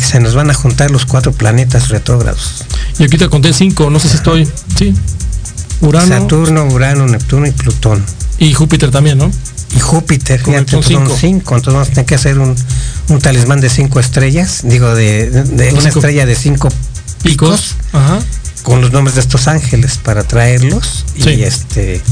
se 0.00 0.20
nos 0.20 0.34
van 0.34 0.50
a 0.50 0.54
juntar 0.54 0.90
los 0.90 1.06
cuatro 1.06 1.32
planetas 1.32 1.88
retrógrados. 1.88 2.64
Y 2.98 3.04
aquí 3.04 3.16
te 3.18 3.28
conté 3.28 3.52
cinco, 3.52 3.88
no 3.90 3.98
sé 4.00 4.08
si 4.08 4.16
estoy. 4.16 4.48
Sí. 4.76 4.94
Urano 5.80 6.08
Saturno, 6.08 6.64
Urano, 6.66 7.06
Neptuno 7.06 7.46
y 7.46 7.52
Plutón. 7.52 8.04
y 8.38 8.52
Júpiter 8.52 8.90
también, 8.90 9.18
¿no? 9.18 9.30
Y 9.74 9.78
Júpiter, 9.80 10.42
fíjate, 10.42 10.72
son 10.72 10.82
cinco. 10.82 11.16
cinco. 11.18 11.54
Entonces 11.56 11.74
vamos 11.74 11.88
a 11.88 11.90
tener 11.92 12.06
que 12.06 12.14
hacer 12.16 12.38
un, 12.38 12.54
un 13.08 13.18
talismán 13.20 13.60
de 13.60 13.70
cinco 13.70 14.00
estrellas, 14.00 14.60
digo, 14.64 14.94
de, 14.94 15.30
de- 15.30 15.42
de 15.44 15.72
una 15.72 15.88
estrella 15.88 16.26
de 16.26 16.34
cinco 16.34 16.68
Picos. 17.22 17.60
picos 17.60 17.76
Ajá. 17.92 18.18
con 18.62 18.80
los 18.80 18.90
nombres 18.92 19.14
de 19.14 19.20
estos 19.22 19.46
ángeles 19.46 19.98
para 20.02 20.24
traerlos 20.24 21.04
Sí. 21.22 21.30
y 21.30 21.42
este 21.44 22.02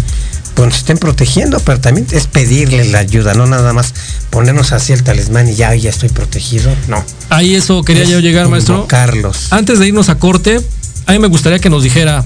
pues 0.59 0.71
nos 0.71 0.79
estén 0.79 0.99
protegiendo, 0.99 1.61
pero 1.61 1.79
también 1.79 2.05
es 2.11 2.27
pedirle 2.27 2.85
la 2.87 2.99
ayuda, 2.99 3.33
no 3.33 3.47
nada 3.47 3.73
más 3.73 3.95
ponernos 4.29 4.73
así 4.73 4.93
el 4.93 5.05
talismán 5.05 5.49
y 5.49 5.55
ya, 5.55 5.73
ya 5.77 5.89
estoy 5.89 6.09
protegido. 6.09 6.75
No. 6.89 7.05
Ahí 7.29 7.55
eso 7.55 7.85
quería 7.85 8.03
Es 8.03 8.09
yo 8.09 8.19
llegar, 8.19 8.49
maestro. 8.49 8.75
invocarlos. 8.75 9.53
Antes 9.53 9.79
de 9.79 9.87
irnos 9.87 10.09
a 10.09 10.17
corte, 10.19 10.61
a 11.07 11.13
mí 11.13 11.21
me 11.21 11.29
gustaría 11.29 11.61
que 11.61 11.71
nos 11.71 11.85
dijera, 11.85 12.25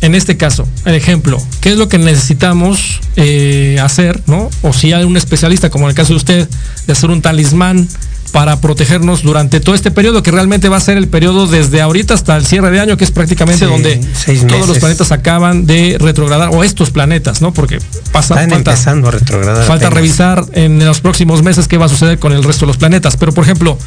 en 0.00 0.14
este 0.14 0.38
caso, 0.38 0.66
el 0.86 0.94
ejemplo, 0.94 1.46
qué 1.60 1.72
es 1.72 1.76
lo 1.76 1.90
que 1.90 1.98
necesitamos 1.98 3.00
eh, 3.16 3.76
hacer, 3.82 4.22
¿no? 4.26 4.48
O 4.62 4.72
si 4.72 4.94
hay 4.94 5.04
un 5.04 5.18
especialista, 5.18 5.68
como 5.68 5.84
en 5.84 5.90
el 5.90 5.94
caso 5.94 6.14
de 6.14 6.16
usted, 6.16 6.48
de 6.86 6.92
hacer 6.94 7.10
un 7.10 7.20
talismán 7.20 7.86
para 8.30 8.60
protegernos 8.60 9.22
durante 9.22 9.60
todo 9.60 9.74
este 9.74 9.90
periodo, 9.90 10.22
que 10.22 10.30
realmente 10.30 10.68
va 10.68 10.78
a 10.78 10.80
ser 10.80 10.96
el 10.96 11.08
periodo 11.08 11.46
desde 11.46 11.82
ahorita 11.82 12.14
hasta 12.14 12.36
el 12.36 12.46
cierre 12.46 12.70
de 12.70 12.80
año, 12.80 12.96
que 12.96 13.04
es 13.04 13.10
prácticamente 13.10 13.66
Sí, 13.66 13.70
donde 13.70 14.00
todos 14.48 14.68
los 14.68 14.78
planetas 14.78 15.12
acaban 15.12 15.66
de 15.66 15.96
retrogradar, 16.00 16.50
o 16.52 16.64
estos 16.64 16.90
planetas, 16.90 17.42
¿no? 17.42 17.52
Porque 17.52 17.78
pasa, 18.10 18.34
Están 18.34 18.50
falta, 18.50 18.70
empezando 18.70 19.08
a 19.08 19.10
retrogradar. 19.10 19.66
Falta 19.66 19.86
apenas. 19.86 19.94
revisar 19.94 20.46
en 20.52 20.84
los 20.84 21.00
próximos 21.00 21.42
meses 21.42 21.68
qué 21.68 21.76
va 21.76 21.86
a 21.86 21.88
suceder 21.90 22.18
con 22.18 22.32
el 22.32 22.42
resto 22.42 22.64
de 22.64 22.68
los 22.68 22.78
planetas. 22.78 23.16
Pero, 23.16 23.32
por 23.32 23.44
ejemplo, 23.44 23.78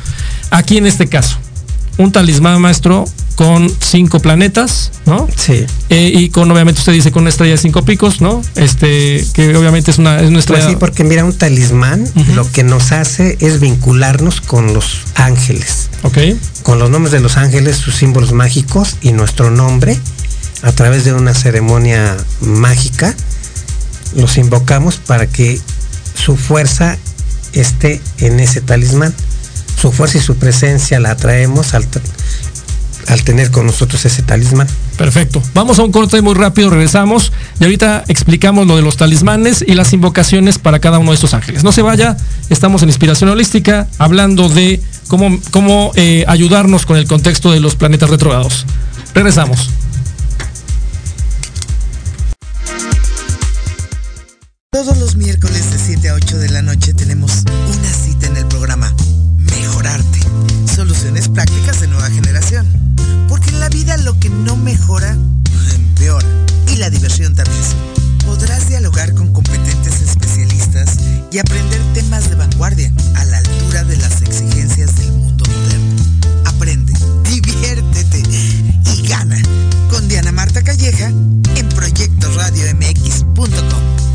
aquí 0.51 0.77
en 0.77 0.86
este 0.86 1.07
caso, 1.07 1.38
un 1.97 2.11
talismán 2.11 2.59
maestro 2.61 3.05
con 3.35 3.69
cinco 3.81 4.19
planetas, 4.19 4.91
¿no? 5.05 5.27
Sí. 5.35 5.65
Eh, 5.89 6.11
y 6.15 6.29
con, 6.29 6.49
obviamente, 6.51 6.79
usted 6.79 6.93
dice 6.93 7.11
con 7.11 7.23
una 7.23 7.29
estrella 7.29 7.51
de 7.53 7.57
cinco 7.57 7.83
picos, 7.83 8.21
¿no? 8.21 8.41
Este, 8.55 9.25
que 9.33 9.55
obviamente 9.57 9.91
es 9.91 9.97
una, 9.97 10.15
es 10.17 10.21
una 10.23 10.29
Pues 10.31 10.39
estrella. 10.39 10.69
sí, 10.69 10.75
porque 10.77 11.03
mira, 11.03 11.25
un 11.25 11.33
talismán 11.37 12.07
lo 12.33 12.49
que 12.51 12.63
nos 12.63 12.91
hace 12.93 13.37
es 13.41 13.59
vincularnos 13.59 14.39
con 14.41 14.73
los 14.73 14.99
ángeles, 15.15 15.89
Ok. 16.03 16.17
con 16.63 16.79
los 16.79 16.89
nombres 16.89 17.11
de 17.11 17.19
los 17.19 17.35
ángeles, 17.37 17.75
sus 17.77 17.95
símbolos 17.95 18.31
mágicos 18.31 18.95
y 19.01 19.11
nuestro 19.11 19.51
nombre 19.51 19.99
a 20.61 20.71
través 20.71 21.03
de 21.03 21.13
una 21.13 21.33
ceremonia 21.33 22.15
mágica. 22.39 23.13
Los 24.15 24.37
invocamos 24.37 24.95
para 24.95 25.27
que 25.27 25.59
su 26.13 26.37
fuerza 26.37 26.97
esté 27.51 28.01
en 28.19 28.39
ese 28.39 28.61
talismán. 28.61 29.13
Su 29.80 29.91
fuerza 29.91 30.17
y 30.17 30.21
su 30.21 30.36
presencia 30.36 30.99
la 30.99 31.11
atraemos 31.11 31.73
al, 31.73 31.88
tener 33.23 33.51
con 33.51 33.65
nosotros 33.65 34.03
ese 34.05 34.23
talismán. 34.23 34.67
Perfecto. 34.97 35.41
Vamos 35.53 35.80
a 35.80 35.84
un 35.84 35.91
corte 35.91 36.21
muy 36.21 36.34
rápido, 36.34 36.69
regresamos 36.69 37.32
y 37.59 37.63
ahorita 37.63 38.03
explicamos 38.07 38.65
lo 38.67 38.76
de 38.76 38.82
los 38.82 38.97
talismanes 38.97 39.63
y 39.67 39.76
las 39.76 39.93
invocaciones 39.93 40.57
para 40.57 40.80
cada 40.80 40.99
uno 40.99 41.11
de 41.11 41.15
estos 41.15 41.34
ángeles. 41.34 41.63
No 41.63 41.71
se 41.71 41.82
vaya, 41.82 42.17
estamos 42.49 42.82
en 42.84 42.89
Inspiración 42.89 43.30
Holística 43.30 43.88
hablando 43.97 44.49
de 44.49 44.82
cómo, 45.07 45.39
cómo 45.51 45.91
eh, 45.95 46.26
ayudarnos 46.28 46.86
con 46.86 46.97
el 46.97 47.07
contexto 47.07 47.51
de 47.51 47.59
los 47.59 47.76
planetas 47.76 48.09
retrogrados. 48.09 48.65
Regresamos. 49.13 49.69
Todos 54.76 54.97
los 54.97 55.15
miércoles 55.15 55.71
de 55.71 55.80
7 55.80 56.09
a 56.09 56.13
8 56.15 56.38
de 56.38 56.49
la 56.49 56.61
noche 56.61 56.93
tenemos 56.93 57.43
una 57.45 57.84
prácticas 61.36 61.81
de 61.81 61.88
nueva 61.88 62.09
generación. 62.09 62.65
Porque 63.27 63.49
en 63.49 63.59
la 63.59 63.67
vida 63.67 63.97
lo 63.97 64.17
que 64.19 64.29
no 64.29 64.55
mejora, 64.55 65.17
empeora. 65.73 66.25
Y 66.71 66.77
la 66.77 66.89
diversión 66.89 67.36
también. 67.36 67.61
Podrás 68.25 68.69
dialogar 68.69 69.13
con 69.13 69.33
competentes 69.33 69.99
especialistas 70.01 70.95
y 71.31 71.38
aprender 71.38 71.81
temas 71.93 72.29
de 72.29 72.36
vanguardia 72.36 72.89
a 73.15 73.25
la 73.25 73.39
altura 73.39 73.83
de 73.83 73.97
las 73.97 74.21
exigencias 74.21 74.95
del 74.95 75.11
mundo 75.11 75.43
moderno. 75.45 76.01
Aprende, 76.45 76.93
diviértete 77.29 78.23
y 78.95 79.05
gana 79.07 79.38
con 79.91 80.07
Diana 80.07 80.31
Marta 80.31 80.63
Calleja 80.63 81.09
en 81.09 81.69
proyectoradiomx.com. 81.75 84.14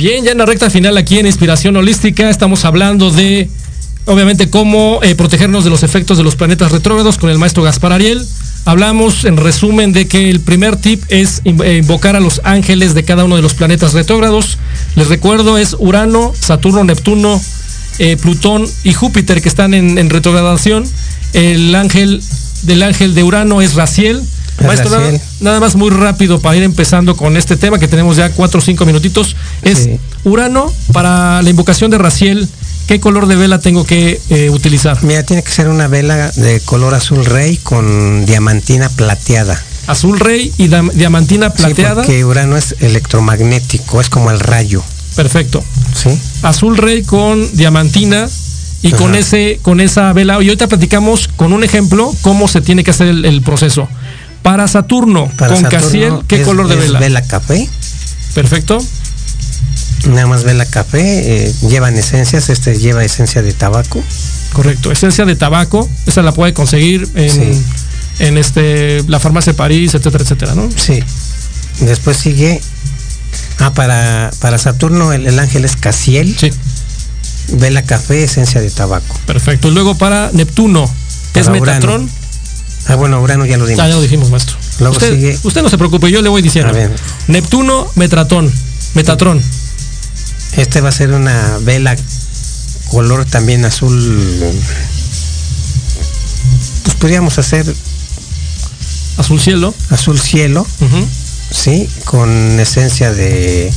Bien, 0.00 0.24
ya 0.24 0.32
en 0.32 0.38
la 0.38 0.46
recta 0.46 0.70
final 0.70 0.96
aquí 0.96 1.18
en 1.18 1.26
Inspiración 1.26 1.76
Holística 1.76 2.30
estamos 2.30 2.64
hablando 2.64 3.10
de, 3.10 3.50
obviamente, 4.06 4.48
cómo 4.48 4.98
eh, 5.02 5.14
protegernos 5.14 5.62
de 5.62 5.68
los 5.68 5.82
efectos 5.82 6.16
de 6.16 6.24
los 6.24 6.36
planetas 6.36 6.72
retrógrados 6.72 7.18
con 7.18 7.28
el 7.28 7.36
maestro 7.36 7.62
Gaspar 7.62 7.92
Ariel. 7.92 8.26
Hablamos 8.64 9.26
en 9.26 9.36
resumen 9.36 9.92
de 9.92 10.08
que 10.08 10.30
el 10.30 10.40
primer 10.40 10.76
tip 10.76 11.02
es 11.10 11.42
eh, 11.44 11.80
invocar 11.82 12.16
a 12.16 12.20
los 12.20 12.40
ángeles 12.44 12.94
de 12.94 13.04
cada 13.04 13.26
uno 13.26 13.36
de 13.36 13.42
los 13.42 13.52
planetas 13.52 13.92
retrógrados. 13.92 14.56
Les 14.96 15.08
recuerdo, 15.08 15.58
es 15.58 15.76
Urano, 15.78 16.32
Saturno, 16.40 16.82
Neptuno, 16.82 17.38
eh, 17.98 18.16
Plutón 18.16 18.66
y 18.84 18.94
Júpiter 18.94 19.42
que 19.42 19.50
están 19.50 19.74
en, 19.74 19.98
en 19.98 20.08
retrogradación. 20.08 20.82
El 21.34 21.74
ángel 21.74 22.22
del 22.62 22.84
ángel 22.84 23.14
de 23.14 23.22
Urano 23.22 23.60
es 23.60 23.74
Raciel 23.74 24.22
Maestro, 24.66 25.00
nada, 25.40 25.60
más 25.60 25.74
muy 25.76 25.90
rápido 25.90 26.40
para 26.40 26.56
ir 26.56 26.62
empezando 26.62 27.16
con 27.16 27.36
este 27.36 27.56
tema 27.56 27.78
que 27.78 27.88
tenemos 27.88 28.16
ya 28.16 28.30
cuatro 28.30 28.58
o 28.58 28.62
cinco 28.62 28.86
minutitos. 28.86 29.36
Es 29.62 29.88
Urano 30.24 30.72
para 30.92 31.42
la 31.42 31.50
invocación 31.50 31.90
de 31.90 31.98
Raciel. 31.98 32.48
¿Qué 32.86 32.98
color 32.98 33.26
de 33.26 33.36
vela 33.36 33.60
tengo 33.60 33.84
que 33.84 34.20
eh, 34.30 34.50
utilizar? 34.50 35.00
Mira, 35.04 35.22
tiene 35.22 35.44
que 35.44 35.52
ser 35.52 35.68
una 35.68 35.86
vela 35.86 36.30
de 36.32 36.60
color 36.60 36.92
azul 36.94 37.24
rey 37.24 37.56
con 37.56 38.26
diamantina 38.26 38.88
plateada. 38.88 39.62
Azul 39.86 40.18
rey 40.18 40.52
y 40.58 40.68
diamantina 40.94 41.50
plateada. 41.50 42.02
Sí, 42.02 42.08
porque 42.08 42.24
Urano 42.24 42.56
es 42.56 42.74
electromagnético, 42.80 44.00
es 44.00 44.08
como 44.08 44.30
el 44.30 44.40
rayo. 44.40 44.82
Perfecto. 45.14 45.62
Sí. 45.94 46.10
Azul 46.42 46.76
rey 46.76 47.02
con 47.02 47.56
diamantina 47.56 48.28
y 48.82 48.90
con 48.92 49.14
ese 49.14 49.60
con 49.62 49.80
esa 49.80 50.12
vela. 50.12 50.34
Y 50.34 50.48
ahorita 50.48 50.66
platicamos 50.66 51.28
con 51.28 51.52
un 51.52 51.64
ejemplo 51.64 52.12
cómo 52.22 52.48
se 52.48 52.60
tiene 52.60 52.84
que 52.84 52.90
hacer 52.90 53.08
el 53.08 53.42
proceso. 53.42 53.88
Para 54.42 54.68
Saturno, 54.68 55.30
con 55.36 55.62
Casiel, 55.64 56.14
¿qué 56.26 56.42
color 56.42 56.68
de 56.68 56.76
vela? 56.76 56.98
Vela 56.98 57.22
café. 57.22 57.68
Perfecto. 58.34 58.78
Nada 60.08 60.26
más 60.26 60.44
vela 60.44 60.64
café, 60.64 61.44
eh, 61.46 61.54
llevan 61.68 61.94
esencias, 61.96 62.48
este 62.48 62.78
lleva 62.78 63.04
esencia 63.04 63.42
de 63.42 63.52
tabaco. 63.52 64.02
Correcto, 64.54 64.90
esencia 64.90 65.26
de 65.26 65.36
tabaco, 65.36 65.88
esa 66.06 66.22
la 66.22 66.32
puede 66.32 66.54
conseguir 66.54 67.06
en, 67.14 67.64
en 68.18 68.38
este 68.38 69.04
la 69.08 69.20
farmacia 69.20 69.52
de 69.52 69.58
París, 69.58 69.94
etcétera, 69.94 70.24
etcétera, 70.24 70.54
¿no? 70.54 70.70
Sí. 70.74 71.02
Después 71.80 72.16
sigue. 72.16 72.60
Ah, 73.58 73.72
para, 73.74 74.30
para 74.40 74.58
Saturno 74.58 75.12
el, 75.12 75.38
ángel 75.38 75.64
es 75.66 75.76
Casiel. 75.76 76.34
Sí. 76.38 76.50
Vela 77.52 77.82
café, 77.82 78.24
esencia 78.24 78.60
de 78.60 78.70
tabaco. 78.70 79.18
Perfecto. 79.26 79.68
Y 79.68 79.72
luego 79.72 79.96
para 79.96 80.30
Neptuno, 80.32 80.90
es 81.34 81.48
Metatron. 81.48 82.08
Ah, 82.86 82.96
bueno, 82.96 83.20
Urano 83.20 83.46
ya 83.46 83.56
lo 83.56 83.66
dijimos. 83.66 83.88
Ya, 83.88 83.94
lo 83.94 84.02
dijimos, 84.02 84.30
maestro. 84.30 84.56
Luego 84.80 84.96
usted, 84.96 85.14
sigue... 85.14 85.38
usted 85.42 85.62
no 85.62 85.68
se 85.68 85.78
preocupe, 85.78 86.10
yo 86.10 86.22
le 86.22 86.28
voy 86.28 86.42
diciendo. 86.42 86.72
Neptuno, 87.28 87.90
Metratón, 87.94 88.52
Metatron. 88.94 89.40
Este 90.56 90.80
va 90.80 90.88
a 90.88 90.92
ser 90.92 91.12
una 91.12 91.58
vela 91.62 91.96
color 92.90 93.24
también 93.24 93.64
azul. 93.64 93.94
Pues 96.82 96.96
podríamos 96.96 97.38
hacer 97.38 97.72
azul 99.16 99.40
cielo. 99.40 99.74
Azul 99.90 100.18
cielo. 100.18 100.66
Sí, 101.50 101.88
con 102.04 102.30
esencia 102.58 103.12
de 103.12 103.72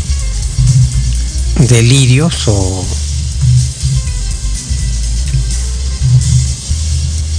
de 1.60 1.82
lirios 1.84 2.48
o 2.48 2.86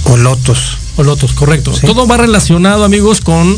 o 0.05 0.17
lotos. 0.17 0.77
O 0.97 1.03
lotos, 1.03 1.33
correcto. 1.33 1.71
Todo 1.85 2.07
va 2.07 2.17
relacionado, 2.17 2.83
amigos, 2.83 3.21
con 3.21 3.55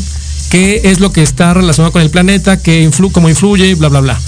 qué 0.50 0.82
es 0.84 1.00
lo 1.00 1.12
que 1.12 1.22
está 1.22 1.54
relacionado 1.54 1.92
con 1.92 2.02
el 2.02 2.10
planeta, 2.10 2.60
qué 2.60 2.82
influ 2.82 3.12
cómo 3.12 3.28
influye, 3.28 3.74
bla, 3.74 3.88
bla, 3.88 4.00
bla. 4.00 4.20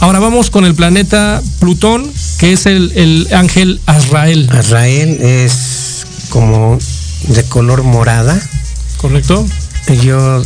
Ahora 0.00 0.20
vamos 0.20 0.50
con 0.50 0.64
el 0.64 0.74
planeta 0.74 1.42
Plutón, 1.58 2.12
que 2.38 2.52
es 2.52 2.66
el, 2.66 3.28
ángel 3.32 3.80
Azrael. 3.86 4.48
Azrael 4.52 5.18
es 5.20 6.06
como 6.28 6.78
de 7.28 7.42
color 7.44 7.82
morada. 7.82 8.40
Correcto. 8.98 9.44
Yo, 10.02 10.42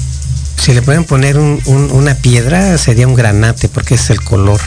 si 0.57 0.73
le 0.73 0.81
pueden 0.83 1.05
poner 1.05 1.39
una 1.39 2.14
piedra, 2.14 2.79
sería 2.79 3.07
un 3.07 3.14
granate, 3.14 3.68
porque 3.68 3.97
es 3.97 4.09
el 4.11 4.23
color. 4.23 4.61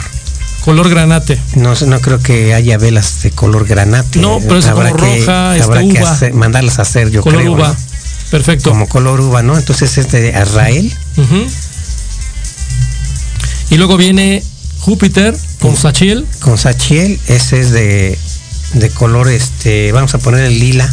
Color 0.66 0.90
granate. 0.90 1.40
No, 1.56 1.76
no 1.76 2.02
creo 2.02 2.20
que 2.20 2.56
haya 2.56 2.80
velas 2.80 3.22
de 3.22 3.30
color 3.30 3.68
granate. 3.68 4.20
No, 4.20 4.40
pero 4.40 4.58
es 4.58 4.66
como 4.66 4.82
roja, 4.82 5.52
habrá 5.54 5.88
que 5.88 6.00
hacer, 6.00 6.34
mandarlas 6.34 6.80
a 6.80 6.82
hacer, 6.82 7.12
yo 7.12 7.22
color 7.22 7.42
creo. 7.42 7.54
uva. 7.54 7.76
Perfecto. 8.32 8.72
Como 8.72 8.90
color 8.90 9.22
uva, 9.22 9.44
¿no? 9.44 9.58
Entonces 9.58 9.96
es 10.00 10.12
de 10.12 10.34
Azrael. 10.36 10.92
Y 13.70 13.78
luego 13.78 13.96
viene 13.96 14.44
Júpiter 14.80 15.38
con 15.60 15.76
Sachiel. 15.78 16.26
Con 16.40 16.58
Sachiel, 16.58 17.20
ese 17.28 17.60
es 17.60 17.70
de, 17.72 18.18
de 18.74 18.90
color, 18.90 19.30
este, 19.30 19.92
vamos 19.92 20.16
a 20.16 20.18
poner 20.18 20.46
el 20.46 20.60
lila. 20.60 20.92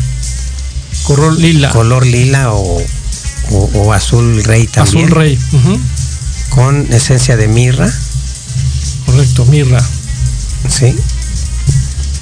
Color 1.04 1.38
lila. 1.38 1.70
Color 1.70 2.06
lila 2.06 2.52
o, 2.52 2.82
o, 3.50 3.92
azul 3.94 4.44
rey 4.44 4.66
también. 4.66 5.06
Azul 5.06 5.16
rey. 5.16 5.38
Con 6.50 6.92
esencia 6.92 7.38
de 7.38 7.48
mirra. 7.48 7.90
Correcto, 9.12 9.44
mirra. 9.46 9.82
Sí. 10.68 10.94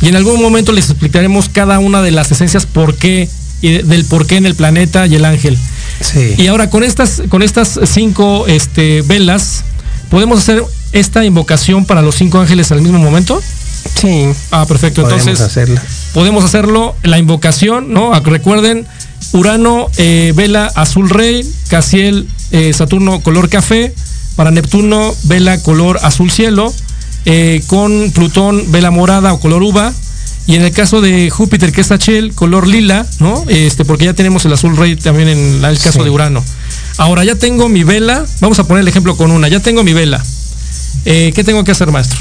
Y 0.03 0.09
en 0.09 0.16
algún 0.16 0.43
momento 0.43 0.72
les 0.72 0.91
explicaremos 0.91 1.49
cada 1.49 1.78
una 1.78 2.03
de 2.03 2.11
las 2.11 2.32
esencias 2.32 2.66
por 2.66 2.97
qué 2.97 3.28
y 3.62 3.82
del 3.82 4.05
por 4.07 4.26
qué 4.26 4.36
en 4.36 4.47
el 4.47 4.55
planeta 4.55 5.07
y 5.07 5.14
el 5.14 5.24
ángel. 5.24 5.57
Sí. 6.01 6.34
Y 6.36 6.47
ahora 6.49 6.68
con 6.68 6.82
estas, 6.82 7.22
con 7.28 7.43
estas 7.43 7.78
cinco 7.84 8.47
este, 8.47 9.03
velas, 9.03 9.62
¿podemos 10.09 10.41
hacer 10.41 10.64
esta 10.93 11.24
invocación 11.24 11.84
para 11.84 12.03
los 12.03 12.16
cinco 12.16 12.41
ángeles 12.41 12.72
al 12.72 12.82
mismo 12.82 12.99
momento? 12.99 13.41
Sí. 14.01 14.26
Ah, 14.51 14.66
perfecto. 14.66 15.03
Podemos 15.03 15.26
Entonces, 15.26 15.47
hacerla. 15.47 15.82
podemos 16.12 16.45
hacerlo, 16.45 16.97
la 17.03 17.18
invocación, 17.18 17.93
¿no? 17.93 18.18
Recuerden, 18.20 18.86
Urano, 19.32 19.88
eh, 19.97 20.32
vela 20.34 20.70
azul 20.74 21.09
rey, 21.09 21.49
Casiel, 21.68 22.26
eh, 22.51 22.72
Saturno, 22.72 23.20
color 23.20 23.49
café, 23.49 23.95
para 24.36 24.50
Neptuno, 24.50 25.14
vela 25.24 25.60
color 25.62 25.98
azul 26.02 26.30
cielo. 26.30 26.72
Eh, 27.26 27.62
con 27.66 28.12
Plutón, 28.12 28.72
vela 28.72 28.90
morada 28.90 29.32
o 29.32 29.40
color 29.40 29.62
uva. 29.62 29.92
Y 30.46 30.56
en 30.56 30.62
el 30.62 30.72
caso 30.72 31.00
de 31.00 31.30
Júpiter, 31.30 31.70
que 31.70 31.82
es 31.82 31.90
Hachel, 31.92 32.32
color 32.34 32.66
lila, 32.66 33.06
¿no? 33.20 33.44
Este, 33.46 33.84
porque 33.84 34.06
ya 34.06 34.14
tenemos 34.14 34.44
el 34.46 34.52
azul 34.52 34.76
rey 34.76 34.96
también 34.96 35.28
en 35.28 35.64
el 35.64 35.78
caso 35.78 36.02
de 36.02 36.10
Urano. 36.10 36.42
Ahora 36.96 37.24
ya 37.24 37.36
tengo 37.36 37.68
mi 37.68 37.84
vela. 37.84 38.24
Vamos 38.40 38.58
a 38.58 38.64
poner 38.64 38.80
el 38.80 38.88
ejemplo 38.88 39.16
con 39.16 39.30
una. 39.30 39.48
Ya 39.48 39.60
tengo 39.60 39.84
mi 39.84 39.92
vela. 39.92 40.22
Eh, 41.04 41.32
¿Qué 41.34 41.44
tengo 41.44 41.62
que 41.62 41.72
hacer, 41.72 41.90
maestro? 41.92 42.18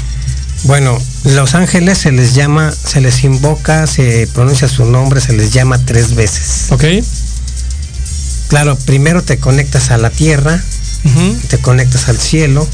Bueno, 0.64 0.98
los 1.24 1.54
ángeles 1.54 1.98
se 1.98 2.12
les 2.12 2.34
llama, 2.34 2.70
se 2.70 3.00
les 3.00 3.24
invoca, 3.24 3.86
se 3.86 4.26
pronuncia 4.28 4.68
su 4.68 4.84
nombre, 4.84 5.20
se 5.20 5.32
les 5.32 5.52
llama 5.52 5.78
tres 5.78 6.14
veces. 6.14 6.70
Ok. 6.70 6.84
Claro, 8.48 8.76
primero 8.84 9.22
te 9.22 9.38
conectas 9.38 9.90
a 9.90 9.96
la 9.96 10.10
tierra, 10.10 10.62
te 11.48 11.58
conectas 11.58 12.08
al 12.08 12.18
cielo, 12.18 12.66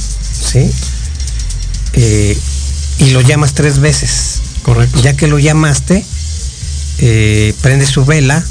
¿sí? 0.51 0.71
Eh, 1.95 2.39
y 2.99 3.11
lo 3.11 3.21
llamas 3.21 3.55
tres 3.55 3.79
veces. 3.79 4.41
Correcto. 4.63 5.01
Ya 5.03 5.17
que 5.17 5.27
lo 5.27 5.39
llamaste, 5.39 6.05
eh, 6.99 7.55
prendes 7.63 7.91
su 7.91 8.05
vela, 8.05 8.45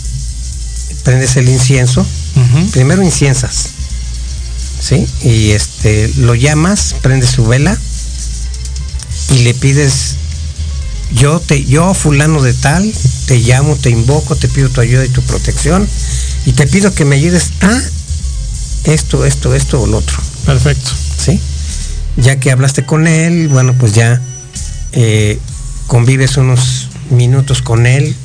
prendes 1.04 1.36
el 1.36 1.50
incienso, 1.50 2.06
primero 2.72 3.04
inciensas, 3.04 3.70
¿sí? 4.80 5.06
Y 5.24 5.52
este, 5.52 6.12
lo 6.18 6.36
llamas, 6.36 6.96
prendes 7.02 7.32
su 7.32 7.46
vela 7.46 7.78
y 9.32 9.40
le 9.40 9.54
pides, 9.54 10.16
yo 11.14 11.40
te, 11.40 11.66
yo 11.66 11.94
fulano 11.94 12.42
de 12.42 12.54
tal, 12.54 12.94
te 13.26 13.40
llamo, 13.40 13.76
te 13.76 13.90
invoco, 13.90 14.36
te 14.36 14.48
pido 14.48 14.70
tu 14.70 14.82
ayuda 14.82 15.06
y 15.06 15.10
tu 15.10 15.22
protección 15.24 15.88
y 16.46 16.54
te 16.54 16.68
pido 16.68 16.94
que 16.94 17.06
me 17.06 17.16
ayudes 17.16 17.52
a 17.62 17.82
esto, 18.86 19.26
esto, 19.26 19.56
esto 19.56 19.82
o 19.82 19.88
lo 19.88 19.98
otro. 19.98 20.18
Perfecto. 20.46 20.92
¿Sí? 21.18 21.40
Ya 22.18 22.40
que 22.40 22.52
hablaste 22.52 22.86
con 22.86 23.08
él, 23.08 23.50
bueno, 23.50 23.74
pues 23.78 23.94
ya 23.94 24.22
eh, 24.94 25.40
convives 25.88 26.38
unos 26.38 26.90
minutos 27.10 27.62
con 27.62 27.86
él, 27.86 28.16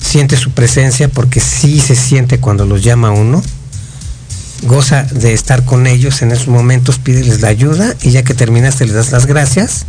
sientes 0.00 0.40
su 0.40 0.50
presencia 0.50 1.08
porque 1.08 1.40
sí 1.40 1.80
se 1.80 1.96
siente 1.96 2.38
cuando 2.38 2.66
los 2.66 2.82
llama 2.82 3.10
uno, 3.10 3.42
goza 4.62 5.04
de 5.04 5.32
estar 5.32 5.64
con 5.64 5.86
ellos 5.86 6.22
en 6.22 6.32
esos 6.32 6.48
momentos, 6.48 6.98
pídeles 6.98 7.40
la 7.40 7.48
ayuda 7.48 7.94
y 8.02 8.10
ya 8.10 8.22
que 8.22 8.34
terminaste 8.34 8.84
les 8.84 8.94
das 8.94 9.12
las 9.12 9.26
gracias, 9.26 9.86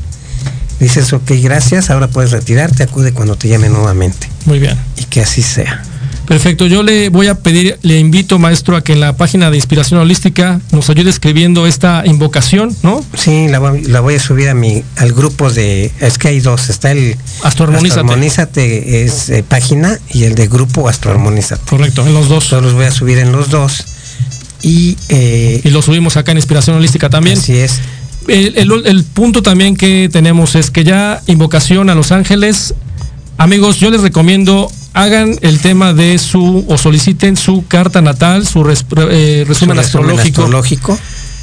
dices, 0.79 1.11
ok, 1.13 1.31
gracias, 1.41 1.89
ahora 1.89 2.07
puedes 2.07 2.31
retirarte, 2.31 2.83
acude 2.83 3.11
cuando 3.11 3.35
te 3.35 3.49
llame 3.49 3.69
nuevamente. 3.69 4.29
Muy 4.45 4.59
bien. 4.59 4.77
Y 4.97 5.03
que 5.05 5.21
así 5.21 5.41
sea. 5.41 5.83
Perfecto, 6.30 6.67
yo 6.67 6.84
le 6.84 7.09
voy 7.09 7.25
a 7.25 7.34
pedir, 7.34 7.80
le 7.82 7.97
invito 7.97 8.38
maestro 8.38 8.77
a 8.77 8.84
que 8.84 8.93
en 8.93 8.99
la 8.99 9.17
página 9.17 9.49
de 9.49 9.57
Inspiración 9.57 9.99
Holística 9.99 10.61
nos 10.71 10.88
ayude 10.91 11.09
escribiendo 11.09 11.65
esta 11.65 12.03
invocación, 12.05 12.71
¿no? 12.84 13.03
Sí, 13.15 13.47
la, 13.47 13.57
voy 13.99 14.13
a 14.13 14.19
subir 14.19 14.47
a 14.47 14.53
mi, 14.53 14.84
al 14.97 15.11
grupo 15.11 15.49
de, 15.49 15.91
es 15.99 16.19
que 16.19 16.27
hay 16.27 16.39
dos, 16.39 16.69
está 16.69 16.91
el 16.91 17.15
Astroarmonízate, 17.41 19.03
es 19.03 19.32
eh, 19.32 19.41
página 19.41 19.97
y 20.11 20.25
el 20.25 20.36
de 20.36 20.47
grupo 20.47 20.88
Astroarmonízate. 20.88 21.63
Correcto, 21.67 22.05
en 22.05 22.13
los 22.13 22.30
dos. 22.30 22.47
Todos 22.47 22.61
los 22.61 22.73
voy 22.73 22.86
a 22.86 22.91
subir 22.91 23.17
en 23.17 23.32
los 23.32 23.49
dos. 23.49 23.86
Y, 24.61 24.97
eh, 25.09 25.61
y 25.63 25.69
lo 25.71 25.82
subimos 25.82 26.15
acá 26.15 26.32
en 26.34 26.38
Inspiración 26.38 26.75
Holística 26.75 27.09
también. 27.09 27.39
Así 27.39 27.57
es. 27.57 27.80
El, 28.27 28.86
el 28.86 29.03
punto 29.03 29.41
también 29.41 29.75
que 29.75 30.09
tenemos 30.11 30.53
es 30.53 30.69
que 30.69 30.84
ya 30.84 31.23
invocación 31.25 31.89
a 31.89 31.95
los 31.95 32.11
ángeles 32.11 32.75
Amigos, 33.39 33.80
yo 33.80 33.89
les 33.89 34.01
recomiendo 34.01 34.69
hagan 35.03 35.37
el 35.41 35.59
tema 35.59 35.93
de 35.93 36.17
su 36.17 36.65
o 36.67 36.77
soliciten 36.77 37.37
su 37.37 37.65
carta 37.67 38.01
natal, 38.01 38.45
su 38.45 38.59
eh, 38.61 39.45
resumen, 39.47 39.79
astrológico. 39.79 40.99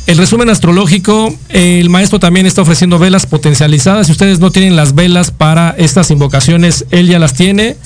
El 0.06 0.18
resumen 0.18 0.50
astrológico, 0.50 1.34
el 1.48 1.88
maestro 1.88 2.20
también 2.20 2.46
está 2.46 2.62
ofreciendo 2.62 2.98
velas 2.98 3.24
potencializadas. 3.26 4.06
Si 4.06 4.12
ustedes 4.12 4.40
no 4.40 4.52
tienen 4.52 4.76
las 4.76 4.94
velas 4.94 5.30
para 5.30 5.74
estas 5.78 6.10
invocaciones, 6.10 6.84
él 6.90 7.08
ya 7.08 7.18
las 7.18 7.32
tiene 7.34 7.76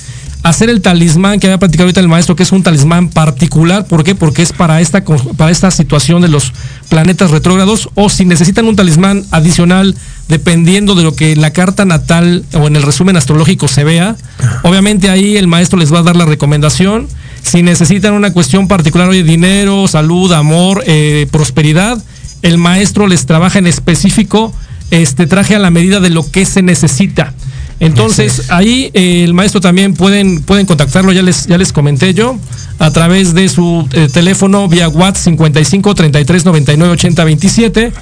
hacer 0.43 0.71
el 0.71 0.81
talismán 0.81 1.39
que 1.39 1.47
había 1.47 1.59
platicado 1.59 1.85
ahorita 1.85 2.01
el 2.01 2.09
maestro, 2.09 2.37
que 2.37 2.43
es 2.43 2.53
un 2.53 2.63
talismán 2.63 3.09
particular. 3.09 3.87
¿Por 3.87 4.05
qué? 4.05 4.15
Porque 4.15 4.43
es 4.43 4.53
para 4.53 4.81
esta, 4.81 5.05
para 5.37 5.51
esta 5.51 5.71
situación 5.71 6.23
de 6.23 6.29
los 6.29 6.53
planetas 6.89 7.31
retrógrados. 7.31 7.91
O 7.95 8.09
si 8.09 8.25
necesitan 8.25 8.67
un 8.67 8.77
talismán 8.77 9.25
adicional, 9.31 9.97
dependiendo 10.29 10.95
de 10.95 11.03
lo 11.03 11.15
que 11.15 11.33
en 11.33 11.41
la 11.41 11.53
carta 11.53 11.85
natal 11.85 12.45
o 12.55 12.67
en 12.67 12.77
el 12.77 12.83
resumen 12.83 13.17
astrológico 13.17 13.69
se 13.69 13.85
vea, 13.85 14.17
obviamente 14.63 15.11
ahí 15.11 15.37
el 15.37 15.47
maestro 15.47 15.79
les 15.79 15.93
va 15.93 15.99
a 15.99 16.03
dar 16.03 16.17
la 16.17 16.25
recomendación. 16.25 17.09
Si 17.43 17.63
necesitan 17.63 18.15
una 18.15 18.33
cuestión 18.33 18.69
particular, 18.69 19.09
oye, 19.09 19.23
dinero, 19.23 19.89
salud, 19.89 20.33
amor, 20.33 20.83
eh, 20.87 21.27
prosperidad, 21.31 22.03
el 22.43 22.59
maestro 22.59 23.07
les 23.07 23.27
trabaja 23.27 23.59
en 23.59 23.67
específico 23.67 24.53
este 24.91 25.27
traje 25.27 25.55
a 25.55 25.59
la 25.59 25.71
medida 25.71 26.01
de 26.01 26.11
lo 26.11 26.29
que 26.31 26.45
se 26.47 26.63
necesita. 26.63 27.35
Entonces, 27.81 28.51
ahí 28.51 28.91
eh, 28.93 29.25
el 29.25 29.35
maestro 29.35 29.61
también 29.61 29.95
pueden, 29.95 30.43
pueden 30.43 30.67
contactarlo, 30.67 31.13
ya 31.13 31.23
les, 31.23 31.47
ya 31.47 31.57
les 31.57 31.73
comenté 31.73 32.13
yo, 32.13 32.39
a 32.79 32.91
través 32.91 33.35
de 33.35 33.49
su 33.49 33.89
eh, 33.93 34.09
teléfono 34.13 34.69
vía 34.69 34.89
WhatsApp 34.89 35.25
55 35.25 35.95
33 35.95 36.45
99 36.45 36.93
80 36.93 37.25
27. 37.25 37.93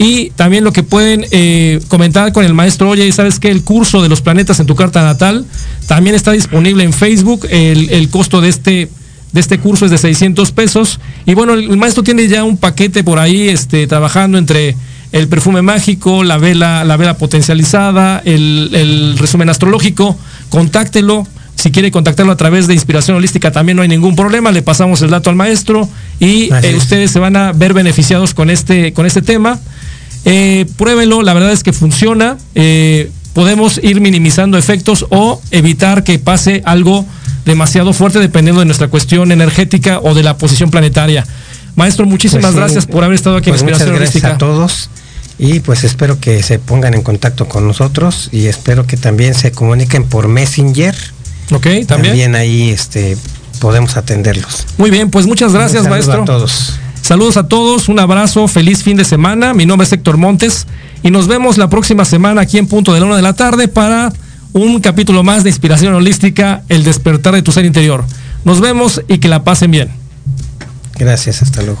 Y 0.00 0.30
también 0.30 0.62
lo 0.62 0.72
que 0.72 0.84
pueden 0.84 1.24
eh, 1.32 1.80
comentar 1.88 2.32
con 2.32 2.44
el 2.44 2.54
maestro, 2.54 2.90
oye, 2.90 3.10
¿sabes 3.10 3.40
que 3.40 3.50
El 3.50 3.64
curso 3.64 4.00
de 4.02 4.08
los 4.08 4.20
planetas 4.20 4.60
en 4.60 4.66
tu 4.66 4.76
carta 4.76 5.02
natal 5.02 5.44
también 5.86 6.14
está 6.14 6.32
disponible 6.32 6.84
en 6.84 6.92
Facebook. 6.92 7.46
El, 7.50 7.90
el 7.90 8.08
costo 8.08 8.40
de 8.40 8.48
este, 8.48 8.88
de 9.32 9.40
este 9.40 9.58
curso 9.58 9.84
es 9.84 9.90
de 9.90 9.98
600 9.98 10.52
pesos. 10.52 11.00
Y 11.26 11.34
bueno, 11.34 11.54
el, 11.54 11.76
maestro 11.76 12.02
tiene 12.02 12.28
ya 12.28 12.44
un 12.44 12.56
paquete 12.56 13.04
por 13.04 13.18
ahí 13.18 13.48
este, 13.48 13.86
trabajando 13.86 14.38
entre 14.38 14.76
el 15.12 15.28
perfume 15.28 15.62
mágico, 15.62 16.22
la 16.22 16.38
vela, 16.38 16.84
la 16.84 16.96
vela 16.96 17.16
potencializada, 17.16 18.20
el, 18.24 19.16
resumen 19.18 19.48
astrológico, 19.48 20.16
contáctelo. 20.50 21.26
Si 21.54 21.72
quiere 21.72 21.90
contactarlo 21.90 22.30
a 22.30 22.36
través 22.36 22.68
de 22.68 22.74
Inspiración 22.74 23.16
Holística 23.16 23.50
también 23.50 23.76
no 23.76 23.82
hay 23.82 23.88
ningún 23.88 24.14
problema, 24.14 24.52
le 24.52 24.62
pasamos 24.62 25.02
el 25.02 25.10
dato 25.10 25.28
al 25.28 25.34
maestro 25.34 25.88
y 26.20 26.52
eh, 26.52 26.74
ustedes 26.76 27.10
se 27.10 27.18
van 27.18 27.34
a 27.34 27.52
ver 27.52 27.74
beneficiados 27.74 28.32
con 28.32 28.48
este, 28.48 28.92
con 28.92 29.06
este 29.06 29.22
tema. 29.22 29.58
Eh, 30.24 30.66
pruébenlo, 30.76 31.22
la 31.22 31.34
verdad 31.34 31.50
es 31.50 31.64
que 31.64 31.72
funciona. 31.72 32.36
Eh, 32.54 33.10
podemos 33.32 33.80
ir 33.82 34.00
minimizando 34.00 34.56
efectos 34.56 35.06
o 35.10 35.40
evitar 35.50 36.04
que 36.04 36.18
pase 36.18 36.62
algo 36.64 37.04
demasiado 37.44 37.92
fuerte 37.92 38.18
dependiendo 38.20 38.60
de 38.60 38.66
nuestra 38.66 38.88
cuestión 38.88 39.32
energética 39.32 40.00
o 40.00 40.14
de 40.14 40.22
la 40.22 40.36
posición 40.36 40.70
planetaria. 40.70 41.26
Maestro, 41.74 42.06
muchísimas 42.06 42.46
pues 42.46 42.56
gracias 42.56 42.86
por 42.86 43.04
haber 43.04 43.14
estado 43.14 43.36
aquí 43.36 43.50
en 43.50 43.54
pues 43.54 43.62
Inspiración 43.62 43.90
muchas 43.90 44.12
gracias 44.12 44.32
a 44.32 44.38
todos 44.38 44.90
y 45.38 45.60
pues 45.60 45.84
espero 45.84 46.18
que 46.18 46.42
se 46.42 46.58
pongan 46.58 46.94
en 46.94 47.02
contacto 47.02 47.48
con 47.48 47.66
nosotros 47.66 48.28
y 48.32 48.46
espero 48.46 48.86
que 48.86 48.96
también 48.96 49.34
se 49.34 49.52
comuniquen 49.52 50.04
por 50.04 50.28
Messenger. 50.28 50.94
Ok, 51.52 51.62
también. 51.62 51.86
También 51.86 52.34
ahí 52.34 52.70
este, 52.70 53.16
podemos 53.60 53.96
atenderlos. 53.96 54.66
Muy 54.76 54.90
bien, 54.90 55.10
pues 55.10 55.26
muchas 55.26 55.52
gracias, 55.52 55.88
maestro. 55.88 56.22
a 56.22 56.24
todos. 56.24 56.78
Saludos 57.00 57.36
a 57.36 57.46
todos, 57.46 57.88
un 57.88 58.00
abrazo, 58.00 58.48
feliz 58.48 58.82
fin 58.82 58.96
de 58.96 59.04
semana. 59.04 59.54
Mi 59.54 59.64
nombre 59.64 59.86
es 59.86 59.92
Héctor 59.92 60.16
Montes 60.16 60.66
y 61.02 61.10
nos 61.10 61.28
vemos 61.28 61.56
la 61.56 61.70
próxima 61.70 62.04
semana 62.04 62.42
aquí 62.42 62.58
en 62.58 62.66
punto 62.66 62.92
de 62.92 63.00
la 63.00 63.06
una 63.06 63.16
de 63.16 63.22
la 63.22 63.34
tarde 63.34 63.68
para 63.68 64.12
un 64.52 64.80
capítulo 64.80 65.22
más 65.22 65.44
de 65.44 65.50
Inspiración 65.50 65.94
Holística, 65.94 66.62
el 66.68 66.84
despertar 66.84 67.34
de 67.34 67.42
tu 67.42 67.52
ser 67.52 67.64
interior. 67.64 68.04
Nos 68.44 68.60
vemos 68.60 69.02
y 69.08 69.18
que 69.18 69.28
la 69.28 69.44
pasen 69.44 69.70
bien. 69.70 69.90
Gracias, 70.98 71.42
hasta 71.42 71.62
luego. 71.62 71.80